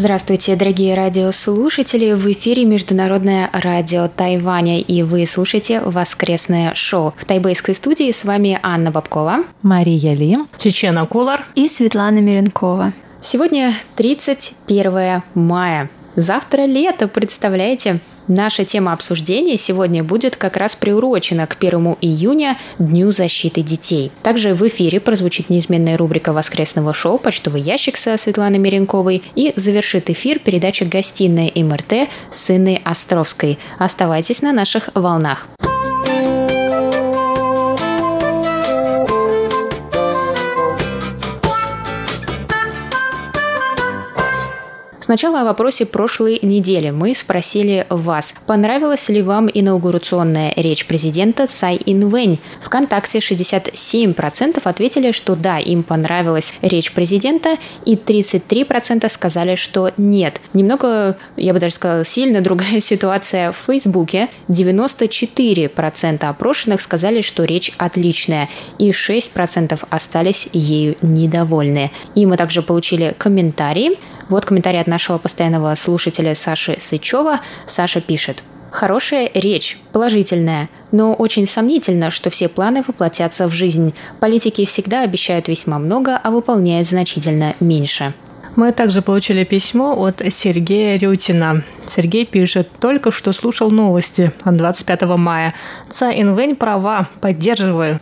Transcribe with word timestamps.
Здравствуйте, 0.00 0.56
дорогие 0.56 0.94
радиослушатели! 0.94 2.12
В 2.14 2.26
эфире 2.32 2.64
Международное 2.64 3.50
радио 3.52 4.08
Тайваня, 4.08 4.80
и 4.80 5.02
вы 5.02 5.26
слушаете 5.26 5.80
«Воскресное 5.80 6.74
шоу». 6.74 7.12
В 7.18 7.26
тайбэйской 7.26 7.74
студии 7.74 8.10
с 8.10 8.24
вами 8.24 8.58
Анна 8.62 8.90
Бабкова, 8.90 9.44
Мария 9.60 10.14
Ли, 10.14 10.38
Чечена 10.56 11.04
Кулар 11.04 11.46
и 11.54 11.68
Светлана 11.68 12.20
Миренкова. 12.20 12.94
Сегодня 13.20 13.74
31 13.96 15.22
мая. 15.34 15.90
Завтра 16.16 16.62
лето, 16.62 17.06
представляете? 17.06 18.00
Наша 18.26 18.64
тема 18.64 18.92
обсуждения 18.92 19.56
сегодня 19.56 20.02
будет 20.02 20.36
как 20.36 20.56
раз 20.56 20.74
приурочена 20.74 21.46
к 21.46 21.56
1 21.58 21.96
июня, 22.00 22.58
Дню 22.78 23.10
защиты 23.12 23.62
детей. 23.62 24.10
Также 24.22 24.54
в 24.54 24.66
эфире 24.66 25.00
прозвучит 25.00 25.50
неизменная 25.50 25.96
рубрика 25.96 26.32
воскресного 26.32 26.94
шоу 26.94 27.18
«Почтовый 27.18 27.60
ящик» 27.62 27.96
со 27.96 28.16
Светланой 28.16 28.58
Меренковой 28.58 29.22
и 29.34 29.52
завершит 29.56 30.10
эфир 30.10 30.38
передача 30.40 30.84
«Гостиная 30.84 31.52
МРТ» 31.54 32.08
с 32.30 32.50
Инной 32.50 32.80
Островской. 32.84 33.58
Оставайтесь 33.78 34.42
на 34.42 34.52
наших 34.52 34.90
волнах. 34.94 35.46
Сначала 45.10 45.40
о 45.40 45.44
вопросе 45.44 45.86
прошлой 45.86 46.38
недели. 46.40 46.90
Мы 46.90 47.16
спросили 47.16 47.84
вас, 47.90 48.32
понравилась 48.46 49.08
ли 49.08 49.22
вам 49.22 49.50
инаугурационная 49.52 50.52
речь 50.54 50.86
президента 50.86 51.48
Цай 51.48 51.80
Инвэнь. 51.84 52.38
Вконтакте 52.60 53.18
67% 53.18 54.60
ответили, 54.62 55.10
что 55.10 55.34
да, 55.34 55.58
им 55.58 55.82
понравилась 55.82 56.54
речь 56.62 56.92
президента, 56.92 57.56
и 57.84 57.96
33% 57.96 59.08
сказали, 59.08 59.56
что 59.56 59.90
нет. 59.96 60.40
Немного, 60.52 61.16
я 61.36 61.54
бы 61.54 61.58
даже 61.58 61.74
сказала, 61.74 62.04
сильно 62.04 62.40
другая 62.50 62.78
ситуация 62.78 63.50
в 63.50 63.56
Фейсбуке. 63.56 64.28
94% 64.46 66.24
опрошенных 66.24 66.80
сказали, 66.80 67.22
что 67.22 67.42
речь 67.42 67.72
отличная, 67.78 68.48
и 68.78 68.92
6% 68.92 69.76
остались 69.90 70.48
ею 70.52 70.94
недовольны. 71.02 71.90
И 72.14 72.26
мы 72.26 72.36
также 72.36 72.62
получили 72.62 73.12
комментарии. 73.18 73.98
Вот 74.30 74.46
комментарий 74.46 74.80
от 74.80 74.86
нашего 74.86 75.18
постоянного 75.18 75.74
слушателя 75.74 76.36
Саши 76.36 76.76
Сычева. 76.78 77.40
Саша 77.66 78.00
пишет. 78.00 78.44
Хорошая 78.70 79.28
речь, 79.34 79.76
положительная, 79.92 80.68
но 80.92 81.12
очень 81.14 81.48
сомнительно, 81.48 82.12
что 82.12 82.30
все 82.30 82.48
планы 82.48 82.84
воплотятся 82.86 83.48
в 83.48 83.52
жизнь. 83.52 83.92
Политики 84.20 84.64
всегда 84.64 85.02
обещают 85.02 85.48
весьма 85.48 85.80
много, 85.80 86.16
а 86.16 86.30
выполняют 86.30 86.88
значительно 86.88 87.56
меньше. 87.58 88.12
Мы 88.54 88.70
также 88.70 89.02
получили 89.02 89.42
письмо 89.42 90.00
от 90.00 90.22
Сергея 90.30 90.96
Рютина. 90.96 91.64
Сергей 91.86 92.24
пишет, 92.24 92.68
только 92.78 93.10
что 93.10 93.32
слушал 93.32 93.72
новости 93.72 94.32
от 94.44 94.56
25 94.56 95.02
мая. 95.16 95.54
Ца 95.90 96.12
Инвэнь 96.12 96.54
права, 96.54 97.08
поддерживаю. 97.20 98.00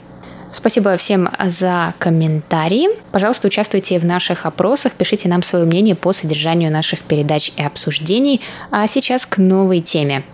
Спасибо 0.51 0.97
всем 0.97 1.29
за 1.45 1.95
комментарии. 1.99 2.89
Пожалуйста, 3.13 3.49
участвуйте 3.49 3.99
в 3.99 4.05
наших 4.05 4.47
опросах, 4.47 4.93
пишите 4.93 5.29
нам 5.29 5.43
свое 5.43 5.67
мнение 5.67 5.95
по 5.95 6.13
содержанию 6.13 6.73
наших 6.73 7.03
передач 7.03 7.53
и 7.57 7.63
обсуждений. 7.63 8.41
А 8.71 8.87
сейчас 8.87 9.27
к 9.27 9.39
новой 9.39 9.81
теме. 9.81 10.25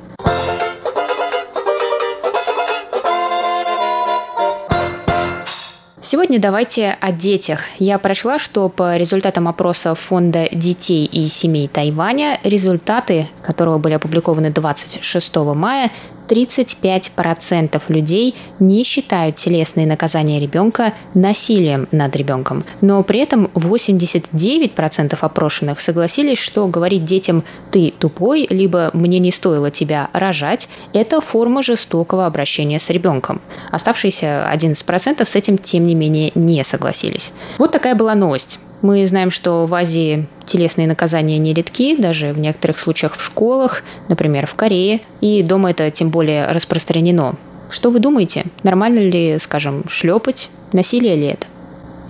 Сегодня 6.14 6.38
давайте 6.38 6.96
о 7.00 7.12
детях. 7.12 7.62
Я 7.78 7.98
прочла, 7.98 8.38
что 8.38 8.68
по 8.68 8.96
результатам 8.96 9.48
опроса 9.48 9.94
Фонда 9.94 10.48
детей 10.52 11.06
и 11.06 11.28
семей 11.28 11.66
Тайваня, 11.66 12.38
результаты 12.44 13.26
которого 13.42 13.78
были 13.78 13.94
опубликованы 13.94 14.50
26 14.50 15.36
мая, 15.56 15.90
35% 16.28 17.82
людей 17.88 18.34
не 18.58 18.84
считают 18.84 19.36
телесные 19.36 19.86
наказания 19.86 20.40
ребенка 20.40 20.94
насилием 21.14 21.88
над 21.92 22.14
ребенком. 22.16 22.64
Но 22.80 23.02
при 23.02 23.20
этом 23.20 23.46
89% 23.54 25.18
опрошенных 25.20 25.80
согласились, 25.80 26.38
что 26.38 26.66
говорить 26.66 27.04
детям 27.04 27.44
«ты 27.70 27.92
тупой» 27.98 28.46
либо 28.48 28.90
«мне 28.92 29.18
не 29.18 29.30
стоило 29.30 29.70
тебя 29.70 30.08
рожать»– 30.12 30.68
это 30.92 31.20
форма 31.20 31.62
жестокого 31.62 32.26
обращения 32.26 32.78
с 32.78 32.90
ребенком. 32.90 33.40
Оставшиеся 33.70 34.48
11% 34.52 35.26
с 35.26 35.34
этим, 35.34 35.58
тем 35.58 35.86
не 35.86 35.94
менее, 35.94 36.32
не 36.34 36.62
согласились. 36.64 37.32
Вот 37.58 37.72
такая 37.72 37.94
была 37.94 38.14
новость. 38.14 38.58
Мы 38.84 39.06
знаем, 39.06 39.30
что 39.30 39.64
в 39.64 39.72
Азии 39.72 40.28
телесные 40.44 40.86
наказания 40.86 41.38
не 41.38 41.54
редки, 41.54 41.96
даже 41.96 42.34
в 42.34 42.38
некоторых 42.38 42.78
случаях 42.78 43.16
в 43.16 43.24
школах, 43.24 43.82
например, 44.10 44.46
в 44.46 44.54
Корее, 44.56 45.00
и 45.22 45.42
дома 45.42 45.70
это 45.70 45.90
тем 45.90 46.10
более 46.10 46.48
распространено. 46.48 47.36
Что 47.70 47.88
вы 47.88 47.98
думаете? 47.98 48.44
Нормально 48.62 48.98
ли, 48.98 49.38
скажем, 49.38 49.84
шлепать? 49.88 50.50
Насилие 50.74 51.16
ли 51.16 51.28
это? 51.28 51.46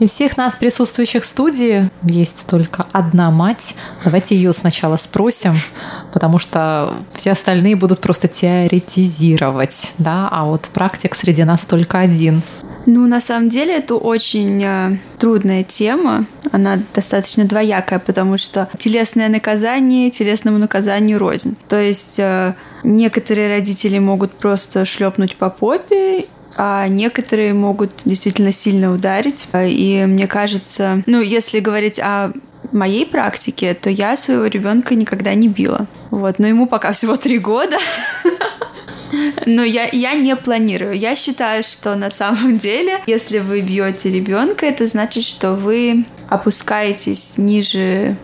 Из 0.01 0.11
всех 0.11 0.37
нас, 0.37 0.57
присутствующих 0.57 1.23
в 1.23 1.27
студии, 1.27 1.89
есть 2.03 2.45
только 2.49 2.85
одна 2.91 3.31
мать. 3.31 3.77
Давайте 4.03 4.35
ее 4.35 4.53
сначала 4.53 4.97
спросим, 4.97 5.55
потому 6.13 6.41
что 6.41 6.93
все 7.15 7.31
остальные 7.31 7.77
будут 7.77 8.01
просто 8.01 8.27
теоретизировать, 8.27 9.93
да, 9.99 10.29
а 10.29 10.45
вот 10.45 10.63
практик 10.63 11.15
среди 11.15 11.45
нас 11.45 11.65
только 11.65 12.01
один. 12.01 12.43
Ну, 12.87 13.07
на 13.07 13.21
самом 13.21 13.49
деле, 13.49 13.77
это 13.77 13.95
очень 13.97 14.63
э, 14.63 14.99
трудная 15.19 15.63
тема. 15.63 16.27
Она 16.53 16.79
достаточно 16.95 17.45
двоякая, 17.45 17.99
потому 17.99 18.39
что 18.39 18.69
телесное 18.79 19.29
наказание 19.29 20.11
телесному 20.11 20.59
наказанию 20.59 21.19
рознь. 21.19 21.57
То 21.69 21.81
есть 21.81 22.19
э, 22.19 22.55
некоторые 22.83 23.49
родители 23.49 23.99
могут 23.99 24.33
просто 24.33 24.85
шлепнуть 24.85 25.37
по 25.37 25.51
попе, 25.51 26.27
а 26.57 26.87
некоторые 26.89 27.55
могут 27.55 28.03
действительно 28.05 28.53
сильно 28.53 28.93
ударить. 28.93 29.49
И 29.55 30.05
мне 30.07 30.27
кажется, 30.27 31.03
ну, 31.07 31.21
если 31.21 31.61
говорить 31.61 31.99
о 31.99 32.33
моей 32.73 33.07
практике, 33.07 33.75
то 33.75 33.91
я 33.91 34.17
своего 34.17 34.47
ребенка 34.47 34.95
никогда 34.95 35.35
не 35.35 35.49
била. 35.49 35.87
Вот, 36.11 36.39
но 36.39 36.47
ему 36.47 36.67
пока 36.67 36.93
всего 36.93 37.17
три 37.17 37.39
года. 37.39 37.77
Но 39.47 39.63
я, 39.65 39.89
я 39.91 40.15
не 40.15 40.37
планирую. 40.37 40.95
Я 40.97 41.17
считаю, 41.17 41.63
что 41.63 41.95
на 41.97 42.11
самом 42.11 42.59
деле, 42.59 43.01
если 43.07 43.39
вы 43.39 43.61
бьете 43.61 44.11
ребенка, 44.11 44.67
это 44.67 44.87
значит, 44.87 45.25
что 45.25 45.55
вы 45.55 46.05
опускаетесь 46.29 47.39
ниже 47.39 48.17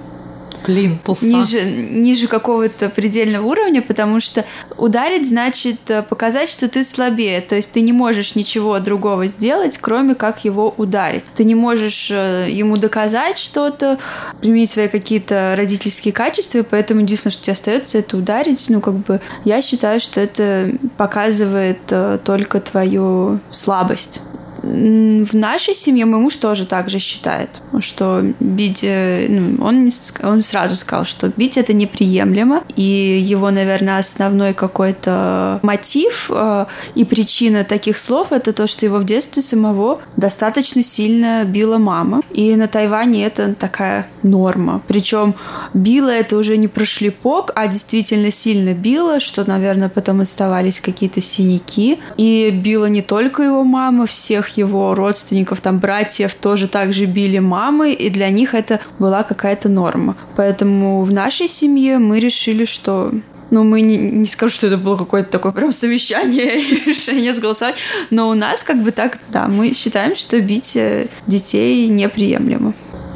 плинтуса. 0.65 1.27
Ниже, 1.27 1.63
ниже 1.65 2.27
какого-то 2.27 2.89
предельного 2.89 3.47
уровня, 3.47 3.83
потому 3.83 4.21
что 4.21 4.45
ударить 4.77 5.29
значит 5.29 5.91
э, 5.91 6.03
показать, 6.03 6.49
что 6.49 6.69
ты 6.69 6.85
слабее. 6.85 7.41
То 7.41 7.57
есть 7.57 7.73
ты 7.73 7.81
не 7.81 7.93
можешь 7.93 8.35
ничего 8.35 8.79
другого 8.79 9.27
сделать, 9.27 9.79
кроме 9.79 10.15
как 10.15 10.45
его 10.45 10.75
ударить. 10.77 11.25
Ты 11.35 11.45
не 11.45 11.55
можешь 11.55 12.11
э, 12.11 12.49
ему 12.51 12.77
доказать 12.77 13.39
что-то, 13.39 13.99
применить 14.41 14.71
свои 14.71 14.89
какие-то 14.89 15.55
родительские 15.57 16.13
качества, 16.13 16.59
и 16.59 16.63
поэтому 16.63 17.01
единственное, 17.01 17.33
что 17.33 17.45
тебе 17.45 17.53
остается, 17.55 17.99
это 17.99 18.17
ударить. 18.17 18.67
Ну, 18.69 18.81
как 18.81 18.95
бы 18.95 19.21
я 19.45 19.63
считаю, 19.63 20.01
что 20.01 20.21
это 20.21 20.73
показывает 20.97 21.81
э, 21.91 22.19
только 22.25 22.61
твою 22.61 23.41
слабость. 23.51 24.21
В 24.63 25.35
нашей 25.35 25.75
семье 25.75 26.05
мой 26.05 26.21
муж 26.21 26.37
тоже 26.37 26.67
так 26.67 26.91
же 26.91 26.99
считает, 26.99 27.51
что 27.81 28.23
бить... 28.41 28.81
Э, 28.83 29.27
ну, 29.29 29.65
он, 29.65 29.89
он 30.23 30.43
сразу 30.43 30.77
сказал, 30.77 31.05
что 31.05 31.29
бить 31.29 31.57
это 31.57 31.73
неприемлемо, 31.73 32.63
и 32.77 32.83
его, 32.83 33.51
наверное, 33.51 33.99
основной 33.99 34.53
какой-то 34.55 35.61
мотив 35.63 36.31
э, 36.31 36.67
и 36.95 37.05
причина 37.05 37.65
таких 37.65 37.99
слов 37.99 38.33
это 38.33 38.53
то, 38.53 38.67
что 38.67 38.87
его 38.87 38.99
в 38.99 39.05
детстве 39.05 39.43
самого 39.43 40.01
достаточно 40.17 40.85
сильно 40.85 41.45
била 41.45 41.79
мама. 41.79 42.23
И 42.31 42.55
на 42.57 42.69
Тайване 42.69 43.25
это 43.25 43.55
такая 43.55 44.07
норма. 44.23 44.83
Причем 44.87 45.35
била 45.75 46.11
это 46.11 46.37
уже 46.37 46.57
не 46.57 46.69
про 46.69 46.85
шлепок, 46.85 47.53
а 47.55 47.67
действительно 47.67 48.31
сильно 48.31 48.75
била, 48.75 49.21
что, 49.21 49.49
наверное, 49.49 49.89
потом 49.89 50.21
оставались 50.21 50.81
какие-то 50.81 51.21
синяки. 51.21 51.99
И 52.17 52.51
била 52.51 52.87
не 52.87 53.03
только 53.03 53.43
его 53.43 53.65
мама, 53.65 54.07
всех 54.07 54.50
его 54.57 54.95
родственников, 54.95 55.61
там, 55.61 55.79
братьев 55.79 56.35
тоже 56.35 56.69
также 56.69 57.07
били 57.07 57.39
мамы, 57.39 57.93
и 57.93 58.11
для 58.11 58.31
них 58.31 58.55
это 58.55 58.81
была 58.99 59.23
какая-то 59.23 59.69
норма. 59.69 60.17
Поэтому 60.37 61.03
в 61.03 61.13
нашей 61.13 61.49
семье 61.49 61.99
мы 61.99 62.21
решили, 62.21 62.65
что 62.65 63.13
Ну, 63.51 63.65
мы 63.65 63.81
не, 63.81 63.97
не 63.97 64.27
скажу, 64.27 64.55
что 64.55 64.69
это 64.69 64.77
было 64.77 64.97
какое-то 64.97 65.31
такое 65.31 65.51
прям 65.53 65.73
совещание 65.73 66.61
и 66.61 66.85
решение 66.91 67.33
сголосовать, 67.35 67.77
но 68.11 68.29
у 68.29 68.35
нас 68.35 68.63
как 68.63 68.77
бы 68.83 68.93
так, 68.93 69.19
да, 69.33 69.49
мы 69.49 69.75
считаем, 69.75 70.15
что 70.15 70.41
бить 70.41 70.77
э, 70.77 71.09
детей 71.27 71.89
неприемлемо. 71.89 72.75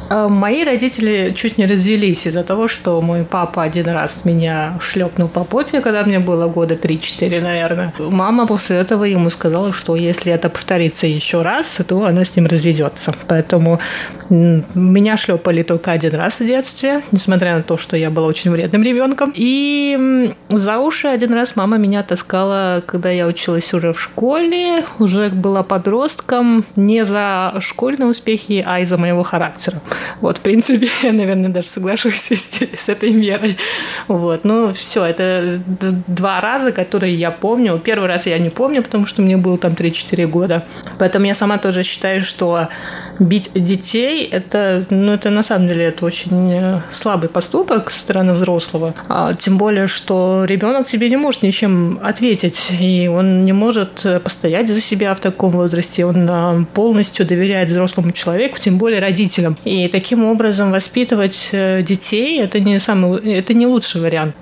А, 0.09 0.27
мои 0.27 0.63
родители 0.63 1.33
чуть 1.35 1.57
не 1.57 1.65
развелись 1.65 2.27
из-за 2.27 2.43
того, 2.43 2.67
что 2.67 3.01
мой 3.01 3.23
папа 3.23 3.63
один 3.63 3.87
раз 3.87 4.25
меня 4.25 4.77
шлепнул 4.81 5.27
по 5.27 5.43
попе, 5.43 5.81
когда 5.81 6.03
мне 6.03 6.19
было 6.19 6.47
года 6.47 6.75
3-4, 6.75 7.41
наверное. 7.41 7.93
Мама 7.97 8.45
после 8.45 8.77
этого 8.77 9.03
ему 9.03 9.29
сказала, 9.29 9.73
что 9.73 9.95
если 9.95 10.31
это 10.31 10.49
повторится 10.49 11.07
еще 11.07 11.41
раз, 11.41 11.77
то 11.87 12.05
она 12.05 12.23
с 12.23 12.35
ним 12.35 12.45
разведется. 12.45 13.13
Поэтому 13.27 13.79
меня 14.29 15.17
шлепали 15.17 15.63
только 15.63 15.91
один 15.91 16.15
раз 16.15 16.39
в 16.39 16.45
детстве, 16.45 17.01
несмотря 17.11 17.57
на 17.57 17.63
то, 17.63 17.77
что 17.77 17.97
я 17.97 18.09
была 18.09 18.27
очень 18.27 18.51
вредным 18.51 18.83
ребенком. 18.83 19.31
И 19.35 20.33
за 20.49 20.79
уши 20.79 21.07
один 21.07 21.33
раз 21.33 21.55
мама 21.55 21.77
меня 21.77 22.03
таскала, 22.03 22.83
когда 22.85 23.09
я 23.09 23.27
училась 23.27 23.73
уже 23.73 23.93
в 23.93 24.01
школе, 24.01 24.83
уже 24.99 25.29
была 25.29 25.63
подростком, 25.63 26.65
не 26.75 27.05
за 27.05 27.55
школьные 27.59 28.07
успехи, 28.07 28.63
а 28.65 28.79
из-за 28.79 28.97
моего 28.97 29.23
характера. 29.23 29.81
Вот, 30.21 30.37
в 30.37 30.41
принципе, 30.41 30.89
я, 31.03 31.13
наверное, 31.13 31.49
даже 31.49 31.67
соглашусь 31.67 32.31
с, 32.31 32.61
с 32.61 32.89
этой 32.89 33.11
мерой. 33.11 33.57
Вот, 34.07 34.43
ну, 34.43 34.73
все, 34.73 35.05
это 35.05 35.59
два 36.07 36.41
раза, 36.41 36.71
которые 36.71 37.15
я 37.15 37.31
помню. 37.31 37.79
Первый 37.79 38.07
раз 38.07 38.25
я 38.25 38.37
не 38.39 38.49
помню, 38.49 38.83
потому 38.83 39.05
что 39.05 39.21
мне 39.21 39.37
было 39.37 39.57
там 39.57 39.73
3-4 39.73 40.27
года. 40.27 40.65
Поэтому 40.99 41.25
я 41.25 41.35
сама 41.35 41.57
тоже 41.57 41.83
считаю, 41.83 42.21
что 42.21 42.69
бить 43.19 43.51
детей, 43.53 44.25
это, 44.25 44.85
ну, 44.89 45.13
это 45.13 45.29
на 45.29 45.43
самом 45.43 45.67
деле 45.67 45.85
это 45.85 46.05
очень 46.05 46.51
э, 46.51 46.81
слабый 46.91 47.29
поступок 47.29 47.89
со 47.91 47.99
стороны 47.99 48.33
взрослого. 48.33 48.93
А, 49.07 49.33
тем 49.33 49.57
более, 49.57 49.87
что 49.87 50.45
ребенок 50.45 50.87
тебе 50.87 51.09
не 51.09 51.17
может 51.17 51.43
ничем 51.43 51.99
ответить, 52.03 52.71
и 52.79 53.07
он 53.07 53.45
не 53.45 53.53
может 53.53 54.05
э, 54.05 54.19
постоять 54.19 54.67
за 54.67 54.81
себя 54.81 55.13
в 55.13 55.19
таком 55.19 55.51
возрасте. 55.51 56.05
Он 56.05 56.27
а, 56.29 56.65
полностью 56.73 57.25
доверяет 57.25 57.69
взрослому 57.69 58.11
человеку, 58.11 58.57
тем 58.59 58.77
более 58.77 58.99
родителям. 58.99 59.57
И 59.63 59.84
таким 59.87 60.25
образом 60.25 60.71
воспитывать 60.71 61.49
э, 61.51 61.81
детей 61.81 62.41
это 62.41 62.59
не 62.59 62.79
самый, 62.79 63.33
это 63.33 63.53
не 63.53 63.67
лучший 63.67 64.01
вариант. 64.01 64.35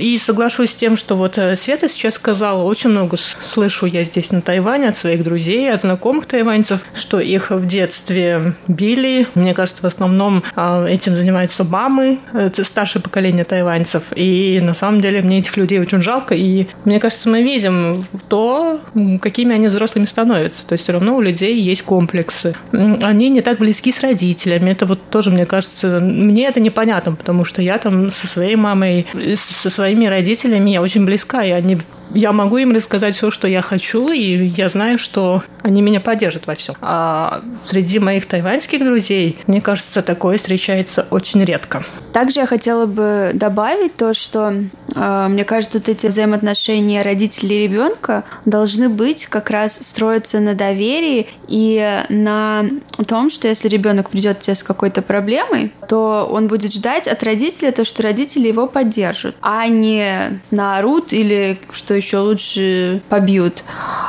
И 0.00 0.18
соглашусь 0.18 0.70
с 0.70 0.74
тем, 0.74 0.96
что 0.96 1.14
вот 1.16 1.38
Света 1.54 1.88
сейчас 1.88 2.14
сказала, 2.14 2.62
очень 2.62 2.90
много 2.90 3.16
слышу 3.42 3.86
я 3.86 4.04
здесь 4.04 4.30
на 4.30 4.40
Тайване 4.40 4.88
от 4.88 4.96
своих 4.96 5.22
друзей, 5.22 5.72
от 5.72 5.82
знакомых 5.82 6.26
тайваньцев, 6.26 6.80
что 6.94 7.20
их 7.20 7.50
в 7.50 7.66
детстве 7.66 8.54
били. 8.68 9.26
Мне 9.34 9.54
кажется, 9.54 9.82
в 9.82 9.86
основном 9.86 10.42
а, 10.54 10.86
этим 10.86 11.16
занимаются 11.16 11.64
мамы, 11.64 12.18
это 12.32 12.64
старшее 12.64 13.02
поколение 13.02 13.44
тайваньцев. 13.44 14.04
И 14.14 14.60
на 14.62 14.74
самом 14.74 15.00
деле 15.00 15.22
мне 15.22 15.38
этих 15.38 15.56
людей 15.56 15.78
очень 15.80 16.02
жалко. 16.02 16.34
И 16.34 16.66
мне 16.84 17.00
кажется, 17.00 17.28
мы 17.28 17.42
видим 17.42 18.04
то, 18.28 18.80
какими 19.20 19.54
они 19.54 19.66
взрослыми 19.66 20.04
становятся. 20.04 20.66
То 20.66 20.72
есть 20.74 20.84
все 20.84 20.92
равно 20.92 21.16
у 21.16 21.20
людей 21.20 21.58
есть 21.60 21.82
комплексы. 21.82 22.54
Они 22.72 23.28
не 23.28 23.40
так 23.40 23.58
близки 23.58 23.92
с 23.92 24.00
родителями. 24.00 24.74
Это 24.76 24.84
вот 24.84 25.00
тоже, 25.10 25.30
мне 25.30 25.46
кажется, 25.46 26.00
мне 26.00 26.46
это 26.46 26.60
непонятно, 26.60 27.14
потому 27.14 27.46
что 27.46 27.62
я 27.62 27.78
там 27.78 28.10
со 28.10 28.26
своей 28.26 28.56
мамой, 28.56 29.06
со 29.34 29.70
своими 29.70 30.04
родителями 30.04 30.68
я 30.68 30.82
очень 30.82 31.06
близка, 31.06 31.42
и 31.42 31.50
они 31.50 31.78
я 32.14 32.32
могу 32.32 32.58
им 32.58 32.72
рассказать 32.72 33.16
все, 33.16 33.30
что 33.30 33.48
я 33.48 33.62
хочу, 33.62 34.10
и 34.10 34.46
я 34.46 34.68
знаю, 34.68 34.98
что 34.98 35.42
они 35.62 35.82
меня 35.82 36.00
поддержат 36.00 36.46
во 36.46 36.54
всем. 36.54 36.74
А 36.80 37.42
среди 37.64 37.98
моих 37.98 38.26
тайваньских 38.26 38.84
друзей, 38.84 39.38
мне 39.46 39.60
кажется, 39.60 40.02
такое 40.02 40.36
встречается 40.36 41.06
очень 41.10 41.44
редко. 41.44 41.84
Также 42.12 42.40
я 42.40 42.46
хотела 42.46 42.86
бы 42.86 43.32
добавить 43.34 43.96
то, 43.96 44.14
что 44.14 44.54
э, 44.94 45.26
мне 45.28 45.44
кажется, 45.44 45.78
вот 45.78 45.88
эти 45.88 46.06
взаимоотношения 46.06 47.02
родителей 47.02 47.64
и 47.64 47.68
ребенка 47.68 48.24
должны 48.46 48.88
быть 48.88 49.26
как 49.26 49.50
раз 49.50 49.78
строиться 49.82 50.40
на 50.40 50.54
доверии 50.54 51.26
и 51.46 52.02
на 52.08 52.64
том, 53.06 53.28
что 53.28 53.48
если 53.48 53.68
ребенок 53.68 54.10
придет 54.10 54.38
к 54.38 54.40
тебе 54.40 54.54
с 54.54 54.62
какой-то 54.62 55.02
проблемой, 55.02 55.72
то 55.88 56.26
он 56.30 56.46
будет 56.48 56.72
ждать 56.72 57.06
от 57.06 57.22
родителя 57.22 57.72
то, 57.72 57.84
что 57.84 58.02
родители 58.02 58.48
его 58.48 58.66
поддержат, 58.66 59.36
а 59.42 59.66
не 59.68 60.40
наорут 60.50 61.12
или, 61.12 61.58
что 61.70 61.95
еще 61.96 62.18
лучше, 62.18 63.02
побьют. 63.08 63.64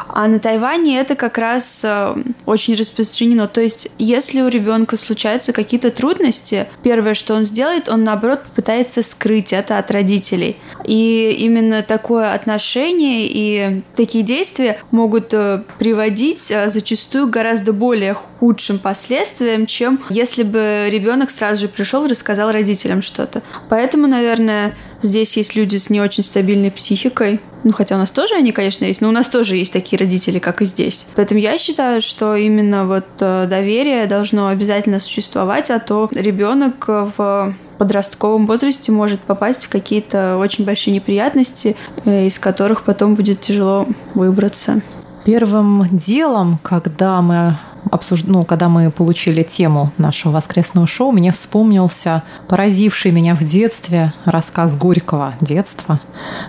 А 0.10 0.28
на 0.28 0.39
Тайване 0.39 1.00
это 1.00 1.16
как 1.16 1.38
раз 1.38 1.81
э, 1.84 2.16
очень 2.45 2.75
распространено. 2.75 3.48
То 3.48 3.62
есть, 3.62 3.89
если 4.00 4.42
у 4.42 4.48
ребенка 4.48 4.98
случаются 4.98 5.54
какие-то 5.54 5.92
трудности, 5.92 6.68
первое, 6.81 7.13
что 7.13 7.36
он 7.36 7.45
сделает, 7.45 7.88
он 7.88 8.04
наоборот 8.04 8.44
попытается 8.44 9.04
скрыть 9.04 9.54
это 9.54 9.78
от 9.78 9.92
родителей. 9.92 10.57
И 10.86 11.36
именно 11.39 11.84
такое 11.84 12.34
отношение 12.34 13.28
и 13.30 13.81
такие 13.95 14.24
действия 14.24 14.80
могут 14.92 15.34
э, 15.34 15.63
приводить 15.78 16.50
э, 16.50 16.69
зачастую 16.69 17.30
гораздо 17.30 17.72
более 17.74 18.13
худшим 18.13 18.80
последствиям, 18.80 19.66
чем 19.66 20.00
если 20.10 20.44
бы 20.44 20.88
ребенок 20.89 21.30
сразу 21.30 21.62
же 21.62 21.68
пришел 21.68 22.06
и 22.06 22.10
рассказал 22.10 22.51
родителям 22.51 23.01
что-то. 23.01 23.42
Поэтому, 23.69 24.07
наверное, 24.07 24.75
здесь 25.01 25.38
есть 25.38 25.55
люди 25.55 25.77
с 25.77 25.89
не 25.89 26.01
очень 26.01 26.23
стабильной 26.23 26.71
психикой. 26.71 27.39
Ну, 27.63 27.71
хотя 27.71 27.95
у 27.95 27.97
нас 27.97 28.11
тоже 28.11 28.35
они, 28.35 28.51
конечно, 28.51 28.85
есть, 28.85 29.01
но 29.01 29.09
у 29.09 29.11
нас 29.11 29.27
тоже 29.27 29.57
есть 29.57 29.73
такие 29.73 29.99
родители, 29.99 30.39
как 30.39 30.61
и 30.61 30.65
здесь. 30.65 31.05
Поэтому 31.15 31.39
я 31.39 31.57
считаю, 31.57 32.01
что 32.01 32.35
именно 32.35 32.85
вот 32.85 33.05
э, 33.19 33.47
доверие 33.49 34.05
должно 34.05 34.47
обязательно 34.47 34.99
существовать, 34.99 35.69
а 35.71 35.79
то 35.79 36.09
ребенок 36.11 36.88
в 36.88 37.55
подростковом 37.77 38.47
возрасте 38.47 38.91
может 38.91 39.21
попасть 39.21 39.65
в 39.65 39.69
какие-то 39.69 40.38
очень 40.38 40.65
большие 40.65 40.94
неприятности, 40.94 41.75
э, 42.05 42.27
из 42.27 42.39
которых 42.39 42.83
потом 42.83 43.15
будет 43.15 43.41
тяжело 43.41 43.88
выбраться. 44.13 44.81
Первым 45.25 45.85
делом, 45.91 46.59
когда 46.63 47.21
мы 47.21 47.57
обсуж... 47.92 48.24
ну, 48.24 48.45
когда 48.45 48.69
мы 48.69 48.92
получили 48.92 49.44
тему 49.44 49.92
нашего 49.98 50.34
воскресного 50.34 50.88
шоу, 50.88 51.12
мне 51.12 51.31
вспомнился 51.31 52.24
поразивший 52.48 53.12
меня 53.12 53.36
в 53.36 53.44
детстве 53.44 54.13
рассказ 54.25 54.75
Горького 54.75 55.34
«Детство», 55.42 56.00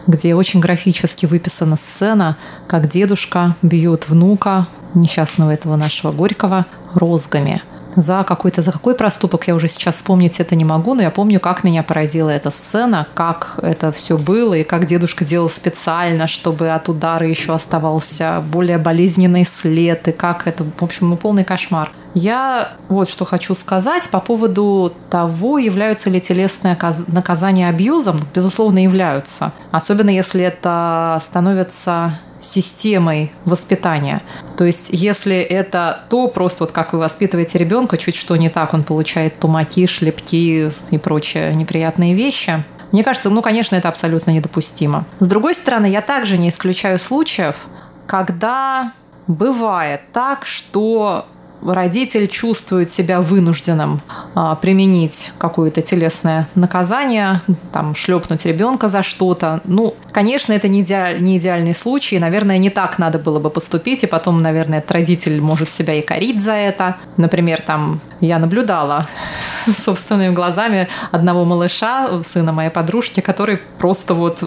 где 0.07 0.35
очень 0.35 0.61
графически 0.61 1.27
выписана 1.27 1.77
сцена, 1.77 2.37
как 2.67 2.89
дедушка 2.89 3.57
бьет 3.63 4.09
внука 4.09 4.67
несчастного 4.95 5.51
этого 5.51 5.77
нашего 5.77 6.13
Горького 6.13 6.67
розгами– 6.95 7.63
за 8.03 8.25
какой-то, 8.25 8.63
за 8.63 8.73
какой 8.73 8.95
проступок 8.95 9.49
я 9.49 9.55
уже 9.55 9.69
сейчас 9.69 9.97
вспомнить 9.97 10.41
это 10.41 10.55
не 10.55 10.65
могу, 10.65 10.95
но 10.95 11.03
я 11.03 11.11
помню, 11.11 11.41
как 11.41 11.65
меня 11.65 11.83
поразила 11.83 12.31
эта 12.31 12.51
сцена, 12.51 13.07
как 13.15 13.59
это 13.63 13.93
все 13.93 14.17
было, 14.17 14.55
и 14.55 14.65
как 14.65 14.87
дедушка 14.87 15.25
делал 15.25 15.51
специально, 15.51 16.27
чтобы 16.27 16.71
от 16.71 16.89
удара 16.89 17.27
еще 17.27 17.55
оставался 17.55 18.43
более 18.51 18.79
болезненный 18.79 19.45
след, 19.45 20.09
и 20.09 20.13
как 20.13 20.47
это, 20.47 20.65
в 20.65 20.83
общем, 20.83 21.11
ну, 21.11 21.17
полный 21.17 21.45
кошмар. 21.45 21.91
Я 22.15 22.73
вот 22.89 23.09
что 23.09 23.25
хочу 23.25 23.55
сказать 23.55 24.09
по 24.09 24.21
поводу 24.21 24.93
того, 25.11 25.59
являются 25.59 26.11
ли 26.11 26.21
телесные 26.21 26.77
наказания 27.07 27.69
абьюзом. 27.69 28.21
Безусловно, 28.35 28.83
являются. 28.83 29.53
Особенно 29.71 30.11
если 30.11 30.43
это 30.43 31.21
становится 31.23 32.19
системой 32.41 33.33
воспитания. 33.45 34.23
То 34.57 34.65
есть, 34.65 34.89
если 34.91 35.37
это 35.37 36.01
то, 36.09 36.29
просто 36.29 36.65
вот 36.65 36.73
как 36.73 36.93
вы 36.93 36.99
воспитываете 36.99 37.59
ребенка, 37.59 37.97
чуть 37.97 38.17
что 38.17 38.37
не 38.37 38.49
так, 38.49 38.75
он 38.75 38.85
получает 38.85 39.39
тумаки, 39.39 39.87
шлепки 39.87 40.73
и 40.91 40.99
прочие 40.99 41.55
неприятные 41.55 42.15
вещи. 42.15 42.63
Мне 42.93 43.05
кажется, 43.05 43.29
ну, 43.29 43.43
конечно, 43.43 43.77
это 43.77 43.89
абсолютно 43.89 44.31
недопустимо. 44.31 45.05
С 45.19 45.27
другой 45.27 45.55
стороны, 45.55 45.87
я 45.87 46.01
также 46.01 46.39
не 46.39 46.49
исключаю 46.49 46.99
случаев, 46.99 47.67
когда 48.07 48.93
бывает 49.27 50.01
так, 50.13 50.47
что 50.47 51.27
родитель 51.63 52.29
чувствует 52.29 52.91
себя 52.91 53.21
вынужденным 53.21 54.01
а, 54.35 54.55
применить 54.55 55.33
какое-то 55.39 55.83
телесное 55.83 56.49
наказание, 56.55 57.43
там, 57.73 57.95
шлепнуть 57.95 58.45
ребенка 58.45 58.89
за 58.89 59.03
что-то. 59.03 59.61
Ну, 59.65 59.95
конечно, 60.13 60.53
это 60.53 60.69
не, 60.69 60.83
идеаль, 60.83 61.23
не 61.23 61.39
идеальный 61.39 61.75
случай, 61.75 62.19
наверное, 62.19 62.59
не 62.59 62.71
так 62.71 62.99
надо 62.99 63.19
было 63.19 63.39
бы 63.39 63.51
поступить, 63.51 64.05
и 64.05 64.07
потом, 64.07 64.43
наверное, 64.43 64.79
этот 64.79 64.93
родитель 64.93 65.41
может 65.41 65.71
себя 65.71 65.95
и 65.95 66.03
корить 66.03 66.43
за 66.43 66.53
это. 66.53 66.97
Например, 67.17 67.63
там, 67.63 68.01
я 68.21 68.39
наблюдала 68.39 69.07
собственными 69.77 70.35
глазами 70.35 70.89
одного 71.11 71.45
малыша, 71.45 72.23
сына 72.23 72.53
моей 72.53 72.71
подружки, 72.71 73.21
который 73.21 73.59
просто 73.79 74.15
вот 74.15 74.43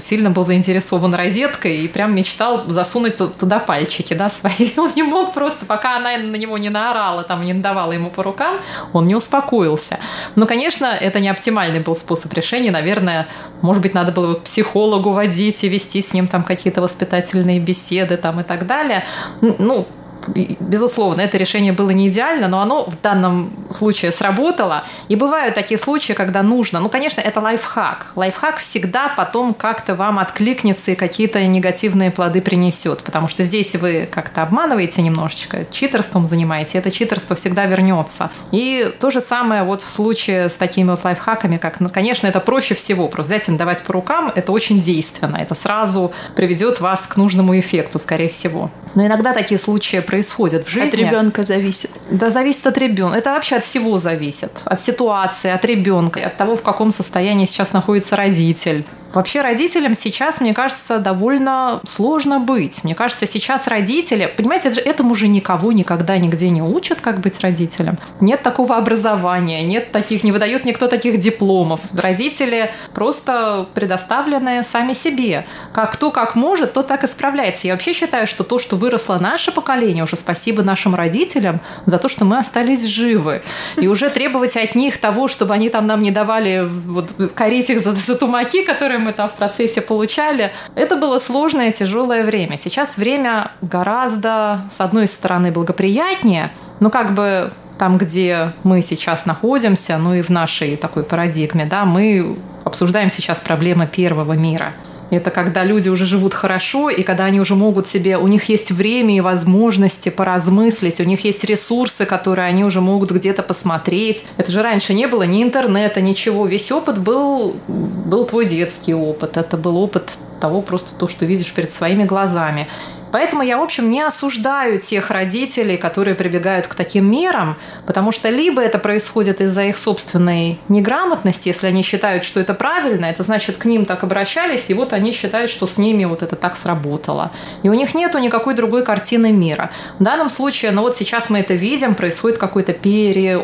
сильно 0.00 0.30
был 0.30 0.44
заинтересован 0.44 1.14
розеткой 1.14 1.78
и 1.78 1.88
прям 1.88 2.14
мечтал 2.14 2.64
засунуть 2.66 3.16
туда 3.16 3.58
пальчики, 3.58 4.14
да, 4.14 4.30
свои. 4.34 4.70
Он 4.76 4.90
не 4.96 5.02
мог 5.02 5.34
просто, 5.34 5.66
пока 5.66 5.96
она 5.96 6.16
на 6.18 6.36
него 6.36 6.53
не 6.56 6.70
наорала, 6.70 7.22
там, 7.22 7.44
не 7.44 7.52
надавала 7.52 7.92
ему 7.92 8.10
по 8.10 8.22
рукам, 8.22 8.56
он 8.92 9.06
не 9.06 9.14
успокоился. 9.14 9.98
Но, 10.36 10.46
конечно, 10.46 10.86
это 10.86 11.20
не 11.20 11.28
оптимальный 11.28 11.80
был 11.80 11.96
способ 11.96 12.32
решения. 12.32 12.70
Наверное, 12.70 13.26
может 13.62 13.82
быть, 13.82 13.94
надо 13.94 14.12
было 14.12 14.34
бы 14.34 14.40
к 14.40 14.42
психологу 14.44 15.10
водить 15.10 15.64
и 15.64 15.68
вести 15.68 16.02
с 16.02 16.12
ним 16.12 16.26
там 16.28 16.44
какие-то 16.44 16.82
воспитательные 16.82 17.60
беседы 17.60 18.16
там 18.16 18.40
и 18.40 18.42
так 18.42 18.66
далее. 18.66 19.04
Ну, 19.40 19.86
безусловно, 20.28 21.20
это 21.20 21.36
решение 21.38 21.72
было 21.72 21.90
не 21.90 22.08
идеально, 22.08 22.48
но 22.48 22.60
оно 22.60 22.84
в 22.84 23.00
данном 23.00 23.52
случае 23.70 24.12
сработало. 24.12 24.84
И 25.08 25.16
бывают 25.16 25.54
такие 25.54 25.78
случаи, 25.78 26.12
когда 26.12 26.42
нужно. 26.42 26.80
Ну, 26.80 26.88
конечно, 26.88 27.20
это 27.20 27.40
лайфхак. 27.40 28.12
Лайфхак 28.16 28.58
всегда 28.58 29.12
потом 29.16 29.54
как-то 29.54 29.94
вам 29.94 30.18
откликнется 30.18 30.92
и 30.92 30.94
какие-то 30.94 31.44
негативные 31.46 32.10
плоды 32.10 32.40
принесет. 32.40 33.02
Потому 33.02 33.28
что 33.28 33.42
здесь 33.42 33.74
вы 33.76 34.08
как-то 34.10 34.42
обманываете 34.42 35.02
немножечко, 35.02 35.64
читерством 35.70 36.26
занимаете, 36.26 36.78
это 36.78 36.90
читерство 36.90 37.36
всегда 37.36 37.66
вернется. 37.66 38.30
И 38.50 38.92
то 39.00 39.10
же 39.10 39.20
самое 39.20 39.64
вот 39.64 39.82
в 39.82 39.90
случае 39.90 40.48
с 40.48 40.54
такими 40.54 40.90
вот 40.90 41.04
лайфхаками, 41.04 41.56
как, 41.56 41.80
ну, 41.80 41.88
конечно, 41.88 42.26
это 42.26 42.40
проще 42.40 42.74
всего. 42.74 43.08
Просто 43.08 43.34
взять 43.34 43.48
им 43.48 43.56
давать 43.56 43.82
по 43.82 43.92
рукам, 43.92 44.32
это 44.34 44.52
очень 44.52 44.80
действенно. 44.80 45.36
Это 45.36 45.54
сразу 45.54 46.12
приведет 46.36 46.80
вас 46.80 47.06
к 47.06 47.16
нужному 47.16 47.58
эффекту, 47.58 47.98
скорее 47.98 48.28
всего. 48.28 48.70
Но 48.94 49.04
иногда 49.06 49.32
такие 49.32 49.58
случаи 49.58 50.00
происходят 50.14 50.64
в 50.66 50.70
жизни. 50.70 51.02
От 51.02 51.10
ребенка 51.10 51.42
зависит. 51.42 51.90
Да, 52.08 52.30
зависит 52.30 52.64
от 52.68 52.78
ребенка. 52.78 53.18
Это 53.18 53.32
вообще 53.32 53.56
от 53.56 53.64
всего 53.64 53.98
зависит. 53.98 54.52
От 54.64 54.80
ситуации, 54.80 55.50
от 55.50 55.64
ребенка, 55.64 56.20
от 56.20 56.36
того, 56.36 56.54
в 56.54 56.62
каком 56.62 56.92
состоянии 56.92 57.46
сейчас 57.46 57.72
находится 57.72 58.14
родитель. 58.14 58.84
Вообще 59.14 59.42
родителям 59.42 59.94
сейчас, 59.94 60.40
мне 60.40 60.52
кажется, 60.52 60.98
довольно 60.98 61.80
сложно 61.86 62.40
быть. 62.40 62.82
Мне 62.82 62.94
кажется, 62.94 63.26
сейчас 63.26 63.68
родители, 63.68 64.32
понимаете, 64.36 64.68
этому 64.68 65.14
же 65.14 65.28
никого 65.28 65.72
никогда 65.72 66.18
нигде 66.18 66.50
не 66.50 66.62
учат, 66.62 67.00
как 67.00 67.20
быть 67.20 67.40
родителем. 67.40 67.96
Нет 68.20 68.42
такого 68.42 68.76
образования, 68.76 69.62
нет 69.62 69.92
таких, 69.92 70.24
не 70.24 70.32
выдает 70.32 70.64
никто 70.64 70.88
таких 70.88 71.20
дипломов. 71.20 71.80
Родители 71.92 72.72
просто 72.92 73.66
предоставленные 73.74 74.64
сами 74.64 74.94
себе. 74.94 75.46
Как 75.72 75.92
кто 75.92 76.10
как 76.10 76.34
может, 76.34 76.72
то 76.72 76.82
так 76.82 77.04
и 77.04 77.06
справляется. 77.06 77.68
Я 77.68 77.74
вообще 77.74 77.92
считаю, 77.92 78.26
что 78.26 78.42
то, 78.42 78.58
что 78.58 78.76
выросло 78.76 79.18
наше 79.20 79.52
поколение, 79.52 80.02
уже 80.02 80.16
спасибо 80.16 80.62
нашим 80.62 80.94
родителям 80.94 81.60
за 81.86 81.98
то, 81.98 82.08
что 82.08 82.24
мы 82.24 82.38
остались 82.38 82.84
живы. 82.84 83.42
И 83.76 83.86
уже 83.86 84.10
требовать 84.10 84.56
от 84.56 84.74
них 84.74 84.98
того, 84.98 85.28
чтобы 85.28 85.54
они 85.54 85.70
там 85.70 85.86
нам 85.86 86.02
не 86.02 86.10
давали 86.10 86.68
вот, 86.68 87.12
корить 87.34 87.70
их 87.70 87.80
за, 87.80 87.92
за 87.92 88.16
тумаки, 88.16 88.64
которые 88.64 89.03
мы 89.04 89.12
там 89.12 89.28
в 89.28 89.34
процессе 89.34 89.80
получали. 89.80 90.52
Это 90.74 90.96
было 90.96 91.18
сложное, 91.18 91.72
тяжелое 91.72 92.24
время. 92.24 92.58
Сейчас 92.58 92.96
время 92.96 93.50
гораздо, 93.60 94.62
с 94.70 94.80
одной 94.80 95.06
стороны, 95.08 95.52
благоприятнее, 95.52 96.50
но 96.80 96.90
как 96.90 97.14
бы 97.14 97.52
там, 97.78 97.98
где 97.98 98.52
мы 98.62 98.82
сейчас 98.82 99.26
находимся, 99.26 99.98
ну 99.98 100.14
и 100.14 100.22
в 100.22 100.30
нашей 100.30 100.76
такой 100.76 101.02
парадигме, 101.02 101.66
да, 101.66 101.84
мы 101.84 102.36
обсуждаем 102.64 103.10
сейчас 103.10 103.40
проблемы 103.40 103.86
первого 103.86 104.32
мира– 104.32 104.72
это 105.16 105.30
когда 105.30 105.64
люди 105.64 105.88
уже 105.88 106.06
живут 106.06 106.34
хорошо, 106.34 106.90
и 106.90 107.02
когда 107.02 107.24
они 107.24 107.40
уже 107.40 107.54
могут 107.54 107.88
себе, 107.88 108.16
у 108.18 108.26
них 108.26 108.48
есть 108.48 108.70
время 108.70 109.16
и 109.16 109.20
возможности 109.20 110.08
поразмыслить, 110.08 111.00
у 111.00 111.04
них 111.04 111.24
есть 111.24 111.44
ресурсы, 111.44 112.04
которые 112.06 112.48
они 112.48 112.64
уже 112.64 112.80
могут 112.80 113.10
где-то 113.10 113.42
посмотреть. 113.42 114.24
Это 114.36 114.50
же 114.50 114.62
раньше 114.62 114.94
не 114.94 115.06
было 115.06 115.22
ни 115.22 115.42
интернета, 115.42 116.00
ничего. 116.00 116.46
Весь 116.46 116.70
опыт 116.72 116.98
был, 116.98 117.56
был 117.68 118.26
твой 118.26 118.46
детский 118.46 118.94
опыт. 118.94 119.36
Это 119.36 119.56
был 119.56 119.76
опыт 119.78 120.18
того 120.40 120.62
просто 120.62 120.94
то, 120.94 121.08
что 121.08 121.24
видишь 121.24 121.52
перед 121.52 121.72
своими 121.72 122.04
глазами. 122.04 122.66
Поэтому 123.14 123.42
я, 123.42 123.58
в 123.58 123.62
общем, 123.62 123.90
не 123.90 124.00
осуждаю 124.02 124.80
тех 124.80 125.12
родителей, 125.12 125.76
которые 125.76 126.16
прибегают 126.16 126.66
к 126.66 126.74
таким 126.74 127.08
мерам, 127.08 127.56
потому 127.86 128.10
что 128.10 128.28
либо 128.28 128.60
это 128.60 128.80
происходит 128.80 129.40
из-за 129.40 129.66
их 129.66 129.78
собственной 129.78 130.58
неграмотности, 130.68 131.46
если 131.46 131.68
они 131.68 131.84
считают, 131.84 132.24
что 132.24 132.40
это 132.40 132.54
правильно, 132.54 133.04
это 133.04 133.22
значит, 133.22 133.56
к 133.56 133.66
ним 133.66 133.84
так 133.84 134.02
обращались, 134.02 134.68
и 134.68 134.74
вот 134.74 134.92
они 134.92 135.12
считают, 135.12 135.48
что 135.48 135.68
с 135.68 135.78
ними 135.78 136.04
вот 136.06 136.24
это 136.24 136.34
так 136.34 136.56
сработало. 136.56 137.30
И 137.62 137.68
у 137.68 137.74
них 137.74 137.94
нету 137.94 138.18
никакой 138.18 138.54
другой 138.54 138.82
картины 138.82 139.30
мира. 139.30 139.70
В 140.00 140.02
данном 140.02 140.28
случае, 140.28 140.72
ну 140.72 140.82
вот 140.82 140.96
сейчас 140.96 141.30
мы 141.30 141.38
это 141.38 141.54
видим, 141.54 141.94
происходит 141.94 142.38
какой-то 142.38 142.72
пере 142.72 143.38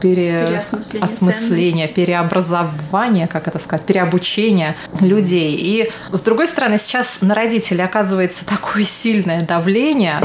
пере... 0.00 0.46
переосмысление, 0.46 1.04
осмысление, 1.04 1.88
переобразование, 1.88 3.26
как 3.26 3.48
это 3.48 3.58
сказать, 3.58 3.86
переобучение 3.86 4.76
людей. 5.00 5.56
И 5.56 5.90
с 6.10 6.20
другой 6.20 6.48
стороны, 6.48 6.78
сейчас 6.78 7.18
на 7.20 7.34
родителей 7.34 7.84
оказывается 7.84 8.44
такое 8.44 8.84
сильное 8.84 9.42
давление. 9.42 10.20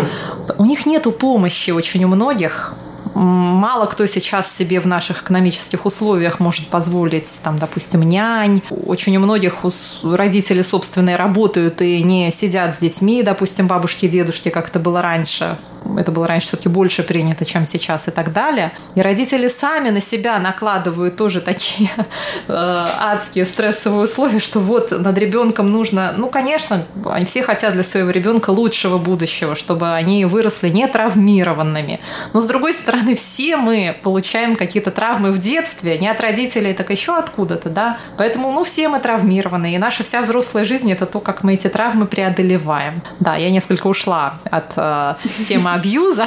У 0.58 0.65
них 0.65 0.86
нету 0.86 1.12
помощи 1.12 1.72
очень 1.72 2.03
у 2.03 2.08
многих 2.08 2.74
мало 3.15 3.86
кто 3.86 4.05
сейчас 4.05 4.53
себе 4.53 4.79
в 4.79 4.86
наших 4.86 5.24
экономических 5.24 5.86
условиях 5.86 6.39
может 6.39 6.67
позволить, 6.67 7.29
там, 7.44 7.58
допустим, 7.58 8.01
нянь. 8.03 8.62
Очень 8.86 9.15
у 9.17 9.22
многих 9.22 9.65
родители 10.03 10.62
собственные 10.62 11.15
работают 11.15 11.82
и 11.82 12.03
не 12.03 12.32
сидят 12.32 12.75
с 12.75 12.77
детьми, 12.77 13.24
допустим, 13.24 13.67
бабушки 13.67 14.05
и 14.05 14.10
дедушки, 14.10 14.50
как 14.50 14.67
это 14.67 14.79
было 14.79 15.01
раньше 15.01 15.58
это 15.98 16.12
было 16.12 16.27
раньше 16.27 16.48
все-таки 16.48 16.70
больше 16.70 17.04
принято, 17.04 17.46
чем 17.46 17.65
сейчас 17.65 18.08
и 18.08 18.12
так 18.12 18.34
далее. 18.34 18.72
И 18.96 19.01
родители 19.01 19.48
сами 19.48 19.89
на 19.89 20.01
себя 20.01 20.39
накладывают 20.39 21.15
тоже 21.15 21.42
такие 21.42 21.89
э, 22.48 22.54
адские 23.00 23.46
стрессовые 23.46 24.04
условия, 24.04 24.39
что 24.39 24.60
вот 24.60 24.92
над 24.92 25.18
ребенком 25.18 25.72
нужно, 25.72 26.13
ну, 26.18 26.27
конечно, 26.27 26.84
они 27.06 27.25
все 27.25 27.44
хотят 27.44 27.74
для 27.74 27.84
своего 27.84 28.10
ребенка 28.10 28.50
лучшего 28.50 28.98
будущего, 28.98 29.56
чтобы 29.56 29.94
они 29.94 30.25
выросли 30.25 30.70
не 30.70 30.88
травмированными. 30.88 32.00
Но 32.34 32.42
с 32.42 32.46
другой 32.46 32.74
стороны, 32.74 33.15
все 33.15 33.58
мы 33.58 33.96
получаем 34.04 34.56
какие-то 34.56 34.92
травмы 34.92 35.32
в 35.32 35.39
детстве, 35.39 35.98
не 35.98 36.08
от 36.08 36.20
родителей, 36.22 36.74
так 36.74 36.89
еще 36.89 37.18
откуда-то, 37.18 37.70
да. 37.70 37.98
Поэтому, 38.18 38.51
ну, 38.51 38.63
все 38.63 38.88
мы 38.88 39.00
травмированы, 39.00 39.75
и 39.75 39.77
наша 39.77 40.04
вся 40.04 40.22
взрослая 40.22 40.65
жизнь 40.65 40.92
это 40.92 41.06
то, 41.06 41.20
как 41.20 41.44
мы 41.44 41.54
эти 41.54 41.68
травмы 41.68 42.06
преодолеваем. 42.06 43.01
Да, 43.20 43.36
я 43.36 43.51
несколько 43.51 43.88
ушла 43.88 44.36
от 44.50 44.74
э, 44.75 45.15
темы 45.48 45.75
абьюза. 45.75 46.25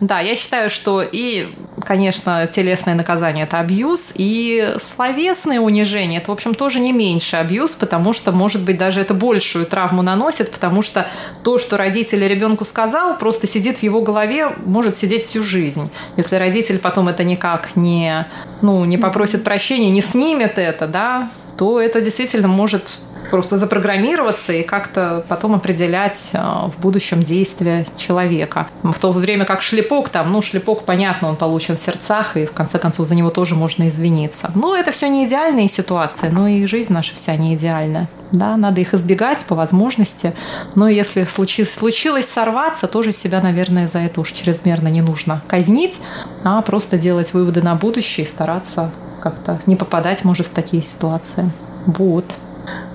Да, 0.00 0.20
я 0.20 0.34
считаю, 0.34 0.70
что 0.70 1.02
и, 1.02 1.48
конечно, 1.84 2.46
телесное 2.46 2.94
наказание– 2.94 3.44
это 3.46 3.58
абьюз, 3.58 4.12
и 4.14 4.74
словесное 4.82 5.60
унижение– 5.60 6.20
это, 6.20 6.30
в 6.30 6.34
общем, 6.34 6.54
тоже 6.54 6.80
не 6.80 6.92
меньше 6.92 7.36
абьюз, 7.36 7.74
потому 7.74 8.12
что, 8.12 8.32
может 8.32 8.62
быть, 8.62 8.78
даже 8.78 9.00
это 9.00 9.14
большую 9.14 9.66
травму 9.66 10.02
наносит, 10.02 10.50
потому 10.50 10.82
что 10.82 11.06
то, 11.44 11.58
что 11.58 11.76
родитель 11.76 12.26
ребенку 12.26 12.64
сказал, 12.64 13.18
просто 13.18 13.46
сидит 13.46 13.78
в 13.78 13.82
его 13.82 14.00
голове, 14.00 14.50
может 14.64 14.96
сидеть 14.96 15.26
всю 15.26 15.42
жизнь. 15.42 15.90
Если 16.16 16.36
родитель 16.36 16.78
потом 16.78 17.08
это 17.08 17.24
никак 17.24 17.76
не, 17.76 18.26
ну, 18.62 18.84
не 18.84 18.98
попросит 18.98 19.44
прощения, 19.44 19.90
не 19.90 20.02
снимет 20.02 20.58
это, 20.58 20.86
да, 20.86 21.30
то 21.58 21.78
это 21.78 22.00
действительно 22.00 22.48
может 22.48 22.98
просто 23.30 23.56
запрограммироваться 23.56 24.52
и 24.52 24.62
как-то 24.62 25.24
потом 25.28 25.54
определять 25.54 26.30
э, 26.32 26.38
в 26.38 26.80
будущем 26.80 27.22
действия 27.22 27.86
человека. 27.96 28.68
В 28.82 28.98
то 28.98 29.12
время 29.12 29.44
как 29.44 29.62
шлепок 29.62 30.08
там, 30.08 30.32
ну, 30.32 30.42
шлепок, 30.42 30.84
понятно, 30.84 31.28
он 31.28 31.36
получен 31.36 31.76
в 31.76 31.80
сердцах, 31.80 32.36
и 32.36 32.46
в 32.46 32.52
конце 32.52 32.78
концов 32.78 33.06
за 33.06 33.14
него 33.14 33.30
тоже 33.30 33.54
можно 33.54 33.88
извиниться. 33.88 34.50
Но 34.54 34.76
это 34.76 34.92
все 34.92 35.08
не 35.08 35.26
идеальные 35.26 35.68
ситуации, 35.68 36.28
но 36.28 36.48
и 36.48 36.66
жизнь 36.66 36.92
наша 36.92 37.14
вся 37.14 37.36
не 37.36 37.54
идеальная. 37.54 38.08
Да, 38.32 38.56
надо 38.56 38.80
их 38.80 38.94
избегать 38.94 39.44
по 39.44 39.54
возможности. 39.54 40.34
Но 40.74 40.88
если 40.88 41.24
случилось, 41.24 41.74
случилось 41.74 42.28
сорваться, 42.28 42.86
тоже 42.86 43.12
себя, 43.12 43.40
наверное, 43.40 43.88
за 43.88 43.98
это 43.98 44.20
уж 44.20 44.32
чрезмерно 44.32 44.88
не 44.88 45.02
нужно 45.02 45.42
казнить, 45.48 46.00
а 46.44 46.62
просто 46.62 46.96
делать 46.96 47.32
выводы 47.32 47.62
на 47.62 47.74
будущее 47.74 48.26
и 48.26 48.28
стараться 48.28 48.90
как-то 49.20 49.60
не 49.66 49.76
попадать, 49.76 50.24
может, 50.24 50.46
в 50.46 50.50
такие 50.50 50.82
ситуации. 50.82 51.50
Вот. 51.86 52.24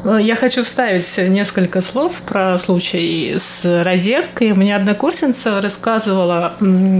Э, 0.05 0.20
я 0.22 0.36
хочу 0.36 0.63
вставить 0.63 1.17
несколько 1.17 1.82
слов 1.82 2.22
про 2.22 2.58
случай 2.60 3.36
с 3.38 3.84
розеткой. 3.84 4.53
Мне 4.53 4.75
однокурсница 4.75 5.60
рассказывала, 5.60 6.53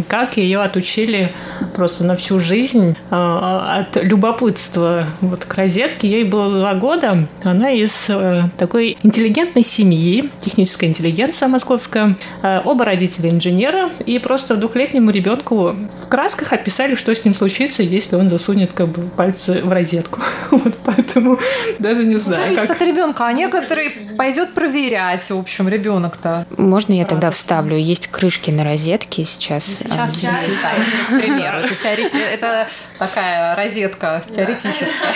как 0.10 0.38
ее 0.38 0.62
отучили 0.62 1.32
просто 1.76 2.04
на 2.04 2.16
всю 2.16 2.40
жизнь 2.40 2.96
э, 3.12 3.16
от 3.16 3.96
любопытства 4.04 5.06
вот 5.22 5.46
к 5.46 5.54
розетке. 5.54 6.10
Ей 6.10 6.24
было 6.24 6.60
два 6.60 6.74
года. 6.74 7.28
Она 7.44 7.72
из 7.72 8.06
э, 8.10 8.50
такой 8.58 8.98
интеллигентной 9.04 9.64
семьи, 9.64 10.32
техническая 10.42 10.90
интеллигенция 10.90 11.48
московская. 11.48 12.18
Оба 12.42 12.86
родителя 12.86 13.30
инженера. 13.30 13.90
И 14.06 14.18
просто 14.20 14.56
двухлетнему 14.56 15.12
ребенку 15.12 15.76
в 16.04 16.08
красках 16.08 16.54
описали, 16.54 16.96
что 16.96 17.14
с 17.14 17.24
ним 17.24 17.34
случится, 17.34 17.84
если 17.84 18.16
он 18.16 18.30
засунет 18.30 18.72
как 18.74 18.88
бы, 18.88 19.04
пальцы 19.16 19.62
в 19.64 19.72
розетку. 19.72 20.22
Вот 20.52 20.74
поэтому 20.86 21.38
даже 21.80 22.06
не 22.06 22.16
знаю, 22.16 22.56
как 22.56 22.65
ребенка, 22.82 23.28
а 23.28 23.34
некоторые 23.34 23.92
пойдет 24.18 24.54
проверять, 24.54 25.30
в 25.30 25.38
общем, 25.38 25.68
ребенок-то. 25.68 26.46
Можно 26.58 26.94
я 26.94 27.06
тогда 27.06 27.32
вставлю? 27.32 27.78
Есть 27.78 28.08
крышки 28.08 28.52
на 28.52 28.64
розетке 28.64 29.26
сейчас. 29.26 29.66
Сейчас, 29.66 30.16
сейчас 30.16 30.42
к 31.08 31.20
примеру. 31.20 31.58
Это, 31.60 31.76
теорет... 31.76 32.14
это 32.14 32.68
такая 32.98 33.56
розетка 33.56 34.24
теоретическая. 34.30 35.14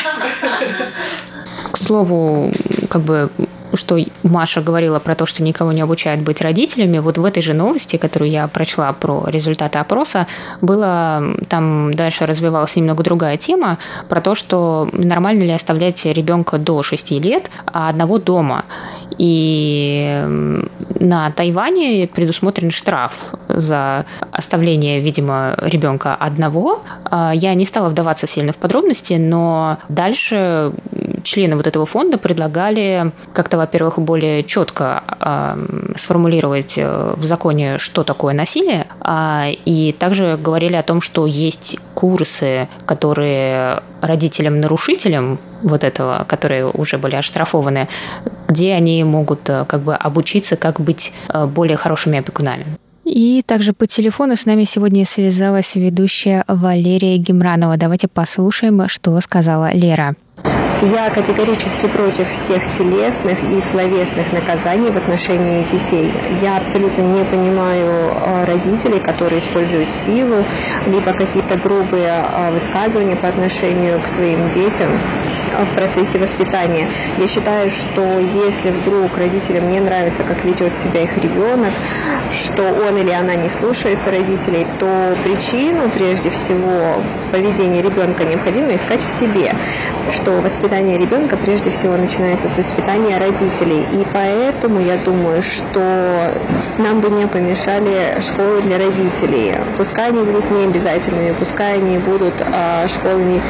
К 1.71 1.77
слову, 1.77 2.51
как 2.89 3.01
бы 3.01 3.29
что 3.73 3.97
Маша 4.23 4.61
говорила 4.61 4.99
про 4.99 5.15
то, 5.15 5.25
что 5.25 5.43
никого 5.43 5.71
не 5.71 5.81
обучают 5.81 6.21
быть 6.21 6.41
родителями, 6.41 6.99
вот 6.99 7.17
в 7.17 7.25
этой 7.25 7.43
же 7.43 7.53
новости, 7.53 7.97
которую 7.97 8.31
я 8.31 8.47
прочла 8.47 8.91
про 8.93 9.23
результаты 9.27 9.79
опроса, 9.79 10.27
было 10.61 11.35
там 11.47 11.93
дальше 11.93 12.25
развивалась 12.25 12.75
немного 12.75 13.03
другая 13.03 13.37
тема 13.37 13.77
про 14.07 14.21
то, 14.21 14.35
что 14.35 14.89
нормально 14.93 15.43
ли 15.43 15.51
оставлять 15.51 16.05
ребенка 16.05 16.57
до 16.57 16.81
6 16.83 17.11
лет 17.11 17.49
одного 17.65 18.17
дома. 18.19 18.65
И 19.19 20.23
на 20.99 21.31
Тайване 21.31 22.07
предусмотрен 22.07 22.71
штраф 22.71 23.33
за 23.49 24.05
оставление, 24.31 25.01
видимо, 25.01 25.55
ребенка 25.61 26.15
одного. 26.15 26.81
А, 27.03 27.33
я 27.35 27.53
не 27.53 27.65
стала 27.65 27.89
вдаваться 27.89 28.27
сильно 28.27 28.53
в 28.53 28.55
подробности, 28.55 29.13
но 29.13 29.77
дальше 29.89 30.71
члены 31.23 31.57
вот 31.57 31.67
этого 31.67 31.85
фонда 31.85 32.17
предлагали 32.17 33.11
как-то, 33.33 33.57
во-первых, 33.57 33.99
более 33.99 34.43
четко 34.43 35.03
э, 35.19 35.93
сформулировать 35.95 36.77
э, 36.77 37.13
в 37.15 37.23
законе, 37.25 37.77
что 37.77 38.03
такое 38.03 38.33
насилие, 38.33 38.87
и 39.65 39.95
также 39.97 40.37
говорили 40.37 40.75
о 40.75 40.83
том, 40.83 41.01
что 41.01 41.25
есть 41.25 41.79
курсы, 41.95 42.67
которые 42.85 43.81
родителям-нарушителям 44.01 45.39
вот 45.63 45.83
этого, 45.83 46.25
которые 46.27 46.67
уже 46.67 46.97
были 46.97 47.15
оштрафованы, 47.15 47.87
где 48.47 48.73
они 48.73 49.03
могут 49.03 49.49
э, 49.49 49.65
как 49.67 49.81
бы 49.81 49.95
обучиться, 49.95 50.55
как 50.55 50.79
быть 50.79 51.11
э, 51.33 51.45
более 51.47 51.75
хорошими 51.75 52.19
опекунами. 52.19 52.65
И 53.03 53.43
также 53.45 53.73
по 53.73 53.87
телефону 53.87 54.35
с 54.35 54.45
нами 54.45 54.63
сегодня 54.65 55.05
связалась 55.05 55.75
ведущая 55.75 56.43
Валерия 56.47 57.17
Гемранова. 57.17 57.75
Давайте 57.77 58.07
послушаем, 58.07 58.87
что 58.87 59.19
сказала 59.21 59.73
Лера. 59.73 60.15
Я 60.81 61.09
категорически 61.09 61.91
против 61.91 62.25
всех 62.45 62.63
телесных 62.77 63.37
и 63.43 63.61
словесных 63.73 64.31
наказаний 64.31 64.89
в 64.89 64.95
отношении 64.95 65.67
детей. 65.73 66.09
Я 66.41 66.55
абсолютно 66.55 67.01
не 67.01 67.25
понимаю 67.25 68.11
а, 68.15 68.45
родителей, 68.45 69.01
которые 69.01 69.41
используют 69.41 69.89
силу, 70.07 70.45
либо 70.85 71.11
какие-то 71.11 71.59
грубые 71.59 72.21
а, 72.23 72.51
высказывания 72.51 73.17
по 73.17 73.27
отношению 73.27 73.99
к 74.01 74.07
своим 74.15 74.53
детям 74.55 75.28
в 75.57 75.75
процессе 75.75 76.19
воспитания. 76.19 76.87
Я 77.17 77.27
считаю, 77.27 77.71
что 77.71 78.19
если 78.19 78.71
вдруг 78.81 79.17
родителям 79.17 79.69
не 79.69 79.79
нравится, 79.79 80.23
как 80.23 80.43
ведет 80.43 80.73
себя 80.83 81.01
их 81.01 81.17
ребенок, 81.17 81.73
что 82.45 82.63
он 82.63 82.97
или 82.97 83.11
она 83.11 83.35
не 83.35 83.49
слушается 83.59 84.05
родителей, 84.05 84.67
то 84.79 85.15
причину, 85.23 85.89
прежде 85.89 86.29
всего, 86.29 87.01
поведения 87.31 87.81
ребенка 87.81 88.23
необходимо 88.23 88.69
искать 88.69 89.01
в 89.01 89.23
себе, 89.23 89.49
что 90.21 90.41
воспитание 90.41 90.97
ребенка 90.97 91.37
прежде 91.37 91.71
всего 91.71 91.97
начинается 91.97 92.49
с 92.49 92.63
воспитания 92.63 93.17
родителей. 93.17 94.01
И 94.01 94.05
поэтому 94.13 94.79
я 94.79 94.97
думаю, 94.97 95.43
что 95.43 96.31
нам 96.79 97.01
бы 97.01 97.09
не 97.09 97.27
помешали 97.27 98.19
школы 98.31 98.61
для 98.61 98.77
родителей. 98.77 99.53
Пускай 99.77 100.09
они 100.09 100.23
будут 100.23 100.49
не 100.51 100.65
обязательными, 100.65 101.37
пускай 101.37 101.77
они 101.77 101.97
будут 101.97 102.33
а, 102.41 102.87
школами 102.87 103.41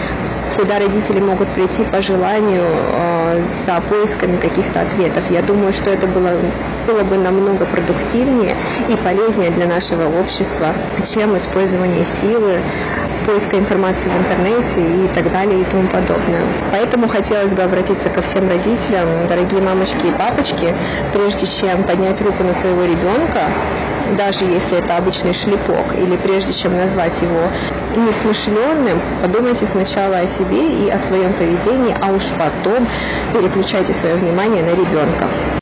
куда 0.59 0.77
родители 0.77 1.21
могут 1.21 1.53
прийти 1.53 1.85
по 1.89 2.01
желанию 2.01 2.65
э, 2.67 3.65
за 3.65 3.81
поисками 3.81 4.35
каких-то 4.41 4.81
ответов. 4.81 5.23
Я 5.31 5.41
думаю, 5.41 5.71
что 5.73 5.91
это 5.91 6.07
было, 6.09 6.31
было 6.85 7.03
бы 7.03 7.17
намного 7.17 7.65
продуктивнее 7.65 8.55
и 8.89 8.97
полезнее 8.97 9.51
для 9.51 9.67
нашего 9.67 10.09
общества, 10.19 10.75
чем 11.13 11.37
использование 11.37 12.05
силы, 12.19 12.59
поиска 13.25 13.57
информации 13.57 14.09
в 14.09 14.17
интернете 14.17 15.05
и 15.05 15.07
так 15.15 15.31
далее 15.31 15.61
и 15.61 15.71
тому 15.71 15.87
подобное. 15.87 16.43
Поэтому 16.73 17.07
хотелось 17.07 17.51
бы 17.51 17.61
обратиться 17.61 18.09
ко 18.09 18.21
всем 18.23 18.49
родителям, 18.49 19.27
дорогие 19.29 19.61
мамочки 19.61 20.07
и 20.07 20.11
папочки, 20.11 20.75
прежде 21.13 21.47
чем 21.61 21.83
поднять 21.83 22.19
руку 22.21 22.43
на 22.43 22.59
своего 22.59 22.83
ребенка, 22.83 23.47
даже 24.17 24.43
если 24.43 24.83
это 24.83 24.97
обычный 24.97 25.33
шлепок, 25.35 25.93
или 25.95 26.17
прежде 26.17 26.53
чем 26.53 26.75
назвать 26.75 27.21
его 27.21 27.47
несмышленным, 28.05 29.21
подумайте 29.21 29.67
сначала 29.71 30.17
о 30.17 30.39
себе 30.39 30.85
и 30.85 30.89
о 30.89 31.07
своем 31.07 31.33
поведении, 31.33 31.95
а 32.01 32.11
уж 32.11 32.23
потом 32.39 32.85
переключайте 33.33 33.93
свое 33.99 34.15
внимание 34.15 34.63
на 34.63 34.71
ребенка. 34.71 35.59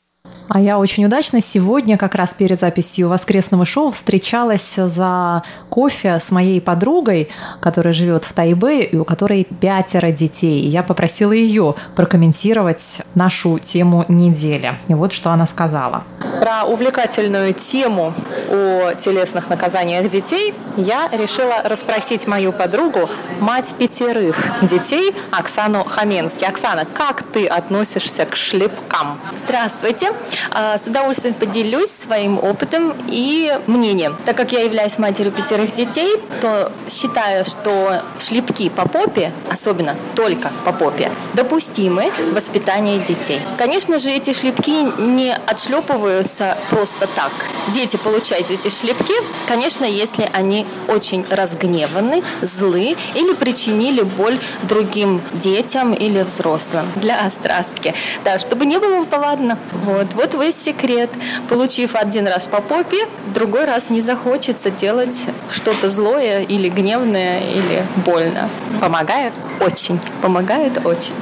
А 0.48 0.60
я 0.60 0.78
очень 0.78 1.04
удачно 1.04 1.42
сегодня, 1.42 1.98
как 1.98 2.14
раз 2.14 2.32
перед 2.32 2.58
записью 2.58 3.08
воскресного 3.08 3.66
шоу, 3.66 3.90
встречалась 3.90 4.76
за 4.76 5.42
кофе 5.68 6.20
с 6.22 6.30
моей 6.30 6.60
подругой, 6.60 7.28
которая 7.60 7.92
живет 7.92 8.24
в 8.24 8.32
Тайбе 8.32 8.84
и 8.84 8.96
у 8.96 9.04
которой 9.04 9.44
пятеро 9.44 10.10
детей. 10.10 10.62
И 10.62 10.68
я 10.68 10.82
попросила 10.82 11.32
ее 11.32 11.74
прокомментировать 11.94 13.02
нашу 13.14 13.58
тему 13.58 14.06
недели. 14.08 14.78
И 14.88 14.94
вот 14.94 15.12
что 15.12 15.30
она 15.30 15.46
сказала. 15.46 16.04
Про 16.40 16.64
увлекательную 16.64 17.52
тему 17.52 18.14
о 18.50 18.94
телесных 18.94 19.50
наказаниях 19.50 20.08
детей 20.08 20.54
я 20.76 21.10
решила 21.12 21.62
расспросить 21.64 22.26
мою 22.26 22.52
подругу, 22.52 23.10
мать 23.40 23.74
пятерых 23.78 24.36
детей, 24.62 25.14
Оксану 25.30 25.84
Хаменски. 25.84 26.44
Оксана, 26.44 26.86
как 26.86 27.22
ты 27.22 27.46
относишься 27.46 28.24
к 28.24 28.34
шлепкам? 28.34 29.20
Здравствуйте. 29.44 30.12
А, 30.50 30.78
с 30.78 30.86
удовольствием 30.86 31.34
поделюсь 31.34 31.90
своим 31.90 32.38
опытом 32.38 32.94
и 33.08 33.58
мнением. 33.66 34.16
Так 34.24 34.36
как 34.36 34.52
я 34.52 34.60
являюсь 34.60 34.98
матерью 34.98 35.32
пятерых 35.32 35.74
детей, 35.74 36.20
то 36.40 36.72
считаю, 36.88 37.44
что 37.44 38.02
шлепки 38.18 38.68
по 38.68 38.88
попе, 38.88 39.32
особенно 39.50 39.96
только 40.14 40.50
по 40.64 40.72
попе, 40.72 41.10
допустимы 41.34 42.10
в 42.10 42.34
воспитании 42.34 42.98
детей. 43.04 43.40
Конечно 43.56 43.98
же, 43.98 44.10
эти 44.10 44.32
шлепки 44.32 45.00
не 45.00 45.34
отшлепываются 45.34 46.58
просто 46.70 47.06
так. 47.06 47.32
Дети 47.74 47.96
получают 47.96 48.50
эти 48.50 48.68
шлепки, 48.68 49.14
конечно, 49.46 49.84
если 49.84 50.28
они 50.32 50.66
очень 50.88 51.24
разгневаны, 51.30 52.22
злы 52.42 52.96
или 53.14 53.34
причинили 53.34 54.02
боль 54.02 54.40
другим 54.62 55.20
детям 55.32 55.92
или 55.92 56.22
взрослым 56.22 56.90
для 56.96 57.20
острастки. 57.24 57.94
Да, 58.24 58.38
чтобы 58.38 58.66
не 58.66 58.78
было 58.78 59.04
повадно. 59.04 59.58
Вот, 59.84 60.14
вот 60.14 60.27
вот 60.32 60.42
весь 60.42 60.56
секрет. 60.56 61.10
Получив 61.48 61.94
один 61.94 62.26
раз 62.26 62.46
по 62.46 62.60
попе, 62.60 63.06
другой 63.34 63.64
раз 63.64 63.90
не 63.90 64.00
захочется 64.00 64.70
делать 64.70 65.26
что-то 65.50 65.90
злое 65.90 66.42
или 66.42 66.68
гневное, 66.68 67.40
или 67.50 67.84
больно. 68.04 68.48
Помогает? 68.80 69.32
Очень. 69.60 69.98
Помогает 70.22 70.84
очень. 70.84 71.14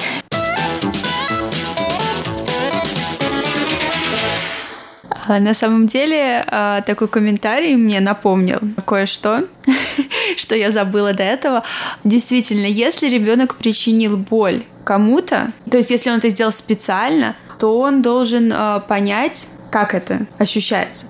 А 5.28 5.40
на 5.40 5.54
самом 5.54 5.88
деле 5.88 6.44
а, 6.46 6.82
такой 6.82 7.08
комментарий 7.08 7.74
мне 7.74 7.98
напомнил 7.98 8.60
кое-что, 8.86 9.48
что 10.36 10.54
я 10.54 10.70
забыла 10.70 11.14
до 11.14 11.24
этого. 11.24 11.64
Действительно, 12.04 12.66
если 12.66 13.08
ребенок 13.08 13.56
причинил 13.56 14.16
боль 14.16 14.62
кому-то, 14.86 15.52
то 15.68 15.76
есть 15.76 15.90
если 15.90 16.10
он 16.10 16.18
это 16.18 16.28
сделал 16.28 16.52
специально, 16.52 17.34
то 17.58 17.78
он 17.78 18.02
должен 18.02 18.52
э, 18.52 18.80
понять, 18.86 19.48
как 19.70 19.94
это 19.94 20.26
ощущается. 20.38 21.06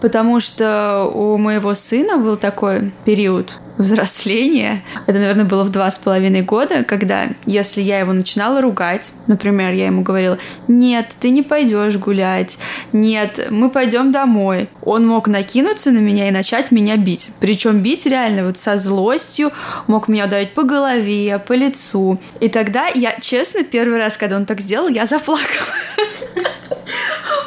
Потому 0.00 0.40
что 0.40 1.04
у 1.14 1.38
моего 1.38 1.74
сына 1.74 2.18
был 2.18 2.36
такой 2.36 2.92
период 3.04 3.52
взросления. 3.80 4.82
Это, 5.06 5.18
наверное, 5.18 5.44
было 5.44 5.64
в 5.64 5.70
два 5.70 5.90
с 5.90 5.98
половиной 5.98 6.42
года, 6.42 6.84
когда, 6.84 7.28
если 7.46 7.80
я 7.80 8.00
его 8.00 8.12
начинала 8.12 8.60
ругать, 8.60 9.12
например, 9.26 9.72
я 9.72 9.86
ему 9.86 10.02
говорила, 10.02 10.38
нет, 10.68 11.08
ты 11.18 11.30
не 11.30 11.42
пойдешь 11.42 11.96
гулять, 11.96 12.58
нет, 12.92 13.48
мы 13.50 13.70
пойдем 13.70 14.12
домой. 14.12 14.68
Он 14.82 15.06
мог 15.06 15.28
накинуться 15.28 15.90
на 15.90 15.98
меня 15.98 16.28
и 16.28 16.32
начать 16.32 16.70
меня 16.70 16.96
бить. 16.96 17.30
Причем 17.40 17.80
бить 17.80 18.06
реально 18.06 18.46
вот 18.46 18.58
со 18.58 18.76
злостью, 18.76 19.52
мог 19.86 20.08
меня 20.08 20.26
ударить 20.26 20.52
по 20.52 20.62
голове, 20.62 21.38
по 21.38 21.54
лицу. 21.54 22.20
И 22.40 22.48
тогда 22.48 22.88
я, 22.88 23.18
честно, 23.20 23.62
первый 23.62 23.98
раз, 23.98 24.16
когда 24.16 24.36
он 24.36 24.46
так 24.46 24.60
сделал, 24.60 24.88
я 24.88 25.06
заплакала. 25.06 25.66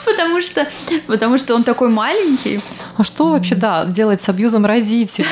Потому 0.06 0.42
что, 0.42 0.68
потому 1.08 1.38
что 1.38 1.56
он 1.56 1.64
такой 1.64 1.90
маленький. 1.90 2.60
А 2.98 3.04
что 3.04 3.32
вообще, 3.32 3.56
да, 3.56 3.86
делать 3.86 4.22
с 4.22 4.30
абьюзом 4.30 4.66
родителей? 4.66 5.28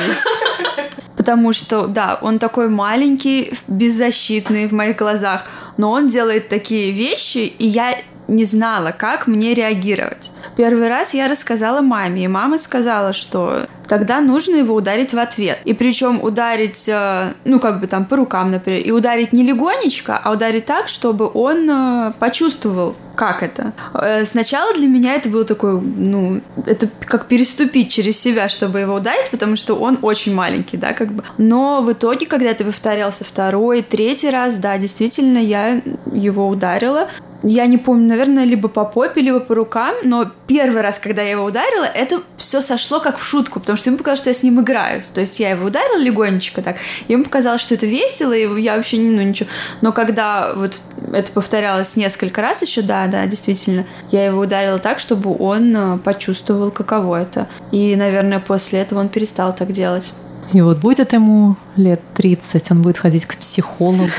Потому 1.16 1.52
что, 1.52 1.86
да, 1.86 2.18
он 2.20 2.38
такой 2.38 2.68
маленький, 2.68 3.54
беззащитный 3.68 4.66
в 4.66 4.72
моих 4.72 4.96
глазах, 4.96 5.44
но 5.76 5.90
он 5.90 6.08
делает 6.08 6.48
такие 6.48 6.90
вещи, 6.90 7.38
и 7.38 7.66
я 7.66 7.96
не 8.28 8.44
знала, 8.44 8.92
как 8.92 9.26
мне 9.26 9.54
реагировать. 9.54 10.32
Первый 10.56 10.88
раз 10.88 11.14
я 11.14 11.28
рассказала 11.28 11.80
маме, 11.80 12.24
и 12.24 12.28
мама 12.28 12.58
сказала, 12.58 13.12
что 13.12 13.66
тогда 13.88 14.20
нужно 14.20 14.56
его 14.56 14.74
ударить 14.74 15.12
в 15.12 15.18
ответ. 15.18 15.58
И 15.64 15.74
причем 15.74 16.22
ударить, 16.22 16.88
э, 16.88 17.32
ну, 17.44 17.60
как 17.60 17.80
бы 17.80 17.86
там 17.86 18.04
по 18.04 18.16
рукам, 18.16 18.50
например, 18.50 18.82
и 18.82 18.90
ударить 18.90 19.32
не 19.32 19.42
легонечко, 19.42 20.20
а 20.22 20.32
ударить 20.32 20.66
так, 20.66 20.88
чтобы 20.88 21.30
он 21.32 21.68
э, 21.68 22.12
почувствовал, 22.18 22.96
как 23.14 23.42
это. 23.42 23.72
Э, 23.94 24.24
сначала 24.24 24.74
для 24.74 24.86
меня 24.86 25.14
это 25.14 25.28
было 25.28 25.44
такое, 25.44 25.80
ну, 25.80 26.40
это 26.66 26.88
как 27.00 27.26
переступить 27.26 27.90
через 27.90 28.20
себя, 28.20 28.48
чтобы 28.48 28.80
его 28.80 28.94
ударить, 28.94 29.30
потому 29.30 29.56
что 29.56 29.74
он 29.74 29.98
очень 30.02 30.34
маленький, 30.34 30.76
да, 30.76 30.92
как 30.92 31.12
бы. 31.12 31.24
Но 31.38 31.82
в 31.82 31.92
итоге, 31.92 32.26
когда 32.26 32.50
это 32.50 32.64
повторялся 32.64 33.24
второй, 33.24 33.82
третий 33.82 34.30
раз, 34.30 34.58
да, 34.58 34.78
действительно, 34.78 35.38
я 35.38 35.82
его 36.12 36.48
ударила. 36.48 37.08
Я 37.42 37.66
не 37.66 37.78
помню, 37.78 38.08
наверное, 38.08 38.44
либо 38.44 38.68
по 38.68 38.84
попе, 38.84 39.20
либо 39.20 39.40
по 39.40 39.54
рукам, 39.54 39.94
но 40.04 40.30
первый 40.46 40.82
раз, 40.82 40.98
когда 40.98 41.22
я 41.22 41.32
его 41.32 41.44
ударила, 41.44 41.84
это 41.84 42.22
все 42.36 42.60
сошло 42.60 43.00
как 43.00 43.18
в 43.18 43.24
шутку, 43.24 43.60
потому 43.60 43.76
что 43.76 43.90
ему 43.90 43.98
показалось, 43.98 44.20
что 44.20 44.30
я 44.30 44.34
с 44.34 44.42
ним 44.42 44.60
играюсь. 44.60 45.06
То 45.06 45.20
есть 45.20 45.40
я 45.40 45.50
его 45.50 45.66
ударила 45.66 45.98
легонечко 45.98 46.62
так, 46.62 46.76
и 47.08 47.12
ему 47.12 47.24
показалось, 47.24 47.60
что 47.60 47.74
это 47.74 47.86
весело, 47.86 48.32
и 48.32 48.60
я 48.60 48.76
вообще, 48.76 48.98
ну, 48.98 49.22
ничего. 49.22 49.48
Но 49.80 49.92
когда 49.92 50.54
вот 50.54 50.72
это 51.12 51.32
повторялось 51.32 51.96
несколько 51.96 52.40
раз 52.42 52.62
еще, 52.62 52.82
да, 52.82 53.06
да, 53.06 53.26
действительно, 53.26 53.84
я 54.10 54.26
его 54.26 54.40
ударила 54.40 54.78
так, 54.78 55.00
чтобы 55.00 55.36
он 55.38 55.76
э, 55.76 55.98
почувствовал, 55.98 56.70
каково 56.70 57.22
это. 57.22 57.48
И, 57.70 57.96
наверное, 57.96 58.40
после 58.40 58.80
этого 58.80 59.00
он 59.00 59.08
перестал 59.08 59.54
так 59.54 59.72
делать. 59.72 60.12
И 60.52 60.60
вот 60.60 60.78
будет 60.78 61.12
ему 61.12 61.56
лет 61.76 62.00
30, 62.14 62.70
он 62.70 62.82
будет 62.82 62.98
ходить 62.98 63.24
к 63.24 63.36
психологу, 63.36 64.10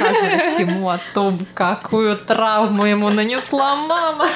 рассказывать 0.00 0.58
ему 0.58 0.88
о 0.88 0.98
том, 1.14 1.38
какую 1.54 2.16
травму 2.16 2.84
ему 2.84 3.08
нанесла 3.10 3.76
мама. 3.76 4.28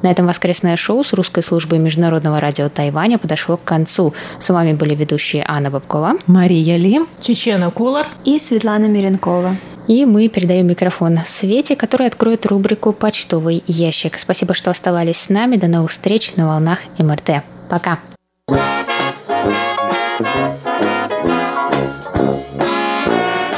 На 0.02 0.10
этом 0.12 0.28
воскресное 0.28 0.76
шоу 0.76 1.02
с 1.02 1.12
русской 1.12 1.42
службой 1.42 1.80
Международного 1.80 2.38
радио 2.38 2.68
Тайваня 2.68 3.18
подошло 3.18 3.56
к 3.56 3.64
концу. 3.64 4.14
С 4.38 4.50
вами 4.50 4.74
были 4.74 4.94
ведущие 4.94 5.39
ведущие 5.40 5.44
Анна 5.46 5.70
Бабкова, 5.70 6.14
Мария 6.26 6.76
Ли, 6.76 7.00
Чечена 7.20 7.70
Кулар 7.70 8.06
и 8.24 8.38
Светлана 8.38 8.86
Миренкова. 8.86 9.56
И 9.88 10.04
мы 10.04 10.28
передаем 10.28 10.66
микрофон 10.66 11.18
Свете, 11.26 11.74
которая 11.74 12.08
откроет 12.08 12.46
рубрику 12.46 12.92
«Почтовый 12.92 13.64
ящик». 13.66 14.18
Спасибо, 14.18 14.54
что 14.54 14.70
оставались 14.70 15.20
с 15.20 15.28
нами. 15.28 15.56
До 15.56 15.66
новых 15.66 15.90
встреч 15.90 16.34
на 16.36 16.46
волнах 16.46 16.80
МРТ. 16.98 17.42
Пока. 17.68 17.98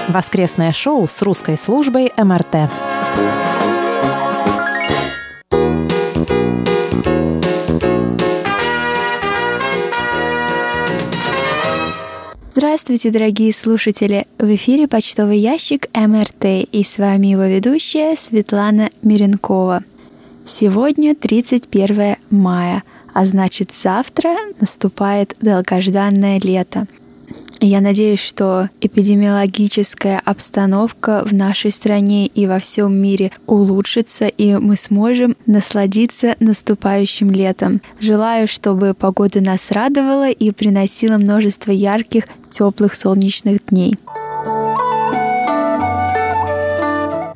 Воскресное 0.08 0.72
шоу 0.72 1.08
с 1.08 1.22
русской 1.22 1.58
службой 1.58 2.12
МРТ. 2.16 2.70
Здравствуйте, 12.54 13.10
дорогие 13.10 13.50
слушатели! 13.50 14.26
В 14.38 14.54
эфире 14.56 14.86
почтовый 14.86 15.38
ящик 15.38 15.88
МРТ 15.94 16.68
и 16.70 16.84
с 16.84 16.98
вами 16.98 17.28
его 17.28 17.44
ведущая 17.44 18.14
Светлана 18.14 18.90
Миренкова. 19.00 19.84
Сегодня 20.44 21.14
31 21.14 22.16
мая, 22.28 22.82
а 23.14 23.24
значит 23.24 23.72
завтра 23.72 24.36
наступает 24.60 25.34
долгожданное 25.40 26.38
лето– 26.40 26.86
я 27.66 27.80
надеюсь, 27.80 28.20
что 28.20 28.68
эпидемиологическая 28.80 30.20
обстановка 30.24 31.22
в 31.24 31.32
нашей 31.32 31.70
стране 31.70 32.26
и 32.26 32.46
во 32.46 32.58
всем 32.58 32.94
мире 32.94 33.30
улучшится, 33.46 34.26
и 34.26 34.54
мы 34.54 34.76
сможем 34.76 35.36
насладиться 35.46 36.36
наступающим 36.40 37.30
летом. 37.30 37.80
Желаю, 38.00 38.48
чтобы 38.48 38.94
погода 38.94 39.40
нас 39.40 39.70
радовала 39.70 40.30
и 40.30 40.50
приносила 40.50 41.18
множество 41.18 41.70
ярких, 41.70 42.24
теплых 42.50 42.94
солнечных 42.94 43.64
дней. 43.66 43.96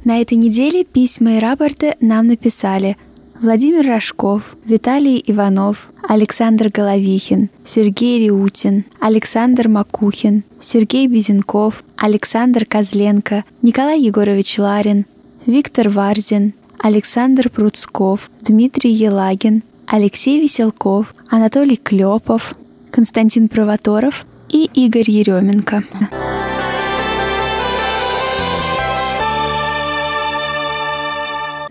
На 0.07 0.21
этой 0.21 0.35
неделе 0.35 0.85
письма 0.85 1.37
и 1.37 1.41
рапорты 1.41 1.97
нам 2.01 2.29
написали 2.29 2.97
Владимир 3.41 3.87
Рожков, 3.87 4.57
Виталий 4.65 5.23
Иванов, 5.27 5.89
Александр 6.09 6.71
Головихин, 6.71 7.51
Сергей 7.65 8.25
Риутин, 8.25 8.85
Александр 8.99 9.69
Макухин, 9.69 10.43
Сергей 10.61 11.07
Безенков, 11.07 11.85
Александр 11.97 12.65
Козленко, 12.65 13.45
Николай 13.61 14.01
Егорович 14.01 14.59
Ларин, 14.59 15.05
Виктор 15.45 15.91
Варзин, 15.91 16.55
Александр 16.79 17.51
Пруцков, 17.51 18.31
Дмитрий 18.41 18.93
Елагин, 18.93 19.63
Алексей 19.87 20.41
Веселков, 20.41 21.15
Анатолий 21.29 21.77
Клепов, 21.77 22.55
Константин 22.91 23.49
Провоторов 23.49 24.25
и 24.49 24.71
Игорь 24.73 25.11
Еременко. 25.11 25.85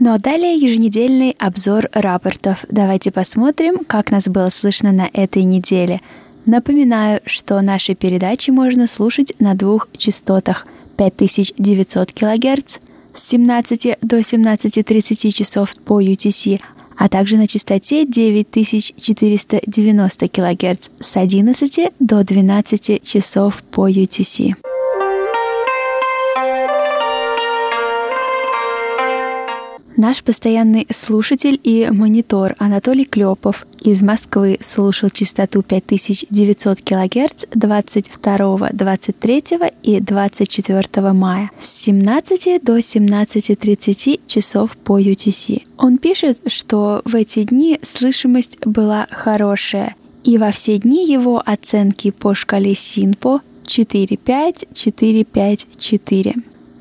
Ну 0.06 0.13
а 0.13 0.20
далее 0.20 0.56
еженедельный 0.56 1.36
обзор 1.39 1.89
рапортов. 1.91 2.63
Давайте 2.70 3.12
посмотрим, 3.12 3.80
как 3.88 4.12
нас 4.12 4.26
было 4.26 4.50
слышно 4.52 4.91
на 4.91 5.10
этой 5.12 5.41
неделе. 5.41 6.00
Напоминаю, 6.46 7.22
что 7.26 7.60
наши 7.62 7.96
передачи 7.96 8.52
можно 8.52 8.86
слушать 8.86 9.34
на 9.39 9.56
двух 9.56 9.88
частотах 9.98 10.68
5900 10.98 12.12
кГц 12.12 12.78
с 13.15 13.30
17 13.30 13.98
до 14.04 14.20
17.30 14.20 15.32
часов 15.32 15.76
по 15.76 16.00
UTC, 16.00 16.62
а 16.96 17.10
также 17.10 17.38
на 17.38 17.48
частоте 17.48 18.06
9490 18.06 20.30
кГц 20.30 20.89
с 21.00 21.18
11 21.18 21.94
до 21.98 22.24
12 22.24 23.02
часов 23.02 23.63
по 23.72 23.89
UTC. 23.89 24.54
Наш 29.97 30.23
постоянный 30.23 30.88
слушатель 30.91 31.58
и 31.63 31.88
монитор 31.89 32.55
Анатолий 32.58 33.05
Клепов 33.05 33.65
из 33.81 34.01
Москвы 34.01 34.58
слушал 34.62 35.10
частоту 35.10 35.63
5900 35.63 36.81
кГц 36.81 37.45
22, 37.53 38.69
23 38.73 39.43
и 39.84 40.01
24 40.01 41.13
мая 41.13 41.49
с 41.62 41.69
17 41.84 42.62
до 42.62 42.77
17.30 42.77 44.19
часов 44.27 44.75
по 44.75 44.99
UTC. 44.99 45.63
Он 45.77 45.97
пишет, 45.97 46.39
что 46.47 47.01
в 47.05 47.15
эти 47.15 47.43
дни 47.43 47.79
слышимость 47.81 48.58
была 48.65 49.08
хорошая, 49.10 49.95
и 50.25 50.38
во 50.38 50.51
все 50.51 50.77
дни 50.77 51.10
его 51.10 51.41
оценки 51.45 52.12
по 52.12 52.34
шкале 52.34 52.75
СИНПО 52.75 53.39
4-5, 53.63 54.67
4-5, 54.73 55.67
4. 55.77 56.36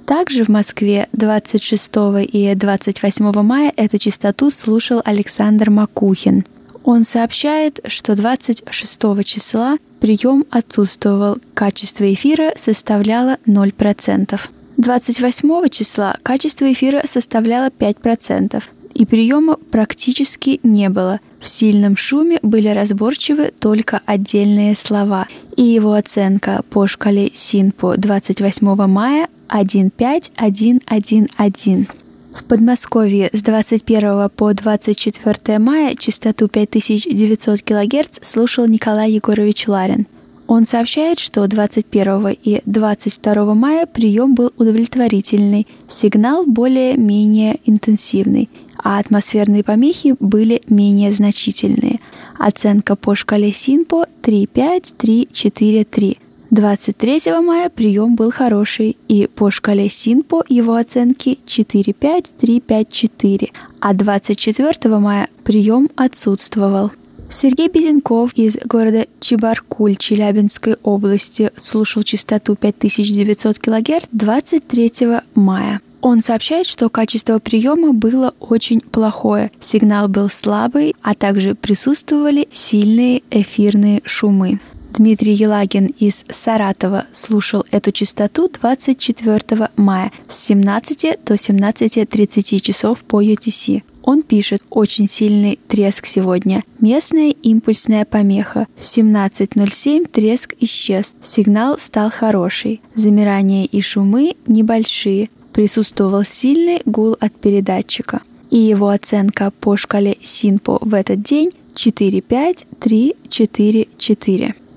Также 0.07 0.45
в 0.45 0.49
Москве 0.49 1.09
26 1.13 1.91
и 2.31 2.55
28 2.55 3.43
мая 3.43 3.73
эту 3.75 3.99
частоту 3.99 4.51
слушал 4.51 5.01
Александр 5.05 5.71
Макухин. 5.71 6.45
Он 6.85 7.05
сообщает, 7.05 7.81
что 7.87 8.15
26 8.15 9.25
числа 9.25 9.79
прием 10.01 10.45
отсутствовал, 10.51 11.39
качество 11.55 12.13
эфира 12.13 12.53
составляло 12.57 13.39
0%. 13.47 14.41
28 14.77 15.69
числа 15.71 16.17
качество 16.23 16.71
эфира 16.71 17.03
составляло 17.09 17.69
5%, 17.69 18.63
и 18.93 19.07
приема 19.07 19.57
практически 19.57 20.61
не 20.63 20.91
было. 20.91 21.21
В 21.41 21.49
сильном 21.49 21.97
шуме 21.97 22.39
были 22.43 22.69
разборчивы 22.69 23.53
только 23.59 24.03
отдельные 24.05 24.77
слова, 24.77 25.27
и 25.57 25.63
его 25.63 25.95
оценка 25.95 26.63
по 26.69 26.87
шкале 26.87 27.31
СИНПО 27.35 27.97
28 27.97 28.87
мая 28.87 29.29
15111. 29.49 31.89
В 32.35 32.45
Подмосковье 32.45 33.31
с 33.33 33.43
21 33.43 34.29
по 34.31 34.53
24 34.53 35.59
мая 35.59 35.95
частоту 35.95 36.49
5900 36.49 37.63
кГц 37.63 38.19
слушал 38.23 38.67
Николай 38.67 39.13
Егорович 39.13 39.69
Ларин. 39.69 40.07
Он 40.47 40.67
сообщает, 40.67 41.21
что 41.21 41.47
21 41.47 42.37
и 42.43 42.61
22 42.67 43.55
мая 43.55 43.87
прием 43.87 44.35
был 44.35 44.53
удовлетворительный, 44.59 45.67
сигнал 45.89 46.45
более-менее 46.45 47.61
интенсивный, 47.65 48.51
а 48.77 48.99
атмосферные 48.99 49.65
помехи 49.65 50.17
были 50.21 50.61
менее 50.69 51.13
значительные. 51.13 52.01
Оценка 52.39 52.95
по 52.97 53.15
шкале 53.15 53.53
СИНПО 53.53 54.07
3-5-3-4-3. 54.23 56.19
23 56.55 57.43
мая 57.43 57.69
прием 57.69 58.15
был 58.15 58.31
хороший, 58.31 58.97
и 59.09 59.27
по 59.27 59.51
шкале 59.51 59.89
СИНПО 59.89 60.45
его 60.49 60.77
оценки 60.77 61.41
4-5-3-5-4, 61.47 63.51
а 63.81 63.93
24 63.93 64.99
мая 64.99 65.29
прием 65.43 65.91
отсутствовал. 65.97 66.93
Сергей 67.29 67.69
Безенков 67.69 68.33
из 68.35 68.57
города 68.65 69.09
Чебаркуль 69.19 69.97
Челябинской 69.97 70.77
области 70.85 71.51
слушал 71.57 72.05
частоту 72.05 72.55
5900 72.55 73.59
кГц 73.59 74.05
23 74.13 74.93
мая. 75.35 75.81
Он 76.03 76.23
сообщает, 76.23 76.67
что 76.67 76.89
качество 76.89 77.41
приема 77.41 77.93
было 77.93 78.33
очень 78.39 78.81
плохое, 78.81 79.51
сигнал 79.59 80.07
был 80.07 80.31
слабый, 80.31 80.95
а 81.03 81.15
также 81.15 81.57
присутствовали 81.57 82.47
сильные 82.53 83.25
эфирные 83.33 84.03
шумы. 84.05 84.61
Дмитрий 84.97 85.33
Елагин 85.33 85.87
из 85.99 86.25
Саратова 86.29 87.07
слушал 87.13 87.65
эту 87.73 87.91
частоту 87.91 88.49
24 88.49 89.69
мая 89.77 90.13
с 90.29 90.39
17 90.45 91.19
до 91.25 91.35
17.30 91.35 92.61
часов 92.61 93.03
по 93.03 93.21
UTC. 93.21 93.83
Он 94.03 94.23
пишет 94.23 94.63
«Очень 94.71 95.09
сильный 95.09 95.59
треск 95.67 96.07
сегодня. 96.07 96.63
Местная 96.79 97.31
импульсная 97.31 98.05
помеха. 98.05 98.69
В 98.77 98.83
17.07 98.83 100.09
треск 100.09 100.55
исчез. 100.61 101.17
Сигнал 101.23 101.77
стал 101.81 102.11
хороший. 102.11 102.81
Замирания 102.95 103.65
и 103.65 103.81
шумы 103.81 104.37
небольшие. 104.47 105.29
Присутствовал 105.53 106.23
сильный 106.23 106.83
гул 106.85 107.17
от 107.19 107.33
передатчика. 107.33 108.21
И 108.51 108.59
его 108.59 108.91
оценка 108.91 109.53
по 109.59 109.77
шкале 109.77 110.19
СИНПО 110.23 110.79
в 110.83 110.95
этот 110.95 111.21
день 111.23 111.51
4-5, 111.75 112.67
3, 112.79 113.17
4, 113.29 113.89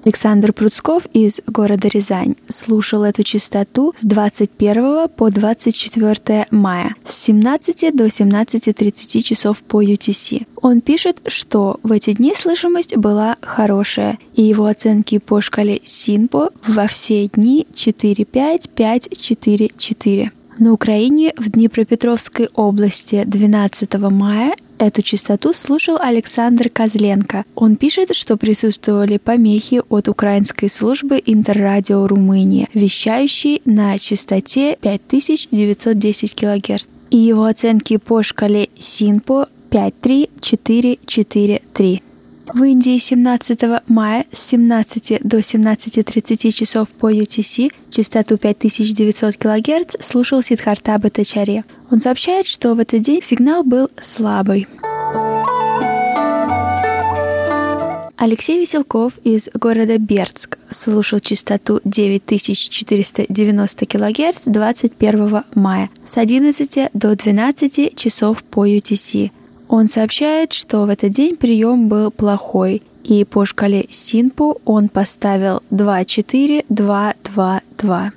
Александр 0.08 0.54
Пруцков 0.54 1.06
из 1.12 1.42
города 1.48 1.90
Рязань 1.90 2.38
слушал 2.48 3.04
эту 3.04 3.24
частоту 3.24 3.94
с 3.98 4.06
21 4.06 5.10
по 5.10 5.30
24 5.30 6.48
мая 6.50 6.96
с 7.06 7.26
17 7.26 7.94
до 7.94 8.06
17.30 8.06 9.22
часов 9.22 9.62
по 9.64 9.84
UTC. 9.84 10.48
Он 10.62 10.80
пишет, 10.80 11.20
что 11.28 11.82
в 11.84 11.92
эти 11.92 12.14
дни 12.14 12.34
слышимость 12.34 12.96
была 12.96 13.36
хорошая, 13.42 14.18
и 14.34 14.44
его 14.44 14.68
оценки 14.68 15.18
по 15.18 15.42
шкале 15.42 15.82
СИНПО 15.84 16.52
во 16.66 16.88
все 16.88 17.28
дни 17.28 17.68
4-5, 17.74 18.70
5-4-4. 18.78 20.32
На 20.60 20.74
Украине 20.74 21.34
в 21.38 21.50
Днепропетровской 21.50 22.50
области 22.54 23.24
12 23.26 23.94
мая 24.12 24.54
Эту 24.80 25.02
частоту 25.02 25.54
слушал 25.54 25.98
Александр 26.00 26.70
Козленко. 26.70 27.46
Он 27.56 27.78
пишет, 27.78 28.16
что 28.16 28.38
присутствовали 28.38 29.18
помехи 29.18 29.82
от 29.90 30.08
украинской 30.08 30.68
службы 30.68 31.20
Интеррадио 31.26 32.06
Румыния, 32.06 32.68
вещающей 32.76 33.64
на 33.66 33.98
частоте 33.98 34.78
5910 34.80 36.36
кГц. 36.36 36.86
И 37.10 37.18
его 37.18 37.46
оценки 37.46 37.98
по 37.98 38.22
шкале 38.22 38.70
СИНПО 38.78 39.50
53443. 39.72 42.04
В 42.54 42.64
Индии 42.64 42.98
17 42.98 43.62
мая 43.88 44.26
с 44.32 44.40
17 44.48 45.20
до 45.22 45.40
17.30 45.40 46.52
часов 46.52 46.88
по 46.90 47.12
UTC 47.12 47.72
частоту 47.90 48.38
5900 48.38 49.36
кГц 49.36 49.96
слушал 50.00 50.42
Сидхарта 50.42 50.98
Батачари. 50.98 51.66
Он 51.92 52.00
сообщает, 52.00 52.48
что 52.48 52.74
в 52.74 52.80
этот 52.80 53.02
день 53.02 53.22
сигнал 53.22 53.64
был 53.64 53.90
слабый. 54.00 54.68
Алексей 58.16 58.60
Веселков 58.60 59.14
из 59.24 59.50
города 59.54 59.98
Бердск 60.00 60.58
слушал 60.72 61.20
частоту 61.20 61.82
9490 61.84 63.86
кГц 63.86 64.46
21 64.46 65.44
мая 65.54 65.90
с 66.04 66.18
11 66.18 66.90
до 66.94 67.16
12 67.16 67.96
часов 67.96 68.44
по 68.44 68.68
UTC. 68.68 69.32
Он 69.70 69.88
сообщает, 69.88 70.54
что 70.54 70.86
в 70.86 70.90
этот 70.90 71.12
день 71.12 71.36
прием 71.36 71.90
был 71.90 72.10
плохой, 72.10 72.82
и 73.04 73.26
по 73.26 73.46
шкале 73.46 73.86
Синпу 73.90 74.62
он 74.66 74.88
поставил 74.88 75.62
2-4-2-2-2. 75.72 78.12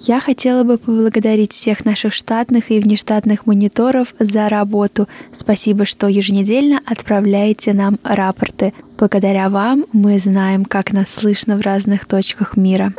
Я 0.00 0.20
хотела 0.20 0.62
бы 0.62 0.78
поблагодарить 0.78 1.52
всех 1.52 1.84
наших 1.84 2.12
штатных 2.12 2.70
и 2.70 2.78
внештатных 2.78 3.46
мониторов 3.46 4.14
за 4.20 4.48
работу. 4.48 5.08
Спасибо, 5.32 5.84
что 5.84 6.06
еженедельно 6.06 6.80
отправляете 6.86 7.72
нам 7.72 7.98
рапорты. 8.04 8.72
Благодаря 8.98 9.48
вам 9.48 9.84
мы 9.92 10.20
знаем, 10.20 10.64
как 10.64 10.92
нас 10.92 11.10
слышно 11.10 11.56
в 11.56 11.62
разных 11.62 12.06
точках 12.06 12.56
мира. 12.56 12.92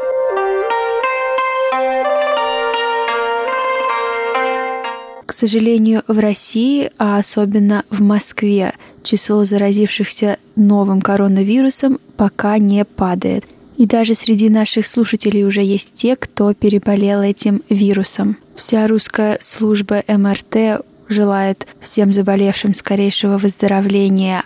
Сожалению, 5.38 6.04
в 6.08 6.18
России, 6.20 6.92
а 6.98 7.18
особенно 7.18 7.86
в 7.90 8.02
Москве, 8.02 8.74
число 9.04 9.46
заразившихся 9.46 10.38
новым 10.56 11.00
коронавирусом 11.02 12.00
пока 12.18 12.58
не 12.58 12.84
падает. 12.84 13.46
И 13.78 13.86
даже 13.86 14.16
среди 14.16 14.50
наших 14.50 14.88
слушателей 14.88 15.46
уже 15.46 15.62
есть 15.62 15.94
те, 15.94 16.16
кто 16.16 16.54
переболел 16.54 17.22
этим 17.22 17.62
вирусом. 17.70 18.38
Вся 18.56 18.88
русская 18.88 19.38
служба 19.40 20.04
МРТ 20.08 20.82
желает 21.08 21.68
всем 21.80 22.12
заболевшим 22.12 22.74
скорейшего 22.74 23.38
выздоровления. 23.38 24.44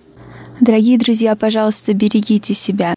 Дорогие 0.60 0.98
друзья, 0.98 1.36
пожалуйста, 1.36 1.94
берегите 1.94 2.54
себя. 2.54 2.94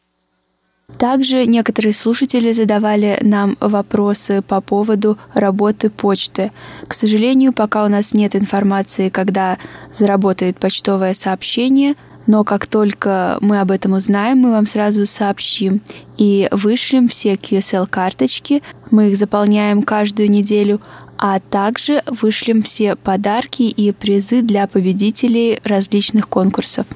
Также 0.98 1.46
некоторые 1.46 1.92
слушатели 1.92 2.52
задавали 2.52 3.18
нам 3.20 3.56
вопросы 3.60 4.42
по 4.42 4.60
поводу 4.60 5.18
работы 5.34 5.90
почты. 5.90 6.52
К 6.86 6.94
сожалению, 6.94 7.52
пока 7.52 7.84
у 7.84 7.88
нас 7.88 8.14
нет 8.14 8.36
информации, 8.36 9.08
когда 9.08 9.58
заработает 9.92 10.58
почтовое 10.58 11.14
сообщение, 11.14 11.94
но 12.26 12.42
как 12.44 12.66
только 12.66 13.38
мы 13.40 13.60
об 13.60 13.70
этом 13.70 13.92
узнаем, 13.92 14.38
мы 14.38 14.52
вам 14.52 14.66
сразу 14.66 15.06
сообщим 15.06 15.82
и 16.16 16.48
вышлем 16.50 17.08
все 17.08 17.34
QSL-карточки. 17.34 18.62
Мы 18.90 19.10
их 19.10 19.16
заполняем 19.18 19.82
каждую 19.82 20.30
неделю, 20.30 20.80
а 21.18 21.38
также 21.40 22.02
вышлем 22.06 22.62
все 22.62 22.96
подарки 22.96 23.62
и 23.62 23.92
призы 23.92 24.42
для 24.42 24.66
победителей 24.66 25.60
различных 25.64 26.28
конкурсов. 26.28 26.86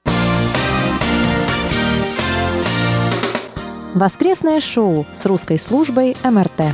Воскресное 3.95 4.61
шоу 4.61 5.07
с 5.11 5.25
русской 5.25 5.57
службой 5.57 6.15
МРТ. 6.23 6.73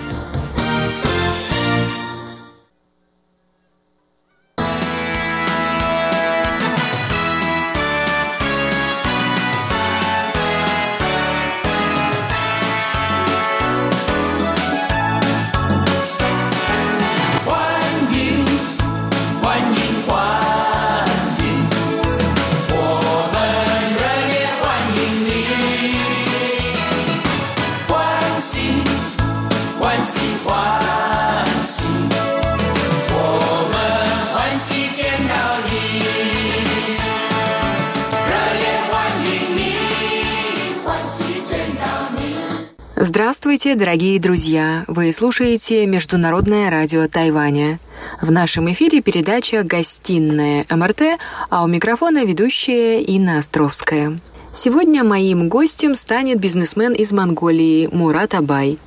Здравствуйте, 43.66 43.84
дорогие 43.84 44.20
друзья! 44.20 44.84
Вы 44.86 45.12
слушаете 45.12 45.88
Международное 45.88 46.70
радио 46.70 47.08
Тайваня. 47.08 47.80
В 48.22 48.32
нашем 48.32 48.72
эфире 48.72 49.02
передача 49.02 49.64
«Гостиная 49.64 50.68
МРТ», 50.70 51.20
а 51.50 51.64
у 51.64 51.68
микрофона 51.68 52.24
ведущая 52.26 53.02
Инна 53.02 53.40
Островская. 53.40 54.20
Сегодня 54.54 55.04
моим 55.04 55.50
гостем 55.50 55.96
станет 55.96 56.40
бизнесмен 56.40 56.94
из 56.94 57.12
Монголии 57.12 57.90
Мурат 57.92 58.36
Абай. 58.36 58.78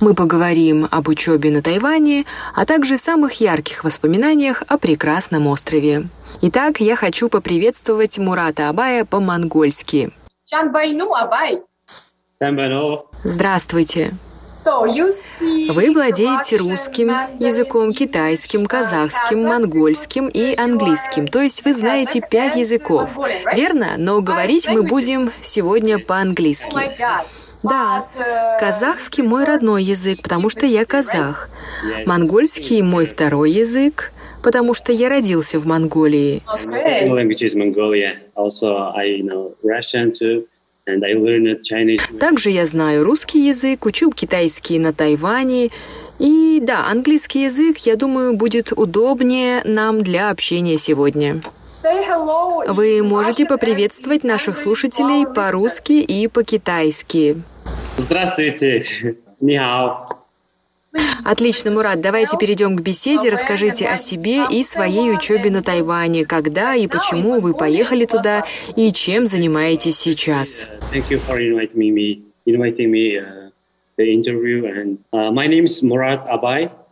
Мы 0.00 0.14
поговорим 0.14 0.88
об 0.90 1.06
учебе 1.06 1.52
на 1.52 1.62
Тайване, 1.62 2.24
а 2.56 2.66
также 2.66 2.98
самых 2.98 3.34
ярких 3.34 3.84
воспоминаниях 3.84 4.64
о 4.66 4.78
прекрасном 4.78 5.46
острове. 5.46 6.08
Итак, 6.42 6.80
я 6.80 6.96
хочу 6.96 7.28
поприветствовать 7.28 8.18
Мурата 8.18 8.68
Абая 8.68 9.04
по-монгольски. 9.04 10.10
Абай! 11.14 11.62
Здравствуйте. 13.22 14.12
Вы 15.40 15.92
владеете 15.92 16.56
русским 16.56 17.08
языком, 17.38 17.92
китайским, 17.92 18.66
казахским, 18.66 19.44
монгольским 19.44 20.28
и 20.28 20.54
английским. 20.54 21.26
То 21.26 21.40
есть 21.40 21.64
вы 21.64 21.74
знаете 21.74 22.20
пять 22.20 22.56
языков. 22.56 23.18
Верно? 23.54 23.94
Но 23.98 24.20
говорить 24.22 24.68
мы 24.68 24.82
будем 24.82 25.30
сегодня 25.42 25.98
по-английски. 25.98 26.78
Да, 27.62 28.06
казахский 28.60 29.22
мой 29.22 29.44
родной 29.44 29.82
язык, 29.82 30.22
потому 30.22 30.50
что 30.50 30.66
я 30.66 30.84
казах. 30.84 31.48
Монгольский 32.06 32.82
мой 32.82 33.06
второй 33.06 33.50
язык, 33.50 34.12
потому 34.42 34.74
что 34.74 34.92
я 34.92 35.08
родился 35.08 35.58
в 35.58 35.66
Монголии. 35.66 36.42
Также 42.20 42.50
я 42.50 42.66
знаю 42.66 43.04
русский 43.04 43.46
язык, 43.46 43.86
учил 43.86 44.12
китайский 44.12 44.78
на 44.78 44.92
Тайване. 44.92 45.70
И 46.18 46.60
да, 46.62 46.86
английский 46.86 47.44
язык, 47.44 47.78
я 47.78 47.96
думаю, 47.96 48.36
будет 48.36 48.72
удобнее 48.72 49.62
нам 49.64 50.02
для 50.02 50.30
общения 50.30 50.76
сегодня. 50.76 51.40
Вы 52.68 53.02
можете 53.02 53.46
поприветствовать 53.46 54.24
наших 54.24 54.58
слушателей 54.58 55.26
по-русски 55.26 55.92
и 55.92 56.28
по-китайски. 56.28 57.42
Здравствуйте. 57.98 58.86
Нихао. 59.40 60.13
Отлично, 61.24 61.70
Мурат, 61.70 62.02
давайте 62.02 62.36
перейдем 62.36 62.76
к 62.76 62.82
беседе. 62.82 63.30
Расскажите 63.30 63.86
о 63.86 63.96
себе 63.96 64.44
и 64.50 64.62
своей 64.62 65.12
учебе 65.12 65.50
на 65.50 65.62
Тайване. 65.62 66.24
Когда 66.24 66.74
и 66.74 66.86
почему 66.86 67.40
вы 67.40 67.54
поехали 67.54 68.04
туда 68.04 68.44
и 68.76 68.92
чем 68.92 69.26
занимаетесь 69.26 69.98
сейчас? 69.98 70.66
Is 75.64 75.82
Murat 75.82 76.26
Abay. 76.28 76.66
Uh, 76.66 76.83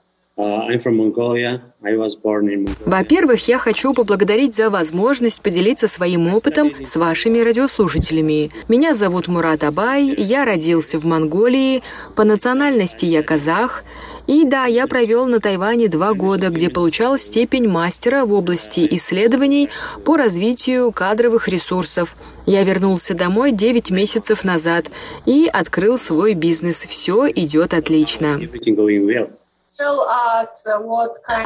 Во-первых, 2.86 3.48
я 3.48 3.58
хочу 3.58 3.92
поблагодарить 3.92 4.56
за 4.56 4.70
возможность 4.70 5.42
поделиться 5.42 5.88
своим 5.88 6.32
опытом 6.32 6.72
с 6.82 6.96
вашими 6.96 7.40
радиослушателями. 7.40 8.50
Меня 8.68 8.94
зовут 8.94 9.28
Мурат 9.28 9.62
Абай, 9.62 10.14
я 10.16 10.46
родился 10.46 10.98
в 10.98 11.04
Монголии, 11.04 11.82
по 12.16 12.24
национальности 12.24 13.04
я 13.04 13.22
казах, 13.22 13.84
и 14.26 14.44
да, 14.44 14.64
я 14.66 14.86
провел 14.86 15.26
на 15.26 15.38
Тайване 15.40 15.88
два 15.88 16.14
года, 16.14 16.48
где 16.48 16.70
получал 16.70 17.18
степень 17.18 17.68
мастера 17.68 18.24
в 18.24 18.32
области 18.32 18.86
исследований 18.92 19.68
по 20.04 20.16
развитию 20.16 20.92
кадровых 20.92 21.48
ресурсов. 21.48 22.16
Я 22.46 22.64
вернулся 22.64 23.14
домой 23.14 23.52
9 23.52 23.90
месяцев 23.90 24.44
назад 24.44 24.86
и 25.26 25.48
открыл 25.52 25.98
свой 25.98 26.34
бизнес. 26.34 26.86
Все 26.88 27.28
идет 27.28 27.74
отлично. 27.74 28.40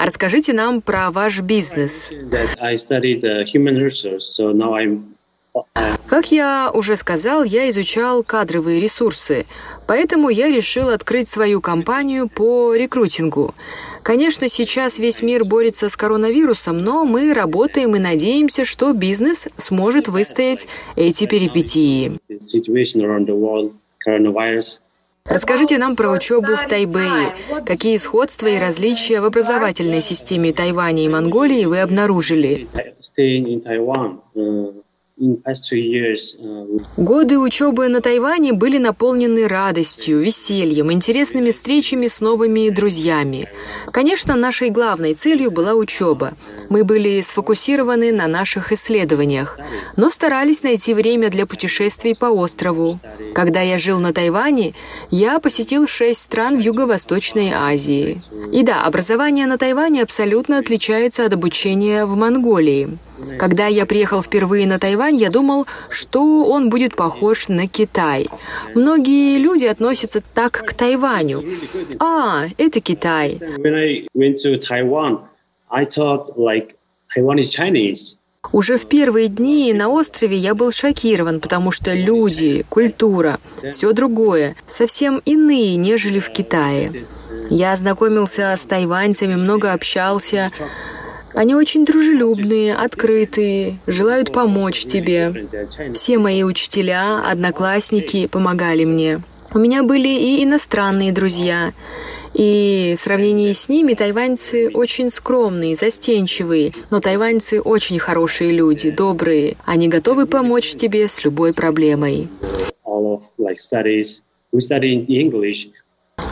Расскажите 0.04 0.52
нам 0.52 0.80
про 0.80 1.10
ваш 1.10 1.40
бизнес. 1.40 2.10
Как 6.06 6.30
я 6.30 6.70
уже 6.72 6.96
сказал, 6.96 7.42
я 7.42 7.68
изучал 7.70 8.22
кадровые 8.22 8.78
ресурсы, 8.78 9.46
поэтому 9.88 10.28
я 10.28 10.48
решил 10.48 10.90
открыть 10.90 11.28
свою 11.28 11.60
компанию 11.60 12.28
по 12.28 12.74
рекрутингу. 12.74 13.54
Конечно, 14.02 14.48
сейчас 14.48 14.98
весь 15.00 15.20
мир 15.22 15.44
борется 15.44 15.88
с 15.88 15.96
коронавирусом, 15.96 16.84
но 16.84 17.04
мы 17.04 17.34
работаем 17.34 17.96
и 17.96 17.98
надеемся, 17.98 18.64
что 18.64 18.92
бизнес 18.92 19.48
сможет 19.56 20.06
выстоять 20.06 20.68
эти 20.94 21.26
перипетии. 21.26 22.18
Расскажите 25.28 25.78
нам 25.78 25.96
про 25.96 26.10
учебу 26.10 26.56
в 26.56 26.68
Тайбэе. 26.68 27.34
Какие 27.64 27.96
сходства 27.96 28.46
и 28.46 28.58
различия 28.58 29.20
в 29.20 29.24
образовательной 29.24 30.00
системе 30.00 30.52
Тайваня 30.52 31.04
и 31.04 31.08
Монголии 31.08 31.64
вы 31.64 31.80
обнаружили? 31.80 32.66
Uh, 35.18 36.80
Годы 36.98 37.38
учебы 37.38 37.88
на 37.88 38.02
Тайване 38.02 38.52
были 38.52 38.76
наполнены 38.76 39.48
радостью, 39.48 40.20
весельем, 40.20 40.92
интересными 40.92 41.52
встречами 41.52 42.06
с 42.08 42.20
новыми 42.20 42.68
друзьями. 42.68 43.48
Конечно, 43.92 44.36
нашей 44.36 44.68
главной 44.68 45.14
целью 45.14 45.50
была 45.50 45.72
учеба. 45.72 46.34
Мы 46.68 46.84
были 46.84 47.22
сфокусированы 47.22 48.12
на 48.12 48.26
наших 48.26 48.72
исследованиях, 48.72 49.58
но 49.96 50.10
старались 50.10 50.62
найти 50.62 50.92
время 50.92 51.30
для 51.30 51.46
путешествий 51.46 52.14
по 52.14 52.26
острову. 52.26 53.00
Когда 53.34 53.62
я 53.62 53.78
жил 53.78 53.98
на 54.00 54.12
Тайване, 54.12 54.74
я 55.10 55.38
посетил 55.38 55.86
шесть 55.86 56.24
стран 56.24 56.58
в 56.58 56.60
Юго-Восточной 56.60 57.52
Азии. 57.54 58.20
И 58.52 58.62
да, 58.62 58.82
образование 58.82 59.46
на 59.46 59.56
Тайване 59.56 60.02
абсолютно 60.02 60.58
отличается 60.58 61.24
от 61.24 61.32
обучения 61.32 62.04
в 62.04 62.16
Монголии. 62.16 62.98
Когда 63.38 63.66
я 63.66 63.86
приехал 63.86 64.22
впервые 64.22 64.66
на 64.66 64.78
Тайвань, 64.78 65.16
я 65.16 65.30
думал, 65.30 65.66
что 65.88 66.44
он 66.44 66.68
будет 66.70 66.96
похож 66.96 67.48
на 67.48 67.66
Китай. 67.66 68.28
Многие 68.74 69.38
люди 69.38 69.64
относятся 69.64 70.22
так 70.34 70.52
к 70.52 70.74
Тайваню. 70.74 71.42
А, 71.98 72.46
это 72.58 72.80
Китай. 72.80 73.40
Уже 78.52 78.76
в 78.76 78.86
первые 78.86 79.28
дни 79.28 79.72
на 79.72 79.88
острове 79.88 80.36
я 80.36 80.54
был 80.54 80.70
шокирован, 80.70 81.40
потому 81.40 81.72
что 81.72 81.92
люди, 81.92 82.64
культура, 82.68 83.38
все 83.72 83.92
другое, 83.92 84.54
совсем 84.66 85.20
иные, 85.24 85.76
нежели 85.76 86.20
в 86.20 86.30
Китае. 86.30 86.92
Я 87.50 87.72
ознакомился 87.72 88.54
с 88.56 88.64
тайваньцами, 88.64 89.34
много 89.34 89.72
общался. 89.72 90.50
Они 91.36 91.54
очень 91.54 91.84
дружелюбные, 91.84 92.74
открытые, 92.74 93.76
желают 93.86 94.32
помочь 94.32 94.86
тебе. 94.86 95.46
Все 95.92 96.16
мои 96.16 96.42
учителя, 96.42 97.20
одноклассники 97.30 98.26
помогали 98.26 98.86
мне. 98.86 99.20
У 99.52 99.58
меня 99.58 99.82
были 99.82 100.08
и 100.08 100.42
иностранные 100.44 101.12
друзья. 101.12 101.74
И 102.32 102.94
в 102.96 103.00
сравнении 103.00 103.52
с 103.52 103.68
ними 103.68 103.92
тайваньцы 103.92 104.70
очень 104.72 105.10
скромные, 105.10 105.76
застенчивые. 105.76 106.72
Но 106.90 107.00
тайваньцы 107.00 107.60
очень 107.60 107.98
хорошие 107.98 108.52
люди, 108.52 108.90
добрые. 108.90 109.58
Они 109.66 109.88
готовы 109.88 110.26
помочь 110.26 110.74
тебе 110.74 111.06
с 111.06 111.22
любой 111.22 111.52
проблемой. 111.52 112.28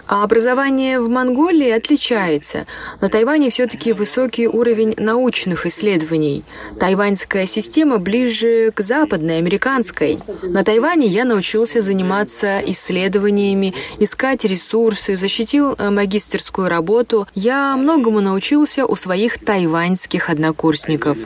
А 0.06 0.22
образование 0.22 1.00
в 1.00 1.08
Монголии 1.08 1.70
отличается. 1.70 2.66
На 3.00 3.08
Тайване 3.08 3.50
все-таки 3.50 3.92
высокий 3.92 4.46
уровень 4.46 4.94
научных 4.96 5.66
исследований. 5.66 6.44
Тайваньская 6.78 7.46
система 7.46 7.98
ближе 7.98 8.70
к 8.70 8.80
западной, 8.80 9.38
американской. 9.38 10.18
На 10.42 10.62
Тайване 10.62 11.06
я 11.06 11.24
научился 11.24 11.80
заниматься 11.80 12.60
исследованиями, 12.66 13.74
искать 13.98 14.44
ресурсы, 14.44 15.16
защитил 15.16 15.74
э, 15.74 15.90
магистерскую 15.90 16.68
работу. 16.68 17.26
Я 17.34 17.76
многому 17.76 18.20
научился 18.20 18.86
у 18.86 18.96
своих 18.96 19.38
тайваньских 19.38 20.30
однокурсников. 20.30 21.18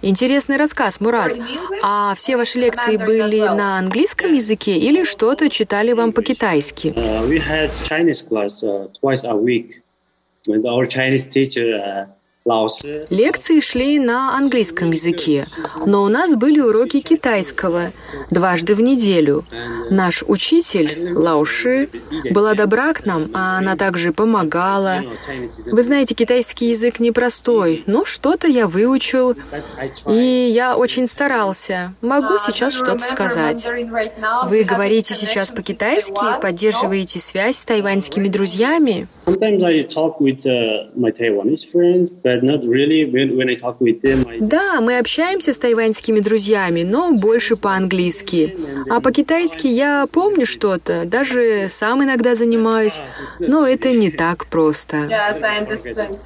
Интересный 0.00 0.56
рассказ, 0.56 1.00
Мурат. 1.00 1.36
А 1.82 2.14
все 2.14 2.36
ваши 2.36 2.58
лекции 2.58 2.96
были 2.96 3.40
на 3.40 3.78
английском 3.78 4.32
языке 4.32 4.78
или 4.78 5.04
что-то 5.04 5.50
читали 5.50 5.92
вам 5.92 6.12
по-китайски? 6.12 6.88
Uh, 6.88 7.28
we 7.28 7.38
had 7.38 7.70
Chinese 7.88 8.22
class 8.22 8.62
uh, 8.62 8.88
twice 9.00 9.24
a 9.24 9.34
week. 9.36 9.82
And 10.48 10.64
our 10.66 10.86
Chinese 10.86 11.24
teacher, 11.24 11.78
uh, 11.78 12.06
Лекции 12.44 13.60
шли 13.60 14.00
на 14.00 14.36
английском 14.36 14.90
языке, 14.90 15.46
но 15.86 16.02
у 16.02 16.08
нас 16.08 16.34
были 16.34 16.58
уроки 16.58 17.00
китайского 17.00 17.92
дважды 18.30 18.74
в 18.74 18.80
неделю. 18.80 19.44
Наш 19.90 20.24
учитель, 20.26 21.12
Лауши, 21.14 21.88
была 22.30 22.54
добра 22.54 22.94
к 22.94 23.06
нам, 23.06 23.30
а 23.32 23.58
она 23.58 23.76
также 23.76 24.12
помогала. 24.12 25.04
Вы 25.66 25.82
знаете, 25.82 26.14
китайский 26.16 26.70
язык 26.70 26.98
непростой, 26.98 27.84
но 27.86 28.04
что-то 28.04 28.48
я 28.48 28.66
выучил, 28.66 29.36
и 30.08 30.50
я 30.52 30.76
очень 30.76 31.06
старался. 31.06 31.94
Могу 32.00 32.38
сейчас 32.38 32.74
что-то 32.74 32.98
сказать. 32.98 33.68
Вы 34.48 34.64
говорите 34.64 35.14
сейчас 35.14 35.52
по-китайски, 35.52 36.40
поддерживаете 36.40 37.20
связь 37.20 37.58
с 37.58 37.64
тайваньскими 37.64 38.26
друзьями? 38.26 39.06
Да, 44.40 44.80
мы 44.80 44.98
общаемся 44.98 45.52
с 45.52 45.58
тайваньскими 45.58 46.20
друзьями, 46.20 46.82
но 46.82 47.12
больше 47.12 47.56
по-английски. 47.56 48.56
А 48.88 49.00
по-китайски 49.00 49.66
я 49.66 50.06
помню 50.10 50.46
что-то, 50.46 51.04
даже 51.04 51.66
сам 51.68 52.02
иногда 52.04 52.34
занимаюсь, 52.34 53.00
но 53.38 53.66
это 53.66 53.92
не 53.92 54.10
так 54.10 54.46
просто. 54.46 55.08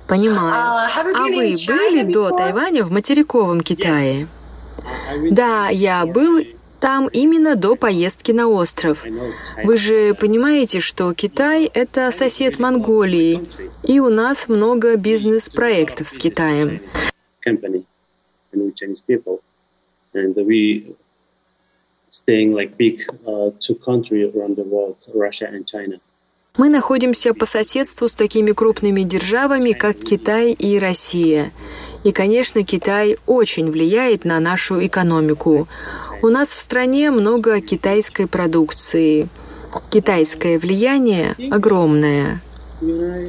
Понимаю. 0.09 0.89
А 0.97 1.25
вы 1.25 1.55
были 1.67 2.03
до 2.03 2.31
Тайваня 2.37 2.85
в 2.85 2.91
материковом 2.91 3.61
Китае? 3.61 4.27
Да, 5.31 5.69
я 5.69 6.07
был 6.07 6.41
там 6.81 7.09
именно 7.09 7.57
до 7.57 7.77
поездки 7.77 8.33
на 8.33 8.49
остров. 8.49 9.05
Вы 9.65 9.77
же 9.77 10.15
понимаете, 10.15 10.81
что 10.81 11.13
Китай— 11.15 11.71
это 11.75 12.11
сосед 12.11 12.59
Монголии, 12.59 13.41
и 13.83 14.01
у 14.01 14.09
нас 14.09 14.49
много 14.49 14.97
бизнес-проектов 14.97 16.09
с 16.09 16.19
Китаем. 16.19 16.81
uh. 25.89 25.99
Мы 26.59 26.71
находимся 26.71 27.35
по 27.35 27.45
соседству 27.45 28.09
с 28.09 28.15
такими 28.15 28.53
крупными 28.53 29.03
державами, 29.03 29.73
как 29.73 29.99
Китай 29.99 30.53
и 30.53 30.79
Россия. 30.79 31.53
И, 32.03 32.13
конечно, 32.13 32.65
Китай 32.65 33.19
очень 33.27 33.71
влияет 33.71 34.25
на 34.25 34.41
нашу 34.41 34.85
экономику. 34.87 35.69
У 36.23 36.29
нас 36.29 36.49
в 36.49 36.59
стране 36.59 37.11
много 37.11 37.61
китайской 37.61 38.27
продукции. 38.27 39.29
Китайское 39.91 40.59
влияние 40.59 41.35
огромное. 41.51 42.43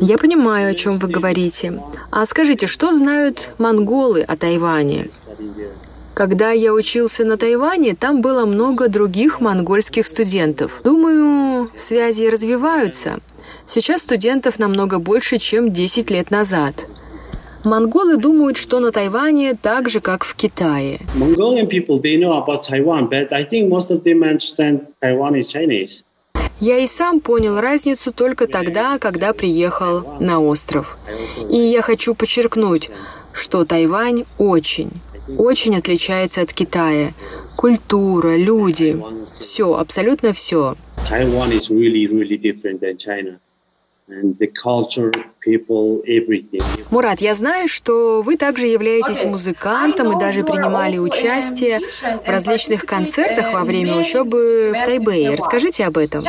Я 0.02 0.18
понимаю, 0.18 0.72
о 0.72 0.74
чем 0.74 0.98
вы 1.00 1.08
говорите. 1.08 1.82
А 2.12 2.26
скажите, 2.26 2.68
что 2.68 2.94
знают 2.94 3.50
монголы 3.58 4.22
о 4.22 4.36
Тайване? 4.36 5.10
Когда 6.14 6.52
я 6.52 6.74
учился 6.74 7.24
на 7.26 7.38
Тайване, 7.38 7.96
там 7.96 8.22
было 8.22 8.46
много 8.46 8.88
других 8.88 9.40
монгольских 9.40 10.08
студентов. 10.08 10.82
Думаю, 10.84 11.70
связи 11.78 12.28
развиваются. 12.30 13.20
Сейчас 13.66 14.02
студентов 14.02 14.60
намного 14.60 15.00
больше, 15.00 15.38
чем 15.38 15.72
10 15.72 16.10
лет 16.10 16.32
назад. 16.32 16.88
Монголы 17.64 18.18
думают, 18.18 18.58
что 18.58 18.80
на 18.80 18.92
Тайване 18.92 19.54
так 19.56 19.90
же, 19.90 20.00
как 20.00 20.24
в 20.24 20.36
Китае. 20.36 21.00
Я 26.60 26.78
и 26.80 26.88
сам 26.88 27.20
понял 27.20 27.60
разницу 27.60 28.12
только 28.12 28.48
тогда, 28.48 28.98
когда 28.98 29.34
приехал 29.34 30.04
на 30.20 30.40
остров. 30.40 30.98
И 31.52 31.58
я 31.58 31.82
хочу 31.82 32.16
подчеркнуть, 32.16 32.90
что 33.32 33.66
Тайвань 33.66 34.26
очень, 34.38 34.92
очень 35.38 35.76
отличается 35.78 36.42
от 36.42 36.54
Китая. 36.54 37.14
Культура, 37.56 38.36
люди, 38.38 39.00
все, 39.40 39.76
абсолютно 39.76 40.34
все. 40.34 40.76
Taiwan 41.10 41.52
is 41.54 41.70
really, 41.70 42.06
really 42.08 42.38
different 42.38 42.82
than 42.82 42.98
China, 42.98 43.40
Мурат, 46.92 47.20
я 47.20 47.36
знаю, 47.36 47.68
что 47.68 48.22
вы 48.22 48.38
также 48.38 48.68
являетесь 48.68 49.22
музыкантом 49.24 50.16
и 50.16 50.20
даже 50.20 50.46
принимали 50.46 50.98
участие 50.98 51.80
в 51.80 52.28
различных 52.28 52.86
концертах 52.86 53.52
во 53.54 53.66
время 53.66 53.96
учебы 53.96 54.74
в 54.74 54.86
Тайбэе. 54.86 55.36
Расскажите 55.36 55.86
об 55.86 55.98
этом. 55.98 56.22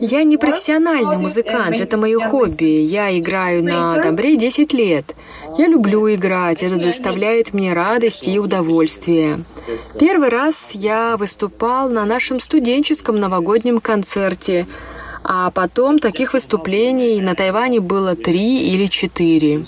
Я 0.00 0.24
не 0.24 0.36
профессиональный 0.36 1.18
музыкант, 1.18 1.78
это 1.78 1.96
мое 1.96 2.18
хобби. 2.18 2.80
Я 2.80 3.16
играю 3.16 3.62
на 3.62 3.96
домбре 4.02 4.36
10 4.36 4.72
лет. 4.72 5.14
Я 5.56 5.68
люблю 5.68 6.12
играть, 6.12 6.64
это 6.64 6.76
доставляет 6.76 7.54
мне 7.54 7.72
радость 7.74 8.26
и 8.26 8.40
удовольствие. 8.40 9.44
Первый 10.00 10.30
раз 10.30 10.72
я 10.72 11.16
выступал 11.16 11.88
на 11.88 12.04
нашем 12.04 12.40
студенческом 12.40 13.20
новогоднем 13.20 13.80
концерте, 13.80 14.66
а 15.30 15.50
потом 15.50 15.98
таких 15.98 16.32
выступлений 16.32 17.20
на 17.20 17.34
Тайване 17.34 17.80
было 17.80 18.16
три 18.16 18.62
или 18.72 18.86
четыре. 18.86 19.66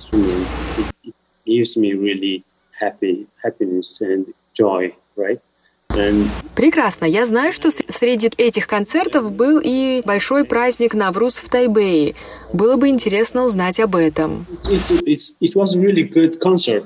Прекрасно. 6.57 7.05
Я 7.05 7.27
знаю, 7.27 7.53
что 7.53 7.71
среди 7.71 8.31
этих 8.39 8.67
концертов 8.67 9.33
был 9.33 9.61
и 9.63 10.03
большой 10.07 10.45
праздник 10.45 10.95
Навруз 10.95 11.37
в 11.37 11.51
Тайбэе. 11.51 12.15
Было 12.55 12.77
бы 12.77 12.89
интересно 12.89 13.45
узнать 13.45 13.81
об 13.81 13.97
этом. 13.97 14.47
it's, 14.71 14.91
it's, 15.03 15.35
it 15.43 15.55
was 15.55 15.77
really 15.77 16.05
good 16.05 16.41
concert, 16.41 16.85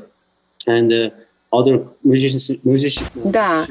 and 0.67 0.91
uh. 0.91 1.13
Да, 3.25 3.67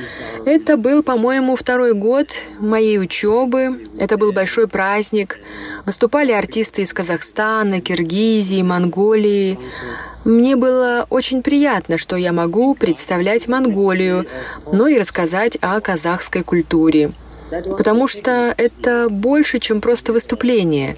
это 0.46 0.78
был, 0.78 1.04
по-моему, 1.04 1.56
второй 1.56 1.94
год 1.94 2.28
моей 2.60 3.00
учебы. 3.00 3.88
Это 4.00 4.18
был 4.18 4.32
большой 4.32 4.68
праздник. 4.68 5.40
Выступали 5.86 6.32
артисты 6.32 6.82
из 6.82 6.94
Казахстана, 6.94 7.82
Киргизии, 7.82 8.62
Монголии. 8.62 9.58
Мне 10.26 10.56
было 10.56 11.06
очень 11.10 11.44
приятно, 11.44 11.98
что 11.98 12.16
я 12.16 12.32
могу 12.32 12.76
представлять 12.76 13.48
Монголию, 13.48 14.26
но 14.72 14.88
и 14.88 14.98
рассказать 14.98 15.58
о 15.62 15.80
казахской 15.82 16.44
культуре. 16.44 17.12
Потому 17.78 18.08
что 18.08 18.54
это 18.58 19.08
больше, 19.10 19.60
чем 19.60 19.82
просто 19.82 20.14
выступление. 20.14 20.98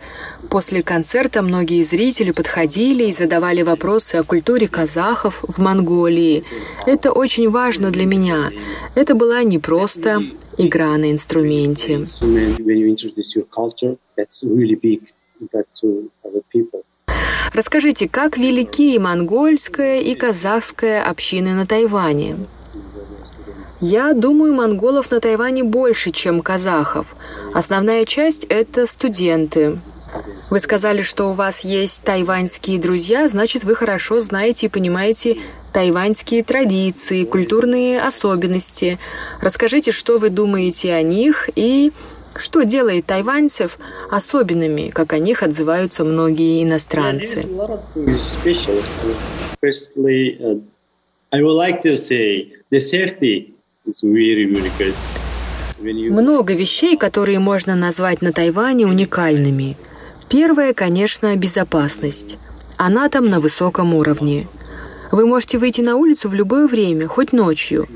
После 0.56 0.84
концерта 0.84 1.42
многие 1.42 1.84
зрители 1.84 2.32
подходили 2.32 3.08
и 3.08 3.12
задавали 3.12 3.62
вопросы 3.62 4.16
о 4.16 4.24
культуре 4.24 4.70
казахов 4.70 5.44
в 5.46 5.60
Монголии. 5.60 6.46
Это 6.86 7.12
очень 7.12 7.50
важно 7.50 7.92
для 7.92 8.06
меня. 8.06 8.52
Это 8.96 9.16
была 9.16 9.44
не 9.44 9.60
просто 9.60 10.22
игра 10.58 10.96
на 10.96 11.12
инструменте. 11.12 12.08
Расскажите, 17.54 18.08
как 18.08 18.38
велики 18.38 18.98
монгольская 18.98 20.00
и 20.00 20.16
казахская 20.16 21.04
общины 21.04 21.54
на 21.54 21.68
Тайване? 21.68 22.38
Я 23.82 24.14
думаю, 24.14 24.54
монголов 24.54 25.12
на 25.12 25.20
Тайване 25.20 25.66
больше, 25.66 26.12
чем 26.12 26.42
казахов. 26.42 27.14
Основная 27.54 28.06
часть— 28.06 28.46
это 28.50 28.88
студенты. 28.88 29.80
Вы 30.50 30.60
сказали, 30.60 31.02
что 31.02 31.30
у 31.30 31.34
вас 31.34 31.64
есть 31.64 32.02
тайваньские 32.04 32.80
друзья, 32.80 33.28
значит, 33.28 33.64
вы 33.64 33.76
хорошо 33.76 34.20
знаете 34.20 34.68
и 34.68 34.70
понимаете 34.70 35.38
тайваньские 35.74 36.44
традиции, 36.44 37.26
культурные 37.26 38.02
особенности. 38.02 39.00
Расскажите, 39.42 39.92
что 39.92 40.18
вы 40.18 40.30
думаете 40.30 40.94
о 40.94 41.02
них 41.02 41.50
и 41.56 41.92
что 42.38 42.64
делает 42.64 43.06
тайваньцев 43.06 43.80
особенными, 44.12 44.90
как 44.90 45.14
о 45.14 45.20
них 45.20 45.42
отзываются 45.42 46.04
многие 46.04 46.64
иностранцы? 46.64 47.44
Много 55.78 56.54
вещей, 56.54 56.98
которые 56.98 57.40
можно 57.40 57.76
назвать 57.76 58.22
на 58.22 58.32
Тайване 58.32 58.86
уникальными. 58.88 59.76
Первое, 60.30 60.74
конечно, 60.74 61.36
безопасность. 61.36 62.38
Она 62.78 63.10
там 63.10 63.30
на 63.30 63.40
высоком 63.40 63.94
уровне. 63.94 64.48
Вы 65.12 65.28
можете 65.28 65.58
выйти 65.58 65.82
на 65.82 65.96
улицу 65.96 66.30
в 66.30 66.34
любое 66.34 66.68
время, 66.68 67.08
хоть 67.08 67.32
ночью. 67.32 67.88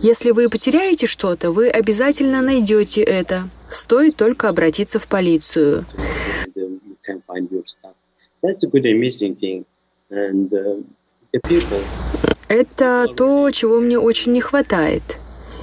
Если 0.00 0.30
вы 0.30 0.48
потеряете 0.48 1.06
что-то, 1.06 1.50
вы 1.50 1.68
обязательно 1.68 2.42
найдете 2.42 3.02
это. 3.02 3.48
Стоит 3.70 4.16
только 4.16 4.48
обратиться 4.48 4.98
в 4.98 5.08
полицию. 5.08 5.86
Это 12.48 13.06
то, 13.16 13.50
чего 13.50 13.80
мне 13.80 13.98
очень 13.98 14.32
не 14.32 14.40
хватает. 14.40 15.02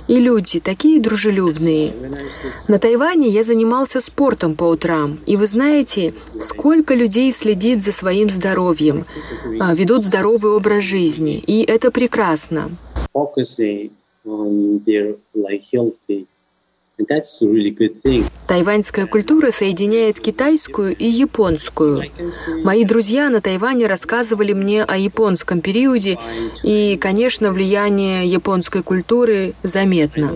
И 0.07 0.19
люди 0.19 0.59
такие 0.59 0.99
дружелюбные. 0.99 1.93
На 2.67 2.79
Тайване 2.79 3.29
я 3.29 3.43
занимался 3.43 4.01
спортом 4.01 4.55
по 4.55 4.65
утрам. 4.65 5.19
И 5.25 5.35
вы 5.35 5.47
знаете, 5.47 6.13
сколько 6.39 6.93
людей 6.93 7.31
следит 7.31 7.81
за 7.81 7.91
своим 7.91 8.29
здоровьем, 8.29 9.05
а, 9.59 9.73
ведут 9.73 10.03
здоровый 10.03 10.51
образ 10.51 10.83
жизни. 10.83 11.43
И 11.47 11.63
это 11.63 11.91
прекрасно. 11.91 12.69
Тайваньская 18.47 19.05
культура 19.05 19.51
соединяет 19.51 20.19
китайскую 20.19 20.95
и 20.95 21.05
японскую. 21.05 22.03
Мои 22.63 22.85
друзья 22.85 23.29
на 23.29 23.41
Тайване 23.41 23.87
рассказывали 23.87 24.53
мне 24.53 24.83
о 24.83 24.97
японском 24.97 25.61
периоде, 25.61 26.17
и, 26.63 26.97
конечно, 26.97 27.51
влияние 27.51 28.25
японской 28.25 28.81
культуры 28.81 29.53
заметно. 29.63 30.35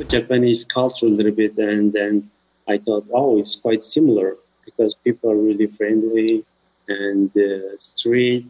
and 6.89 7.31
uh, 7.37 7.77
street, 7.77 8.45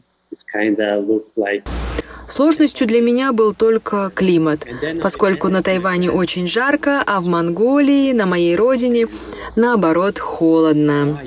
Сложностью 2.27 2.85
для 2.85 3.01
меня 3.01 3.33
был 3.33 3.55
только 3.55 4.11
климат, 4.13 4.67
поскольку 5.01 5.49
на 5.49 5.63
Тайване 5.63 6.11
очень 6.11 6.45
жарко, 6.45 7.01
а 7.05 7.19
в 7.19 7.25
Монголии, 7.25 8.13
на 8.13 8.27
моей 8.27 8.55
родине, 8.55 9.07
наоборот, 9.55 10.19
холодно. 10.19 11.19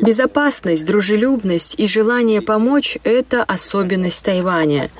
Безопасность, 0.00 0.86
дружелюбность 0.86 1.74
и 1.78 1.88
желание 1.88 2.40
помочь– 2.40 2.98
это 3.04 3.42
особенность 3.42 4.24
Тайваня. 4.24 4.90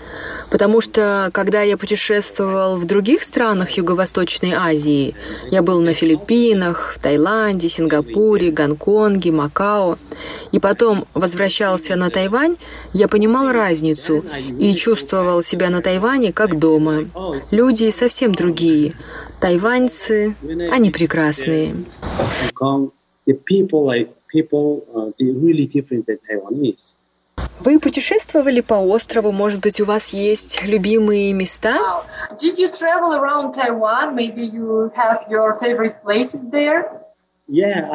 Потому 0.50 0.80
что, 0.80 1.30
когда 1.32 1.62
я 1.62 1.76
путешествовал 1.76 2.76
в 2.76 2.84
других 2.84 3.22
странах 3.22 3.70
Юго-Восточной 3.72 4.52
Азии, 4.52 5.14
я 5.50 5.62
был 5.62 5.80
на 5.80 5.94
Филиппинах, 5.94 6.94
в 6.96 6.98
Таиланде, 6.98 7.68
Сингапуре, 7.68 8.50
Гонконге, 8.50 9.30
Макао, 9.30 9.98
и 10.50 10.58
потом 10.58 11.06
возвращался 11.14 11.96
на 11.96 12.10
Тайвань, 12.10 12.56
я 12.92 13.08
понимал 13.08 13.52
разницу 13.52 14.24
и 14.58 14.74
чувствовал 14.74 15.42
себя 15.42 15.70
на 15.70 15.82
Тайване 15.82 16.32
как 16.32 16.58
дома. 16.58 17.04
Люди 17.50 17.90
совсем 17.90 18.34
другие. 18.34 18.94
Тайваньцы, 19.40 20.34
они 20.72 20.90
прекрасные. 20.90 21.76
Вы 27.60 27.80
путешествовали 27.80 28.60
по 28.60 28.74
острову? 28.74 29.32
Может 29.32 29.60
быть, 29.60 29.80
у 29.80 29.84
вас 29.84 30.12
есть 30.12 30.62
любимые 30.64 31.32
места? 31.32 32.02
Did 32.32 32.58
you 32.58 32.70
travel 32.70 33.12
around 33.12 33.54
Taiwan? 33.54 34.14
Maybe 34.14 34.42
you 34.42 34.90
have 34.94 35.26
your 35.28 35.58
favorite 35.60 36.02
places 36.02 36.48
there? 36.50 37.08
Uh, 37.50 37.88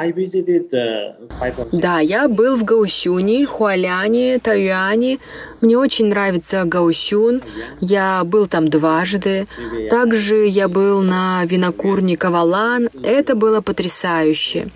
да, 1.71 1.99
я 1.99 2.27
был 2.27 2.57
в 2.57 2.63
Гаусюне, 2.63 3.45
Хуаляне, 3.45 4.39
Таюане. 4.39 5.19
Мне 5.61 5.77
очень 5.77 6.07
нравится 6.07 6.63
Гаусюн. 6.65 7.39
Я 7.79 8.23
был 8.25 8.47
там 8.47 8.67
дважды. 8.67 9.45
Также 9.91 10.47
я 10.47 10.67
был 10.67 11.03
на 11.03 11.45
винокурне 11.45 12.17
Кавалан. 12.17 12.89
Это 13.03 13.35
было 13.35 13.61
потрясающе. 13.61 14.69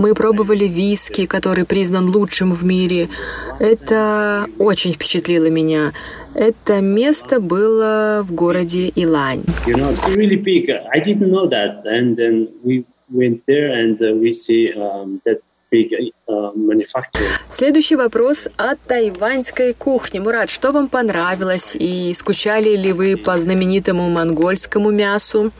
Мы 0.00 0.14
пробовали 0.14 0.64
виски, 0.64 1.26
который 1.26 1.66
признан 1.66 2.06
лучшим 2.06 2.52
в 2.52 2.64
мире. 2.64 3.10
Это 3.58 4.46
очень 4.58 4.94
впечатлило 4.94 5.50
меня. 5.50 5.92
Это 6.34 6.80
место 6.80 7.38
было 7.38 8.24
в 8.26 8.32
городе 8.32 8.90
Илань. 8.94 9.42
Следующий 17.50 17.96
вопрос 17.96 18.48
о 18.56 18.76
тайваньской 18.76 19.74
кухне. 19.74 20.20
Мурат, 20.20 20.48
что 20.48 20.72
вам 20.72 20.88
понравилось 20.88 21.76
и 21.78 22.14
скучали 22.14 22.74
ли 22.74 22.94
вы 22.94 23.18
по 23.18 23.36
знаменитому 23.36 24.08
монгольскому 24.08 24.90
мясу? 24.90 25.52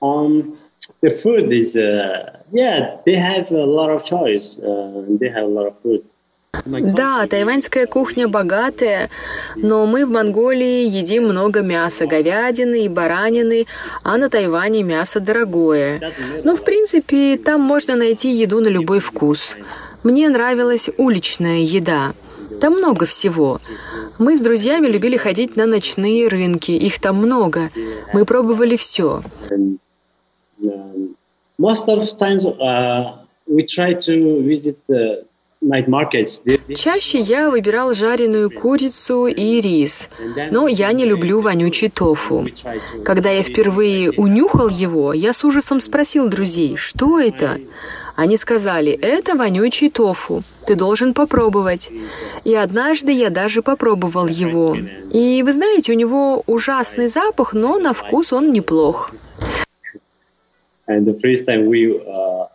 Um, 0.00 0.58
the 1.00 1.10
food 1.10 1.52
is, 1.52 1.76
uh, 1.76 2.38
yeah, 2.52 2.96
they 3.04 3.14
have 3.14 3.50
a 3.50 3.64
lot 3.64 3.90
of 3.90 4.04
choice. 4.04 4.58
Uh, 4.58 5.04
they 5.20 5.28
have 5.28 5.44
a 5.44 5.54
lot 5.58 5.66
of 5.66 5.74
food. 5.82 6.02
Да, 6.64 7.26
тайваньская 7.26 7.86
кухня 7.86 8.26
богатая, 8.26 9.10
но 9.54 9.86
мы 9.86 10.04
в 10.04 10.10
Монголии 10.10 10.88
едим 10.88 11.24
много 11.24 11.60
мяса, 11.60 12.06
говядины 12.06 12.84
и 12.84 12.88
баранины, 12.88 13.66
а 14.02 14.16
на 14.16 14.28
Тайване 14.28 14.82
мясо 14.82 15.20
дорогое. 15.20 16.00
Но, 16.44 16.56
в 16.56 16.64
принципе, 16.64 17.36
там 17.36 17.60
можно 17.60 17.96
найти 17.96 18.32
еду 18.32 18.60
на 18.60 18.68
любой 18.68 19.00
вкус. 19.00 19.56
Мне 20.02 20.28
нравилась 20.28 20.88
уличная 20.96 21.60
еда. 21.60 22.14
Там 22.60 22.74
много 22.74 23.06
всего. 23.06 23.60
Мы 24.18 24.36
с 24.36 24.40
друзьями 24.40 24.88
любили 24.88 25.16
ходить 25.16 25.54
на 25.54 25.66
ночные 25.66 26.28
рынки, 26.28 26.72
их 26.72 26.98
там 27.00 27.16
много. 27.16 27.70
Мы 28.12 28.24
пробовали 28.24 28.76
все. 28.76 29.22
Um, 30.62 31.16
most 31.58 31.88
of 31.88 32.18
times 32.18 32.46
uh, 32.46 33.16
we 33.46 33.64
try 33.64 33.94
to 33.94 34.42
visit 34.42 34.76
the 34.88 35.24
Чаще 36.76 37.18
я 37.18 37.50
выбирал 37.50 37.92
жареную 37.92 38.48
курицу 38.48 39.26
и 39.26 39.60
рис, 39.60 40.08
но 40.52 40.68
я 40.68 40.92
не 40.92 41.04
люблю 41.04 41.40
вонючий 41.40 41.88
тофу. 41.88 42.46
Когда 43.04 43.30
я 43.30 43.42
впервые 43.42 44.12
унюхал 44.12 44.68
его, 44.68 45.12
я 45.12 45.32
с 45.32 45.44
ужасом 45.44 45.80
спросил 45.80 46.28
друзей, 46.28 46.76
что 46.76 47.18
это? 47.18 47.60
Они 48.14 48.36
сказали, 48.36 48.92
это 48.92 49.34
вонючий 49.34 49.90
тофу, 49.90 50.44
ты 50.64 50.76
должен 50.76 51.12
попробовать. 51.12 51.90
И 52.44 52.54
однажды 52.54 53.10
я 53.10 53.28
даже 53.30 53.60
попробовал 53.60 54.28
его. 54.28 54.76
И 55.10 55.42
вы 55.42 55.52
знаете, 55.52 55.92
у 55.92 55.96
него 55.96 56.44
ужасный 56.46 57.08
запах, 57.08 57.52
но 57.52 57.78
на 57.78 57.94
вкус 57.94 58.32
он 58.32 58.52
неплох. 58.52 59.10
And 60.87 61.05
the 61.05 61.17
first 61.19 61.45
time 61.45 61.67
we 61.67 61.95
uh, 61.95 62.45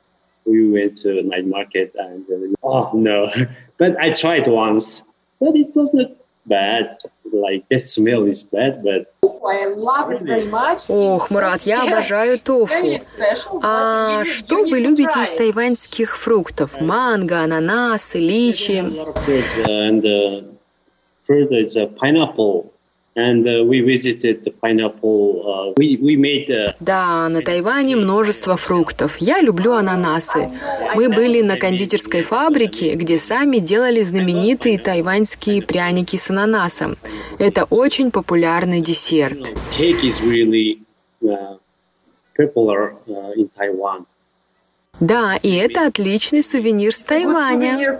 we 0.44 0.70
went 0.70 0.98
to 0.98 1.22
night 1.22 1.46
market 1.46 1.94
and 1.98 2.24
uh, 2.30 2.54
oh 2.62 2.90
no, 2.94 3.30
but 3.78 3.98
I 3.98 4.10
tried 4.10 4.46
once, 4.46 5.02
but 5.40 5.56
it 5.56 5.74
was 5.74 5.92
not 5.94 6.10
bad. 6.46 6.98
Like 7.32 7.68
that 7.68 7.88
smell 7.88 8.24
is 8.24 8.42
bad, 8.42 8.82
but 8.82 9.06
Ох, 10.90 11.30
Мурат, 11.30 11.62
я 11.62 11.82
обожаю 11.82 12.38
тофу. 12.38 12.74
А 13.62 14.24
что 14.24 14.64
вы 14.64 14.80
любите 14.80 15.22
из 15.22 15.30
тайваньских 15.34 16.16
фруктов? 16.16 16.80
Манго, 16.80 17.42
ананасы, 17.42 18.18
личи? 18.18 18.82
And 19.68 20.04
uh, 20.04 20.42
further, 21.26 21.56
it's 21.56 21.76
a 21.76 21.86
pineapple 21.86 22.71
And 23.15 23.45
we 23.69 23.81
visited 23.81 24.43
the 24.43 24.49
pineapple. 24.49 25.73
We, 25.77 25.99
we 26.01 26.15
made 26.17 26.49
Да, 26.79 27.29
на 27.29 27.43
Тайване 27.43 27.95
множество 27.95 28.57
фруктов. 28.57 29.17
Я 29.17 29.39
люблю 29.39 29.73
ананасы. 29.73 30.49
Мы 30.95 31.09
были 31.09 31.41
на 31.41 31.57
кондитерской 31.57 32.23
фабрике, 32.23 32.95
где 32.95 33.19
сами 33.19 33.57
делали 33.57 34.01
знаменитые 34.01 34.79
тайваньские 34.79 35.61
пряники 35.61 36.15
с 36.15 36.31
ананасом. 36.31 36.97
Это 37.37 37.65
очень 37.65 38.09
популярный 38.09 38.81
десерт. 38.81 39.51
cake 39.77 40.03
is 40.03 40.19
really 40.21 40.79
uh, 41.23 41.55
popular 42.35 42.93
uh, 43.07 43.31
in 43.35 43.47
Taiwan. 43.57 44.05
Да, 45.03 45.35
и 45.35 45.53
это 45.55 45.87
отличный 45.87 46.43
сувенир 46.43 46.95
с 46.95 47.03
Тайваня. 47.03 47.99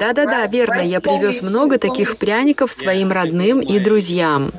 Да-да-да, 0.00 0.46
верно. 0.46 0.80
Я 0.80 1.00
привез 1.00 1.48
много 1.48 1.78
таких 1.78 2.18
пряников 2.18 2.72
своим 2.72 3.12
родным 3.12 3.60
и 3.60 3.78
друзьям. 3.78 4.50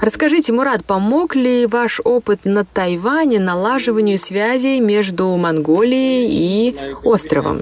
Расскажите, 0.00 0.52
Мурат, 0.52 0.84
помог 0.84 1.34
ли 1.34 1.66
ваш 1.66 2.00
опыт 2.04 2.44
на 2.44 2.64
Тайване 2.64 3.40
налаживанию 3.40 4.20
связей 4.20 4.78
между 4.78 5.34
Монголией 5.36 6.28
и 6.30 6.76
островом? 7.02 7.60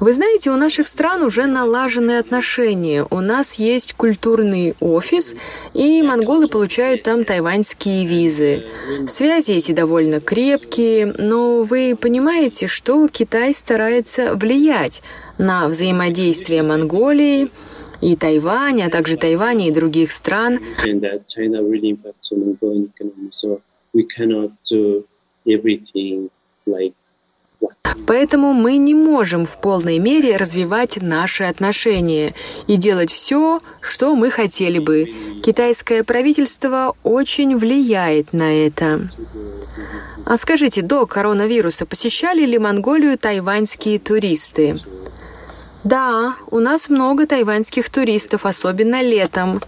Вы 0.00 0.12
знаете, 0.12 0.50
у 0.50 0.56
наших 0.56 0.88
стран 0.88 1.22
уже 1.22 1.46
налажены 1.46 2.18
отношения. 2.18 3.06
У 3.10 3.20
нас 3.20 3.54
есть 3.54 3.92
культурный 3.94 4.74
офис, 4.80 5.34
и 5.72 6.02
монголы 6.02 6.48
получают 6.48 7.04
там 7.04 7.24
тайваньские 7.24 8.04
визы. 8.06 8.64
Связи 9.08 9.52
эти 9.52 9.72
довольно 9.72 10.20
крепкие, 10.20 11.14
но 11.16 11.62
вы 11.62 11.96
понимаете, 11.98 12.66
что 12.66 13.06
Китай 13.08 13.54
старается 13.54 14.34
влиять 14.34 15.02
на 15.38 15.68
взаимодействие 15.68 16.62
Монголии 16.62 17.50
и 18.00 18.16
Тайваня, 18.16 18.86
а 18.86 18.90
также 18.90 19.16
Тайваня 19.16 19.68
и 19.68 19.72
других 19.72 20.10
стран. 20.12 20.58
everything 25.46 26.30
like 26.66 26.94
Поэтому 28.06 28.52
мы 28.52 28.76
не 28.76 28.94
можем 28.94 29.46
в 29.46 29.60
полной 29.60 29.98
мере 29.98 30.36
развивать 30.36 31.00
наши 31.00 31.44
отношения 31.44 32.34
и 32.66 32.76
делать 32.76 33.12
все, 33.12 33.60
что 33.80 34.14
мы 34.14 34.30
хотели 34.30 34.78
бы. 34.78 35.12
Китайское 35.42 36.04
правительство 36.04 36.96
очень 37.02 37.56
влияет 37.56 38.32
на 38.32 38.66
это. 38.66 39.08
А 40.26 40.38
скажите, 40.38 40.82
до 40.82 41.06
коронавируса 41.06 41.86
посещали 41.86 42.44
ли 42.46 42.58
Монголию 42.58 43.18
тайваньские 43.18 43.98
туристы? 43.98 44.80
Да, 45.84 46.36
у 46.50 46.60
нас 46.60 46.88
много 46.88 47.26
тайваньских 47.26 47.90
туристов, 47.90 48.46
особенно 48.46 49.02
летом. 49.02 49.60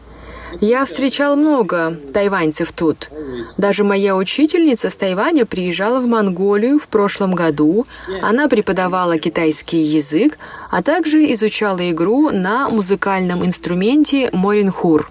Я 0.60 0.84
встречал 0.84 1.36
много 1.36 1.98
тайваньцев 2.12 2.72
тут. 2.72 3.10
Даже 3.56 3.84
моя 3.84 4.16
учительница 4.16 4.90
с 4.90 4.96
Тайваня 4.96 5.46
приезжала 5.46 6.00
в 6.00 6.06
Монголию 6.06 6.78
в 6.78 6.88
прошлом 6.88 7.34
году. 7.34 7.86
Она 8.22 8.48
преподавала 8.48 9.18
китайский 9.18 9.82
язык, 9.82 10.38
а 10.70 10.82
также 10.82 11.32
изучала 11.32 11.90
игру 11.90 12.30
на 12.30 12.68
музыкальном 12.68 13.44
инструменте 13.44 14.30
моринхур. 14.32 15.10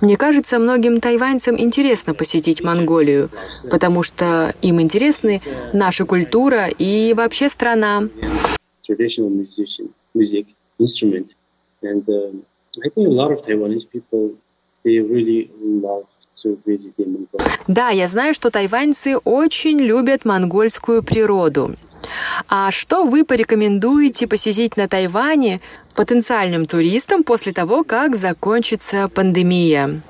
Мне 0.00 0.16
кажется, 0.16 0.58
многим 0.58 1.00
тайваньцам 1.00 1.58
интересно 1.58 2.14
посетить 2.14 2.62
Монголию, 2.62 3.30
потому 3.68 4.04
что 4.04 4.54
им 4.62 4.80
интересны 4.80 5.42
наша 5.72 6.04
культура 6.04 6.68
и 6.68 7.14
вообще 7.14 7.48
страна. 7.48 8.08
And 11.80 12.02
um, 12.08 12.42
I 12.84 12.88
think 12.88 13.06
a 13.06 13.10
lot 13.10 13.30
of 13.30 13.42
Taiwanese 13.46 13.86
people, 13.88 14.36
they 14.88 14.98
really 14.98 15.50
love. 15.60 16.06
Да, 17.66 17.90
я 17.90 18.06
знаю, 18.06 18.32
что 18.32 18.50
тайваньцы 18.50 19.16
очень 19.16 19.80
любят 19.80 20.24
монгольскую 20.24 21.02
природу. 21.02 21.74
А 22.48 22.70
что 22.70 23.04
вы 23.04 23.24
порекомендуете 23.24 24.28
посетить 24.28 24.76
на 24.76 24.86
Тайване 24.88 25.60
потенциальным 25.96 26.66
туристам 26.66 27.24
после 27.24 27.52
того, 27.52 27.82
как 27.82 28.14
закончится 28.14 29.08
пандемия? 29.08 30.00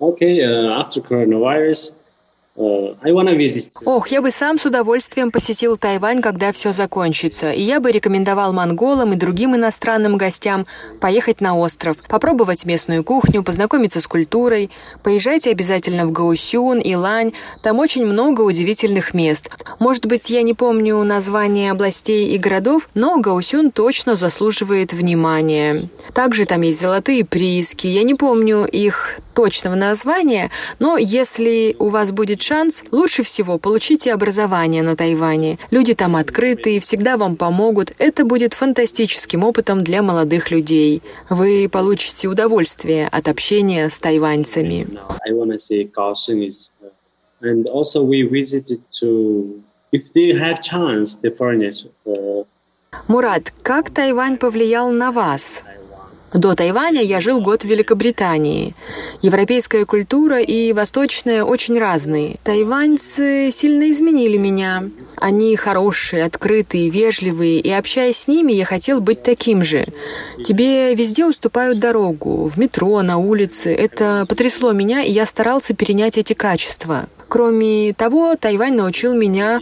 Okay, 0.00 0.38
uh, 0.38 0.80
after 0.80 1.00
coronavirus, 1.00 1.92
Ох, 3.84 4.08
я 4.08 4.20
бы 4.20 4.30
сам 4.32 4.58
с 4.58 4.64
удовольствием 4.64 5.30
посетил 5.30 5.76
Тайвань, 5.76 6.20
когда 6.20 6.52
все 6.52 6.72
закончится. 6.72 7.52
И 7.52 7.62
я 7.62 7.78
бы 7.78 7.92
рекомендовал 7.92 8.52
монголам 8.52 9.12
и 9.12 9.16
другим 9.16 9.54
иностранным 9.54 10.16
гостям 10.16 10.66
поехать 11.00 11.40
на 11.40 11.56
остров, 11.56 11.96
попробовать 12.08 12.64
местную 12.64 13.04
кухню, 13.04 13.44
познакомиться 13.44 14.00
с 14.00 14.08
культурой. 14.08 14.70
Поезжайте 15.04 15.50
обязательно 15.50 16.06
в 16.06 16.10
Гаусюн, 16.10 16.80
Илань. 16.82 17.32
Там 17.62 17.78
очень 17.78 18.04
много 18.04 18.42
удивительных 18.42 19.14
мест. 19.14 19.50
Может 19.78 20.06
быть, 20.06 20.28
я 20.28 20.42
не 20.42 20.54
помню 20.54 21.02
названия 21.04 21.70
областей 21.70 22.34
и 22.34 22.38
городов, 22.38 22.88
но 22.94 23.20
Гаусюн 23.20 23.70
точно 23.70 24.16
заслуживает 24.16 24.92
внимания. 24.92 25.88
Также 26.12 26.44
там 26.44 26.62
есть 26.62 26.80
золотые 26.80 27.24
прииски. 27.24 27.86
Я 27.86 28.02
не 28.02 28.14
помню 28.14 28.64
их 28.64 29.20
точного 29.38 29.76
названия, 29.76 30.50
но 30.80 30.98
если 30.98 31.76
у 31.78 31.90
вас 31.90 32.10
будет 32.10 32.42
шанс, 32.42 32.82
лучше 32.90 33.22
всего 33.22 33.56
получите 33.56 34.12
образование 34.12 34.82
на 34.82 34.96
Тайване. 34.96 35.58
Люди 35.70 35.94
там 35.94 36.16
открытые, 36.16 36.80
всегда 36.80 37.16
вам 37.16 37.36
помогут. 37.36 37.92
Это 37.98 38.24
будет 38.24 38.52
фантастическим 38.54 39.44
опытом 39.44 39.84
для 39.84 40.02
молодых 40.02 40.50
людей. 40.50 41.02
Вы 41.30 41.68
получите 41.70 42.26
удовольствие 42.26 43.06
от 43.06 43.28
общения 43.28 43.88
с 43.88 44.00
тайваньцами. 44.00 44.88
Uh, 45.24 45.44
and 47.40 47.68
also 47.68 48.02
we 48.02 48.22
visited 48.22 48.80
to, 49.00 49.62
if 49.92 50.02
they 50.14 50.32
have 50.32 50.64
chance, 50.64 51.14
the 51.22 51.30
foreigners, 51.30 51.86
uh, 52.04 52.44
Мурат, 53.06 53.52
как 53.62 53.90
Тайвань 53.90 54.38
повлиял 54.38 54.90
на 54.90 55.12
вас? 55.12 55.62
До 56.32 56.54
Тайваня 56.54 57.02
я 57.02 57.20
жил 57.20 57.40
год 57.40 57.62
в 57.62 57.66
Великобритании. 57.66 58.74
Европейская 59.22 59.86
культура 59.86 60.40
и 60.40 60.74
восточная 60.74 61.42
очень 61.42 61.78
разные. 61.78 62.36
Тайваньцы 62.44 63.50
сильно 63.50 63.90
изменили 63.90 64.36
меня. 64.36 64.90
Они 65.16 65.56
хорошие, 65.56 66.24
открытые, 66.24 66.90
вежливые, 66.90 67.60
и 67.60 67.70
общаясь 67.70 68.18
с 68.18 68.28
ними, 68.28 68.52
я 68.52 68.66
хотел 68.66 69.00
быть 69.00 69.22
таким 69.22 69.64
же. 69.64 69.86
Тебе 70.44 70.94
везде 70.94 71.24
уступают 71.24 71.78
дорогу, 71.78 72.46
в 72.46 72.58
метро, 72.58 73.00
на 73.00 73.16
улице. 73.16 73.74
Это 73.74 74.26
потрясло 74.28 74.72
меня, 74.72 75.02
и 75.02 75.10
я 75.10 75.24
старался 75.24 75.72
перенять 75.72 76.18
эти 76.18 76.34
качества. 76.34 77.08
Кроме 77.28 77.94
того, 77.94 78.36
Тайвань 78.36 78.74
научил 78.74 79.14
меня 79.14 79.60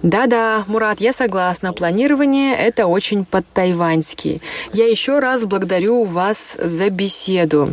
Да-да, 0.03 0.64
Мурат, 0.66 1.01
я 1.01 1.12
согласна. 1.12 1.74
Планирование— 1.74 2.57
это 2.59 2.87
очень 2.87 3.26
по-тайваньски. 3.26 4.41
Я 4.72 4.89
еще 4.89 5.18
раз 5.18 5.45
благодарю 5.45 6.05
вас 6.05 6.57
за 6.59 6.89
беседу. 6.89 7.68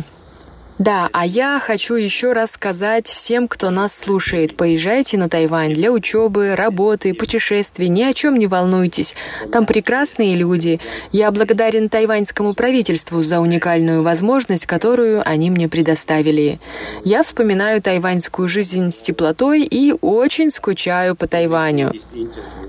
Да, 0.80 1.10
а 1.12 1.26
я 1.26 1.60
хочу 1.60 1.94
еще 1.94 2.32
раз 2.32 2.52
сказать 2.52 3.06
всем, 3.06 3.48
кто 3.48 3.68
нас 3.68 3.94
слушает, 3.94 4.56
поезжайте 4.56 5.18
на 5.18 5.28
Тайвань 5.28 5.74
для 5.74 5.92
учебы, 5.92 6.54
работы, 6.56 7.12
путешествий, 7.12 7.88
ни 7.88 8.02
о 8.02 8.14
чем 8.14 8.38
не 8.38 8.46
волнуйтесь. 8.46 9.14
Там 9.52 9.66
прекрасные 9.66 10.36
люди. 10.36 10.80
Я 11.12 11.30
благодарен 11.32 11.90
тайваньскому 11.90 12.54
правительству 12.54 13.22
за 13.22 13.40
уникальную 13.40 14.02
возможность, 14.02 14.64
которую 14.64 15.22
они 15.28 15.50
мне 15.50 15.68
предоставили. 15.68 16.58
Я 17.04 17.24
вспоминаю 17.24 17.82
тайваньскую 17.82 18.48
жизнь 18.48 18.90
с 18.90 19.02
теплотой 19.02 19.64
и 19.64 19.92
очень 20.00 20.50
скучаю 20.50 21.14
по 21.14 21.26
Тайваню. 21.26 21.92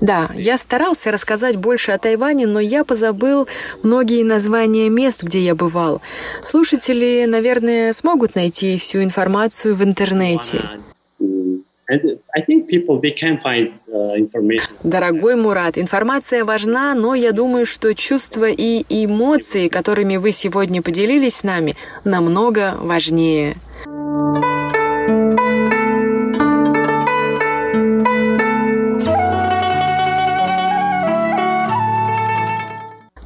Да, 0.02 0.28
я 0.34 0.58
старался 0.58 1.12
рассказать 1.12 1.56
больше 1.56 1.92
о 1.92 1.98
Тайване, 1.98 2.46
но 2.46 2.60
я 2.60 2.84
позабыл 2.84 3.48
многие 3.82 4.22
названия 4.22 4.90
мест, 4.90 5.22
где 5.22 5.40
я 5.40 5.54
бывал. 5.54 6.02
Слушатели, 6.42 7.24
наверное, 7.26 7.94
смогут 8.02 8.34
найти 8.34 8.78
всю 8.78 9.02
информацию 9.02 9.76
в 9.76 9.84
интернете. 9.84 10.60
Дорогой 14.82 15.36
Мурат, 15.36 15.78
информация 15.78 16.44
важна, 16.44 16.94
но 16.94 17.14
я 17.14 17.32
думаю, 17.32 17.64
что 17.64 17.94
чувства 17.94 18.48
и 18.50 18.84
эмоции, 18.88 19.68
которыми 19.68 20.16
вы 20.16 20.32
сегодня 20.32 20.82
поделились 20.82 21.36
с 21.36 21.42
нами, 21.44 21.76
намного 22.04 22.74
важнее. 22.80 23.56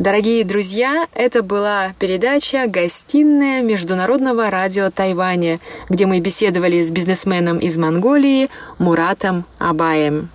Дорогие 0.07 0.45
друзья, 0.45 1.09
это 1.15 1.43
была 1.43 1.93
передача 1.99 2.67
«Гостиная 2.69 3.61
Международного 3.61 4.51
радио 4.51 4.89
Тайваня», 4.89 5.59
где 5.89 6.07
мы 6.07 6.21
беседовали 6.21 6.81
с 6.81 6.93
бизнесменом 6.93 7.59
из 7.59 7.77
Монголии 7.77 8.49
Муратом 8.79 9.47
Абаем. 9.59 10.29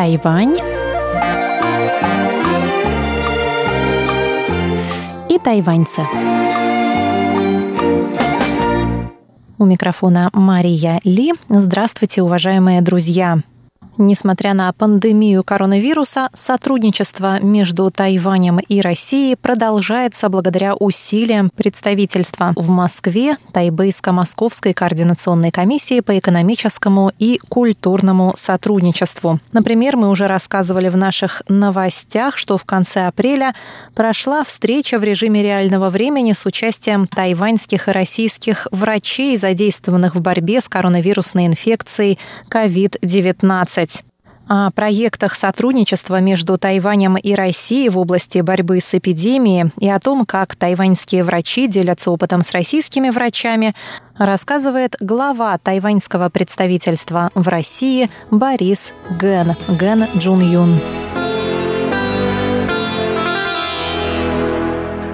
Тайвань 0.00 0.56
и 5.28 5.38
тайваньцы. 5.38 6.00
У 9.58 9.66
микрофона 9.66 10.30
Мария 10.32 11.00
Ли. 11.04 11.34
Здравствуйте, 11.50 12.22
уважаемые 12.22 12.80
друзья! 12.80 13.40
Несмотря 13.98 14.54
на 14.54 14.72
пандемию 14.72 15.42
коронавируса, 15.42 16.30
сотрудничество 16.32 17.40
между 17.42 17.90
Тайванем 17.90 18.58
и 18.58 18.80
Россией 18.80 19.36
продолжается 19.36 20.28
благодаря 20.28 20.74
усилиям 20.74 21.50
представительства 21.50 22.52
в 22.56 22.68
Москве 22.68 23.36
Тайбейско-Московской 23.52 24.72
координационной 24.74 25.50
комиссии 25.50 26.00
по 26.00 26.18
экономическому 26.18 27.12
и 27.18 27.40
культурному 27.48 28.32
сотрудничеству. 28.36 29.40
Например, 29.52 29.96
мы 29.96 30.08
уже 30.08 30.26
рассказывали 30.26 30.88
в 30.88 30.96
наших 30.96 31.42
новостях, 31.48 32.36
что 32.36 32.56
в 32.56 32.64
конце 32.64 33.06
апреля 33.06 33.54
прошла 33.94 34.44
встреча 34.44 34.98
в 34.98 35.04
режиме 35.04 35.42
реального 35.42 35.90
времени 35.90 36.32
с 36.32 36.46
участием 36.46 37.06
тайваньских 37.06 37.88
и 37.88 37.90
российских 37.90 38.66
врачей, 38.70 39.36
задействованных 39.36 40.14
в 40.14 40.20
борьбе 40.20 40.60
с 40.60 40.68
коронавирусной 40.68 41.46
инфекцией 41.46 42.18
COVID-19 42.48 43.89
о 44.50 44.72
проектах 44.72 45.36
сотрудничества 45.36 46.20
между 46.20 46.58
Тайванем 46.58 47.16
и 47.16 47.34
Россией 47.34 47.88
в 47.88 47.96
области 47.96 48.40
борьбы 48.40 48.80
с 48.80 48.92
эпидемией 48.94 49.70
и 49.78 49.88
о 49.88 50.00
том, 50.00 50.26
как 50.26 50.56
тайваньские 50.56 51.22
врачи 51.22 51.68
делятся 51.68 52.10
опытом 52.10 52.42
с 52.42 52.50
российскими 52.50 53.10
врачами, 53.10 53.74
рассказывает 54.18 54.96
глава 54.98 55.56
тайваньского 55.56 56.30
представительства 56.30 57.30
в 57.36 57.46
России 57.46 58.10
Борис 58.32 58.92
Ген, 59.20 59.54
Ген 59.68 60.06
Джун 60.16 60.40
Юн. 60.40 60.80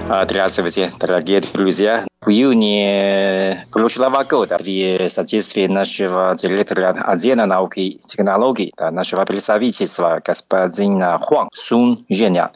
Здравствуйте, 0.09 0.91
дорогие 0.99 1.41
друзья. 1.53 2.05
В 2.27 2.29
июне 2.29 3.65
года 3.71 4.57
при 4.57 5.07
содействии 5.07 5.65
нашего 5.67 6.35
директора 6.37 6.89
отдела 6.89 7.45
науки 7.45 7.79
и 7.79 8.01
технологий, 8.05 8.73
нашего 8.77 9.23
представительства 9.23 10.21
господина 10.21 11.19
Хуан 11.19 11.47
Сун 11.53 12.05
Женя, 12.09 12.51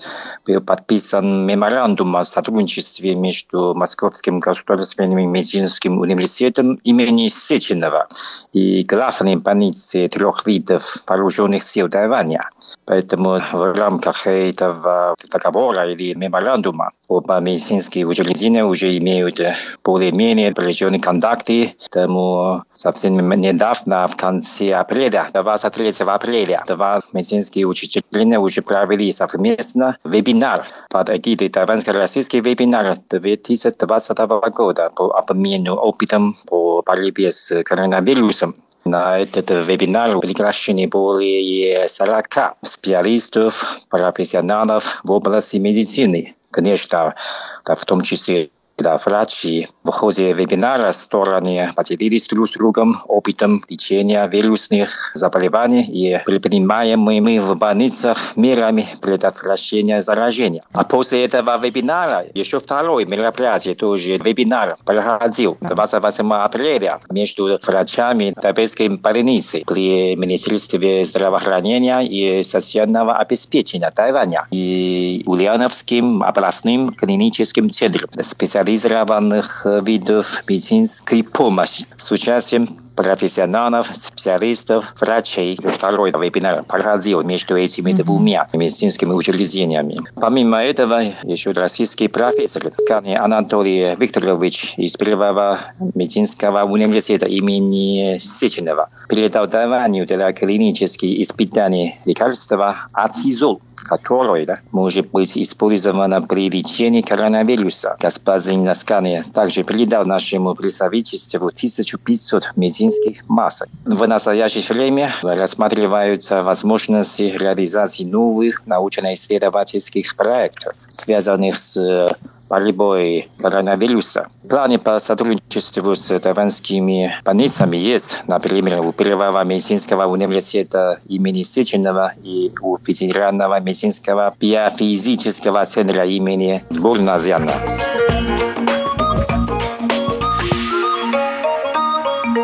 был 0.45 0.59
подписан 0.59 1.45
меморандум 1.45 2.17
о 2.17 2.25
сотрудничестве 2.25 3.15
между 3.15 3.73
Московским 3.73 4.41
государственным 4.41 5.31
медицинским 5.31 5.99
университетом 5.99 6.75
имени 6.83 7.29
Сеченова 7.29 8.09
и 8.51 8.83
главной 8.83 9.37
больницей 9.37 10.09
трех 10.09 10.45
видов 10.45 10.97
вооруженных 11.07 11.63
сил 11.63 11.87
Тайваня. 11.87 12.41
Поэтому 12.85 13.41
в 13.51 13.73
рамках 13.73 14.27
этого 14.27 15.15
договора 15.31 15.89
или 15.91 16.13
меморандума 16.13 16.91
оба 17.07 17.39
медицинские 17.39 18.05
учреждения 18.05 18.63
уже 18.63 18.97
имеют 18.97 19.39
более-менее 19.83 20.51
определенные 20.51 21.01
контакты. 21.01 21.75
Тому 21.89 22.63
совсем 22.73 23.17
недавно, 23.29 24.07
в 24.07 24.15
конце 24.15 24.71
апреля, 24.71 25.29
23 25.33 26.05
апреля, 26.05 26.63
два 26.67 27.01
медицинские 27.11 27.65
учреждения 27.65 28.39
уже 28.39 28.61
провели 28.61 29.11
совместно 29.11 29.97
вебинар 30.03 30.65
под 30.89 31.09
эгидой 31.09 31.49
тайваньско-российский 31.49 32.39
вебинар 32.39 32.97
2020 33.09 34.17
года 34.53 34.91
по 34.95 35.17
обмену 35.17 35.75
опытом 35.75 36.37
по 36.47 36.81
борьбе 36.85 37.31
с 37.31 37.63
коронавирусом. 37.63 38.55
На 38.83 39.19
этот 39.19 39.51
вебинар 39.51 40.19
приглашены 40.19 40.87
более 40.87 41.87
40 41.87 42.55
специалистов, 42.63 43.79
профессионалов 43.89 45.01
в 45.03 45.11
области 45.11 45.57
медицины. 45.57 46.35
Конечно, 46.49 47.15
в 47.63 47.85
том 47.85 48.01
числе 48.01 48.49
когда 48.81 48.97
врачи 48.97 49.67
в 49.83 49.91
ходе 49.91 50.33
вебинара 50.33 50.91
стороны 50.91 51.71
поделились 51.75 52.27
друг 52.27 52.49
с 52.49 52.53
другом 52.53 52.99
опытом 53.07 53.63
лечения 53.69 54.27
вирусных 54.27 55.11
заболеваний. 55.13 55.83
И 55.83 56.19
предпринимаемыми 56.25 57.37
в 57.37 57.55
больницах 57.57 58.35
мерами 58.35 58.87
предотвращения 58.99 60.01
заражения. 60.01 60.63
А 60.73 60.83
после 60.83 61.25
этого 61.25 61.63
вебинара 61.63 62.25
еще 62.33 62.59
второй 62.59 63.05
мероприятие, 63.05 63.75
тоже 63.75 64.17
вебинар, 64.17 64.77
проходил 64.83 65.57
28 65.61 66.33
апреля 66.33 66.99
между 67.11 67.59
врачами 67.63 68.33
Тайбэйской 68.41 68.89
больницы 68.89 69.63
при 69.67 70.15
Министерстве 70.15 71.05
здравоохранения 71.05 71.99
и 71.99 72.41
социального 72.41 73.15
обеспечения 73.15 73.91
Тайваня 73.91 74.47
и 74.49 75.21
Ульяновским 75.27 76.23
областным 76.23 76.93
клиническим 76.93 77.69
центром. 77.69 78.09
Специалистов 78.23 78.70
специализированных 78.77 79.65
видов 79.83 80.43
медицинской 80.47 81.23
помощи 81.23 81.85
с 81.97 82.11
участием 82.11 82.67
профессионалов, 82.95 83.89
специалистов, 83.93 84.93
врачей. 84.99 85.57
Второй 85.63 86.11
вебинар 86.11 86.63
проходил 86.63 87.23
между 87.23 87.57
этими 87.57 87.91
двумя 87.93 88.47
медицинскими 88.53 89.11
учреждениями. 89.11 89.97
Помимо 90.15 90.63
этого, 90.63 91.01
еще 91.23 91.51
российский 91.51 92.07
профессор 92.07 92.69
Ткани 92.69 93.15
Анатолий 93.15 93.95
Викторович 93.97 94.75
из 94.77 94.95
Первого 94.97 95.73
медицинского 95.95 96.63
университета 96.63 97.25
имени 97.25 98.17
Сеченова 98.19 98.89
передал 99.09 99.47
Тайваню 99.47 100.05
для 100.05 100.31
клинических 100.31 101.21
испытаний 101.21 101.99
лекарства 102.05 102.87
ацизол 102.93 103.61
которое 103.83 104.45
да, 104.45 104.59
может 104.71 105.09
быть 105.11 105.37
использовано 105.37 106.21
при 106.21 106.49
лечении 106.49 107.01
коронавируса. 107.01 107.97
Господин 107.99 108.63
Наскани 108.63 109.23
также 109.33 109.63
передал 109.63 110.05
нашему 110.05 110.55
представительству 110.55 111.47
1500 111.47 112.55
медицинских 112.55 113.27
масок. 113.27 113.69
В 113.85 114.05
настоящее 114.05 114.63
время 114.67 115.13
рассматриваются 115.21 116.41
возможности 116.41 117.23
реализации 117.23 118.03
новых 118.03 118.65
научно-исследовательских 118.65 120.15
проектов, 120.15 120.73
связанных 120.89 121.59
с 121.59 122.11
борьбой 122.51 123.29
коронавируса. 123.39 124.27
Планы 124.49 124.77
по 124.77 124.99
сотрудничеству 124.99 125.95
с 125.95 126.19
тайваньскими 126.19 127.13
больницами 127.23 127.77
есть, 127.77 128.19
например, 128.27 128.81
у 128.81 128.91
Первого 128.91 129.41
медицинского 129.45 130.05
университета 130.07 130.99
имени 131.07 131.43
Сеченова 131.43 132.11
и 132.21 132.51
у 132.61 132.77
Федерального 132.77 133.57
медицинского 133.61 134.35
биофизического 134.37 135.65
центра 135.65 136.03
имени 136.05 136.61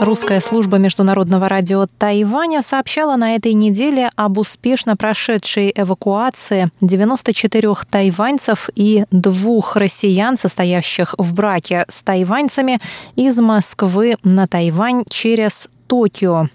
Русская 0.08 0.40
служба 0.40 0.78
международного 0.78 1.50
радио 1.50 1.86
Тайваня 1.86 2.64
сообщала 2.64 3.18
на 3.18 3.36
этой 3.36 3.52
неделе 3.52 4.10
об 4.16 4.38
успешно 4.38 4.96
прошедшей 4.96 5.74
эвакуации 5.76 6.72
94 6.80 7.74
тайваньцев 7.90 8.70
и 8.74 9.04
двух 9.12 9.76
россиян, 9.76 10.38
состоящих 10.38 11.14
в 11.18 11.34
браке 11.34 11.84
с 11.90 12.00
тайваньцами, 12.04 12.80
из 13.18 13.38
Москвы 13.42 14.16
на 14.24 14.48
Тайвань 14.48 15.04
через 15.10 15.68
Токио. 15.88 16.48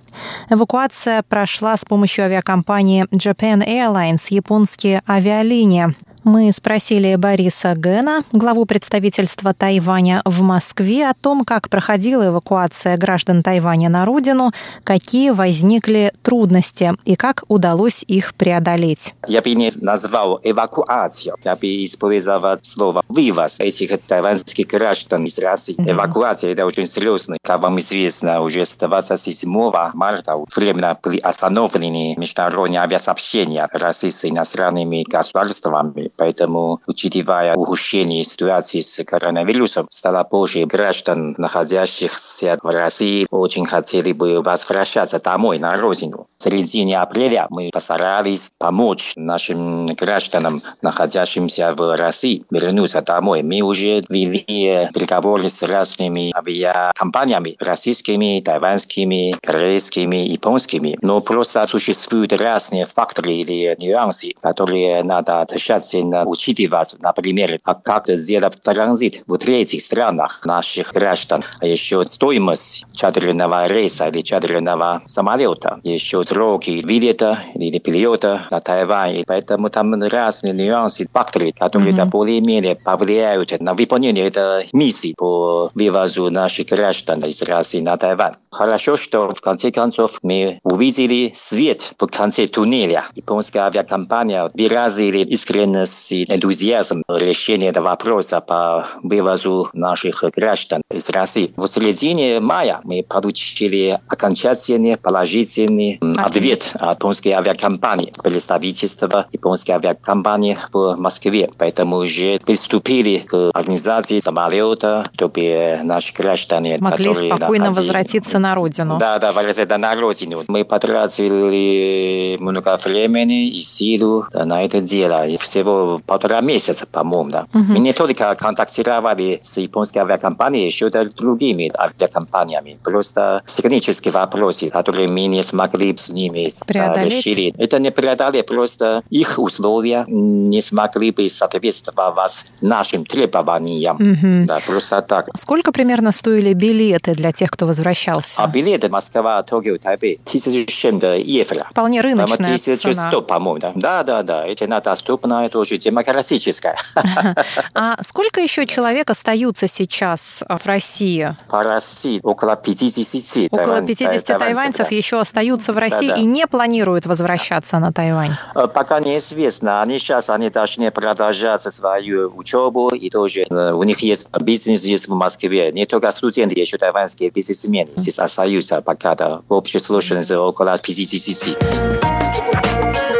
Эвакуация 0.49 1.23
прошла 1.23 1.77
с 1.77 1.85
помощью 1.85 2.25
авиакомпании 2.25 3.05
Japan 3.15 3.63
Airlines, 3.69 4.29
японские 4.31 5.03
авиалинии. 5.07 5.95
Мы 6.25 6.53
спросили 6.53 7.17
Бориса 7.17 7.75
Гена, 7.75 8.23
главу 8.31 8.65
представительства 8.65 9.55
Тайваня 9.55 10.23
в 10.25 10.41
Москве, 10.43 11.09
о 11.09 11.15
том, 11.15 11.45
как 11.45 11.69
проходила 11.69 12.29
эвакуация 12.29 12.97
граждан 12.97 13.43
Тайваня 13.43 13.89
на 13.89 14.05
родину, 14.05 14.53
какие 14.85 15.31
возникли 15.31 16.13
трудности 16.23 16.93
и 17.05 17.17
как 17.17 17.43
удалось 17.49 18.05
их 18.07 18.35
преодолеть. 18.35 19.15
Я 19.27 19.43
бы 19.43 19.53
не 19.55 19.73
назвал 19.81 20.41
эвакуацию, 20.45 21.35
я 21.43 21.57
бы 21.57 21.85
использовал 21.85 22.59
слово 22.63 23.03
«вывоз» 23.09 23.59
этих 23.59 24.01
тайваньских 24.03 24.69
граждан 24.69 25.25
из 25.25 25.39
России. 25.41 25.75
Mm-hmm. 25.77 25.91
Эвакуация– 25.91 26.53
это 26.53 26.65
очень 26.65 26.87
серьезно. 26.87 27.37
Как 27.43 27.61
вам 27.61 27.81
известно, 27.81 28.41
уже 28.43 28.65
с 28.65 28.77
27 28.77 29.51
марта 29.95 30.37
временно 30.55 30.97
были 31.03 31.19
остановлены 31.19 32.15
международные 32.17 32.81
авиасообщения 32.81 33.69
России 33.73 34.11
с 34.11 34.25
иностранными 34.25 35.05
государствами 35.09 36.12
Поэтому, 36.17 36.81
учитывая 36.87 37.55
ухудшение 37.55 38.25
ситуации 38.25 38.81
с 38.81 39.03
коронавирусом, 39.05 39.87
стало 39.91 40.25
больше 40.25 40.65
граждан, 40.65 41.35
находящихся 41.39 42.59
в 42.63 42.69
России, 42.69 43.27
очень 43.31 43.67
хотели 43.67 44.13
бы 44.13 44.41
возвращаться 44.43 45.19
домой, 45.21 45.59
на 45.59 45.77
родину. 45.77 46.27
В 46.39 46.43
середине 46.43 46.99
апреля 47.01 47.47
мы 47.51 47.71
постарались 47.73 48.51
помочь 48.59 49.13
нашим 49.17 49.87
гражданам, 49.87 50.63
находящимся 50.83 51.75
в 51.75 51.97
России, 51.97 52.45
вернуться 52.51 53.01
домой. 53.03 53.43
Мы 53.43 53.61
уже 53.61 54.03
вели 54.09 54.89
переговоры 54.93 55.49
с 55.49 55.63
разными 55.63 56.33
авиакомпаниями, 56.37 57.57
российскими, 57.61 58.41
тайваньскими, 58.45 59.35
корейскими, 59.41 60.17
японскими. 60.17 60.99
Но 61.03 61.21
просто 61.21 61.67
существуют 61.67 62.33
разные 62.33 62.87
факторы 62.87 63.33
или 63.33 63.77
нюансы, 63.79 64.33
которые 64.41 65.03
надо 65.05 65.47
тщательно 65.55 66.02
обязательно 66.03 66.25
учитывать, 66.27 66.95
например, 67.01 67.59
как 67.63 68.05
сделать 68.09 68.61
транзит 68.63 69.23
в 69.27 69.37
третьих 69.39 69.83
странах 69.83 70.41
наших 70.45 70.93
граждан, 70.93 71.43
а 71.61 71.67
еще 71.67 72.05
стоимость 72.07 72.85
чартерного 72.93 73.67
рейса 73.67 74.09
или 74.09 74.23
чартерного 74.23 75.03
самолета, 75.07 75.81
еще 75.83 76.25
сроки 76.25 76.83
билета 76.85 77.39
или 77.55 77.79
перелета 77.79 78.47
на 78.51 78.61
Тайвань. 78.61 79.17
И 79.19 79.25
поэтому 79.27 79.71
там 79.71 79.95
разные 80.03 80.53
нюансы, 80.53 81.09
факторы, 81.13 81.53
которые 81.53 81.93
mm-hmm. 81.93 82.07
более-менее 82.07 82.77
повлияют 82.77 83.61
на 83.61 83.75
выполнение 83.75 84.27
этой 84.27 84.69
миссии 84.73 85.15
по 85.17 85.71
вывозу 85.75 86.31
наших 86.31 86.69
граждан 86.69 87.21
из 87.21 87.43
России 87.43 87.81
на 87.81 87.97
Тайвань. 87.97 88.35
Хорошо, 88.51 88.97
что 88.97 89.35
в 89.35 89.41
конце 89.41 89.71
концов 89.71 90.19
мы 90.23 90.59
увидели 90.63 91.33
свет 91.35 91.93
в 91.99 92.07
конце 92.07 92.47
туннеля. 92.47 93.05
Японская 93.15 93.65
авиакомпания 93.65 94.51
выразили 94.55 95.19
искренность 95.25 95.92
и 96.11 96.25
энтузиазм 96.25 97.03
решения 97.09 97.69
этого 97.69 97.89
вопроса 97.89 98.41
по 98.41 98.87
вывозу 99.03 99.69
наших 99.73 100.25
граждан 100.35 100.83
из 100.91 101.09
России. 101.11 101.53
В 101.57 101.67
середине 101.67 102.41
мая 102.41 102.81
мы 102.85 103.05
получили 103.07 103.99
окончательный 104.09 104.97
положительный 104.97 105.99
ответ 106.17 106.71
от 106.75 106.99
японской 106.99 107.31
авиакомпании, 107.31 108.13
представительства 108.23 109.27
японской 109.33 109.73
авиакомпании 109.73 110.57
в 110.73 110.97
Москве. 110.97 111.51
Поэтому 111.59 111.97
уже 111.99 112.41
приступили 112.45 113.19
к 113.19 113.51
организации 113.55 114.21
самолета, 114.21 115.11
чтобы 115.15 115.81
наши 115.83 116.15
граждане 116.15 116.79
могли 116.79 117.15
спокойно 117.15 117.67
находили... 117.67 117.69
возвратиться 117.69 118.39
на 118.39 118.55
родину. 118.55 118.99
Да, 118.99 119.19
да, 119.19 119.33
возвратиться 119.33 119.79
на 119.79 119.95
родину. 119.95 120.45
Мы 120.49 120.65
потратили 120.65 122.37
много 122.39 122.79
времени 122.85 123.49
и 123.49 123.63
силу 123.63 124.27
на 124.33 124.63
это 124.63 124.81
дело. 124.81 125.27
И 125.27 125.37
всего 125.37 125.82
полтора 126.07 126.41
месяца, 126.41 126.87
по-моему, 126.87 127.31
да. 127.31 127.47
Угу. 127.55 127.73
Мы 127.73 127.79
не 127.79 127.93
только 127.93 128.35
контактировали 128.35 129.41
с 129.43 129.57
японской 129.57 129.99
авиакомпанией, 129.99 130.67
еще 130.67 130.89
и 130.89 130.91
другими 130.91 131.73
авиакомпаниями. 131.79 132.79
Просто 132.83 133.43
технические 133.47 134.13
вопросы, 134.13 134.71
которые 134.71 135.09
мы 135.09 135.27
не 135.27 135.43
смогли 135.43 135.97
с 135.97 136.09
ними 136.09 136.49
решить. 136.69 137.55
Это 137.59 137.79
не 137.79 137.91
преодолеть, 137.91 138.47
просто 138.47 139.03
их 139.11 139.39
условия 139.39 140.05
не 140.09 140.63
смогли 140.63 141.11
бы 141.11 141.29
соответствовать 141.29 142.47
нашим 142.61 143.05
требованиям. 143.05 143.97
Угу. 143.97 144.47
Да, 144.47 144.61
просто 144.67 145.01
так. 145.03 145.29
Сколько 145.37 145.73
примерно 145.73 146.13
стоили 146.13 146.53
билеты 146.53 147.15
для 147.15 147.33
тех, 147.33 147.51
кто 147.51 147.67
возвращался? 147.67 148.43
А 148.43 148.47
билеты 148.47 148.89
Москва, 148.89 149.43
Токио, 149.43 149.79
Тайбэй, 149.79 150.21
1700 150.25 151.19
евро. 151.27 151.67
Вполне 151.71 152.01
рыночная 152.01 152.55
1100, 152.55 152.93
цена. 152.93 153.21
по-моему, 153.21 153.61
да. 153.61 153.73
Да, 153.75 154.03
да, 154.03 154.23
да. 154.23 154.47
Это 154.47 154.67
доступно, 154.81 155.47
это 155.47 155.59
уже 155.73 155.79
демократическая. 155.79 156.77
А 157.75 157.97
сколько 158.03 158.41
еще 158.41 158.67
человек 158.67 159.11
остаются 159.11 159.67
сейчас 159.67 160.43
в 160.49 160.67
России? 160.67 161.35
По 161.49 161.63
России 161.63 162.21
около 162.23 162.57
50. 162.57 163.53
Около 163.53 163.83
50 163.83 164.39
тайваньцев 164.39 164.89
да. 164.89 164.97
еще 164.97 165.21
остаются 165.21 165.73
в 165.73 165.79
России 165.79 166.09
да, 166.09 166.17
да. 166.17 166.21
и 166.21 166.25
не 166.25 166.47
планируют 166.47 167.07
возвращаться 167.07 167.79
на 167.79 167.93
Тайвань? 167.93 168.37
Э, 168.55 168.69
пока 168.73 169.01
неизвестно. 169.01 169.83
Они 169.83 169.99
сейчас 169.99 170.31
они 170.31 170.51
должны 170.51 170.91
продолжать 170.91 171.63
свою 171.63 172.33
учебу, 172.37 172.91
и 172.91 173.11
тоже 173.11 173.45
э, 173.49 173.73
у 173.73 173.83
них 173.85 174.01
есть 174.01 174.29
бизнес 174.41 174.85
есть 174.85 175.09
в 175.09 175.15
Москве. 175.15 175.73
Не 175.73 175.87
только 175.87 176.11
студенты, 176.11 176.59
еще 176.59 176.79
тайваньские 176.79 177.31
бизнесмены 177.31 177.91
здесь 177.97 178.19
остаются 178.19 178.83
пока 178.83 179.15
да, 179.15 179.43
в 179.49 179.53
общей 179.53 179.79
сложности 179.79 180.35
около 180.35 180.77
50. 180.79 183.12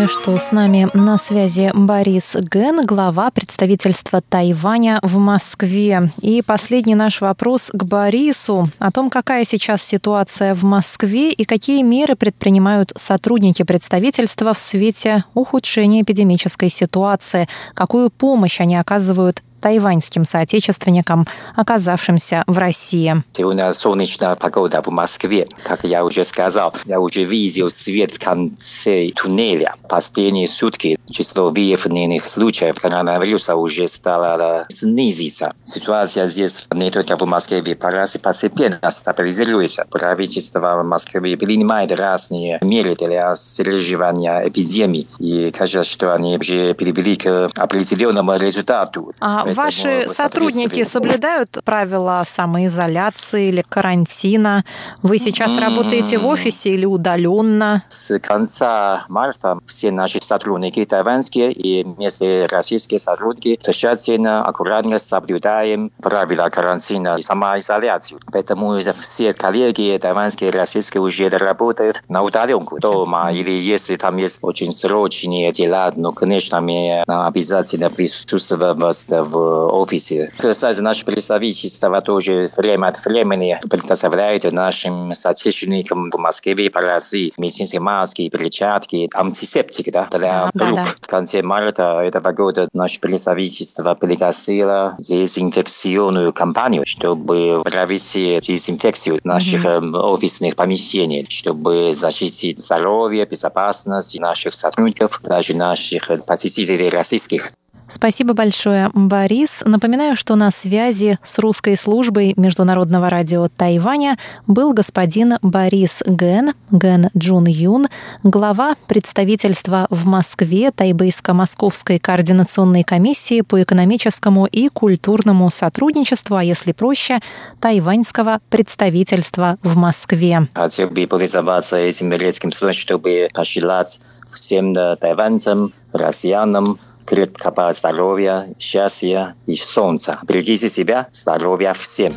Напоминаю, 0.00 0.22
что 0.22 0.38
с 0.38 0.50
нами 0.50 0.88
на 0.94 1.18
связи 1.18 1.70
Борис 1.74 2.34
Ген, 2.34 2.86
глава 2.86 3.30
представительства 3.30 4.22
Тайваня 4.22 4.98
в 5.02 5.18
Москве. 5.18 6.10
И 6.22 6.40
последний 6.40 6.94
наш 6.94 7.20
вопрос 7.20 7.70
к 7.70 7.84
Борису 7.84 8.70
о 8.78 8.92
том, 8.92 9.10
какая 9.10 9.44
сейчас 9.44 9.82
ситуация 9.82 10.54
в 10.54 10.62
Москве 10.64 11.32
и 11.32 11.44
какие 11.44 11.82
меры 11.82 12.16
предпринимают 12.16 12.94
сотрудники 12.96 13.62
представительства 13.62 14.54
в 14.54 14.58
свете 14.58 15.24
ухудшения 15.34 16.00
эпидемической 16.00 16.70
ситуации, 16.70 17.46
какую 17.74 18.08
помощь 18.08 18.58
они 18.58 18.76
оказывают 18.76 19.42
тайваньским 19.60 20.24
соотечественникам, 20.24 21.26
оказавшимся 21.54 22.42
в 22.46 22.58
России. 22.58 23.22
Сегодня 23.32 23.72
солнечная 23.74 24.34
погода 24.36 24.82
в 24.82 24.88
Москве. 24.88 25.46
Как 25.62 25.84
я 25.84 26.04
уже 26.04 26.24
сказал, 26.24 26.74
я 26.86 27.00
уже 27.00 27.24
видел 27.24 27.70
свет 27.70 28.12
в 28.12 28.24
конце 28.24 29.10
туннеля. 29.14 29.74
Последние 29.88 30.48
сутки 30.48 30.98
число 31.10 31.50
выявленных 31.50 32.28
случаев 32.28 32.76
коронавируса 32.76 33.56
уже 33.56 33.86
стало 33.88 34.66
снизиться. 34.68 35.52
Ситуация 35.64 36.26
здесь 36.28 36.66
не 36.72 36.90
только 36.90 37.16
в 37.16 37.26
Москве, 37.26 37.62
в 37.62 38.18
постепенно 38.20 38.90
стабилизируется. 38.90 39.86
Правительство 39.90 40.82
Москвы 40.82 41.36
принимает 41.36 41.92
разные 41.92 42.58
меры 42.62 42.94
для 42.94 43.34
сдерживания 43.34 44.42
эпидемии. 44.46 45.06
И 45.18 45.50
кажется, 45.50 45.84
что 45.84 46.14
они 46.14 46.36
уже 46.38 46.74
привели 46.74 47.16
к 47.16 47.50
определенному 47.56 48.36
результату. 48.36 49.12
А 49.20 49.44
Ваши 49.54 50.08
сотрудники 50.08 50.84
соблюдают 50.84 51.58
правила 51.64 52.24
самоизоляции 52.26 53.48
или 53.48 53.62
карантина? 53.68 54.64
Вы 55.02 55.18
сейчас 55.18 55.56
работаете 55.56 56.18
в 56.18 56.26
офисе 56.26 56.70
или 56.70 56.86
удаленно? 56.86 57.82
С 57.88 58.18
конца 58.18 59.04
марта 59.08 59.58
все 59.66 59.90
наши 59.90 60.20
сотрудники 60.22 60.84
тайваньские 60.84 61.52
и 61.52 61.84
местные 61.84 62.46
российские 62.46 62.98
сотрудники 62.98 63.58
тщательно, 63.62 64.44
аккуратно 64.44 64.98
соблюдаем 64.98 65.90
правила 66.02 66.48
карантина 66.48 67.16
и 67.18 67.22
самоизоляцию. 67.22 68.20
Поэтому 68.32 68.78
все 69.00 69.32
коллеги 69.32 69.98
тайваньские 70.00 70.50
и 70.50 70.52
российские 70.52 71.02
уже 71.02 71.28
работают 71.28 72.02
на 72.08 72.22
удаленку 72.22 72.78
дома. 72.78 73.32
Или 73.32 73.52
если 73.52 73.96
там 73.96 74.16
есть 74.16 74.40
очень 74.42 74.72
срочные 74.72 75.52
дела, 75.52 75.92
ну, 75.96 76.12
конечно, 76.12 76.60
мы 76.60 77.02
обязательно 77.06 77.90
присутствовать 77.90 79.06
в 79.08 79.39
офисе. 79.40 80.30
Кстати, 80.36 80.80
наше 80.80 81.04
представительство 81.04 82.00
тоже 82.00 82.50
время 82.56 82.88
от 82.88 83.04
времени 83.04 83.58
предоставляет 83.68 84.50
нашим 84.52 85.14
соотечественникам 85.14 86.10
в 86.10 86.18
Москве, 86.18 86.70
по 86.70 86.80
России, 86.80 87.32
медицинские 87.36 87.80
маски, 87.80 88.28
перчатки, 88.28 89.08
антисептик 89.14 89.92
да, 89.92 90.08
для 90.10 90.50
да, 90.54 90.68
рук. 90.68 90.76
да. 90.76 90.84
В 91.00 91.06
конце 91.06 91.42
марта 91.42 92.00
этого 92.02 92.32
года 92.32 92.68
наше 92.72 93.00
представительство 93.00 93.94
пригласило 93.94 94.94
дезинфекционную 94.98 96.32
кампанию, 96.32 96.84
чтобы 96.86 97.62
провести 97.64 98.38
дезинфекцию 98.40 99.20
наших 99.24 99.64
mm-hmm. 99.64 99.96
офисных 99.96 100.56
помещений, 100.56 101.26
чтобы 101.28 101.94
защитить 101.94 102.60
здоровье, 102.60 103.26
безопасность 103.26 104.18
наших 104.18 104.54
сотрудников, 104.54 105.20
даже 105.22 105.54
наших 105.54 106.10
посетителей 106.26 106.88
российских. 106.88 107.52
Спасибо 107.90 108.34
большое, 108.34 108.88
Борис. 108.94 109.64
Напоминаю, 109.66 110.14
что 110.14 110.36
на 110.36 110.52
связи 110.52 111.18
с 111.24 111.40
русской 111.40 111.76
службой 111.76 112.34
Международного 112.36 113.10
радио 113.10 113.48
Тайваня 113.48 114.16
был 114.46 114.72
господин 114.72 115.38
Борис 115.42 116.00
Ген, 116.06 116.52
Ген 116.70 117.08
Джун 117.18 117.46
Юн, 117.46 117.88
глава 118.22 118.76
представительства 118.86 119.88
в 119.90 120.06
Москве 120.06 120.70
Тайбейско-Московской 120.70 121.98
координационной 121.98 122.84
комиссии 122.84 123.40
по 123.40 123.60
экономическому 123.60 124.46
и 124.46 124.68
культурному 124.68 125.50
сотрудничеству, 125.50 126.36
а 126.36 126.44
если 126.44 126.70
проще, 126.70 127.18
тайваньского 127.58 128.38
представительства 128.50 129.58
в 129.64 129.76
Москве. 129.76 130.46
Хотел 130.54 130.90
бы 130.90 131.08
пользоваться 131.08 131.76
этим 131.76 132.12
редким 132.12 132.52
случаем, 132.52 132.80
чтобы 132.80 133.28
пожелать 133.34 134.00
всем 134.32 134.74
тайваньцам, 134.74 135.72
россиянам, 135.92 136.78
крепкого 137.04 137.72
здоровья, 137.72 138.54
счастья 138.58 139.34
и 139.46 139.56
солнца. 139.56 140.18
Берегите 140.22 140.68
себя, 140.68 141.08
здоровья 141.12 141.74
всем. 141.74 142.12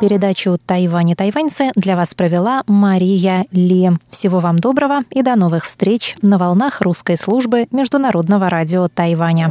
Передачу 0.00 0.58
«Тайвань 0.66 1.10
и 1.10 1.14
тайваньцы» 1.14 1.70
для 1.76 1.96
вас 1.96 2.14
провела 2.14 2.62
Мария 2.66 3.46
Ли. 3.52 3.88
Всего 4.10 4.38
вам 4.38 4.58
доброго 4.58 5.00
и 5.10 5.22
до 5.22 5.34
новых 5.34 5.64
встреч 5.64 6.16
на 6.20 6.36
волнах 6.36 6.82
русской 6.82 7.16
службы 7.16 7.68
Международного 7.70 8.50
радио 8.50 8.88
Тайваня. 8.88 9.50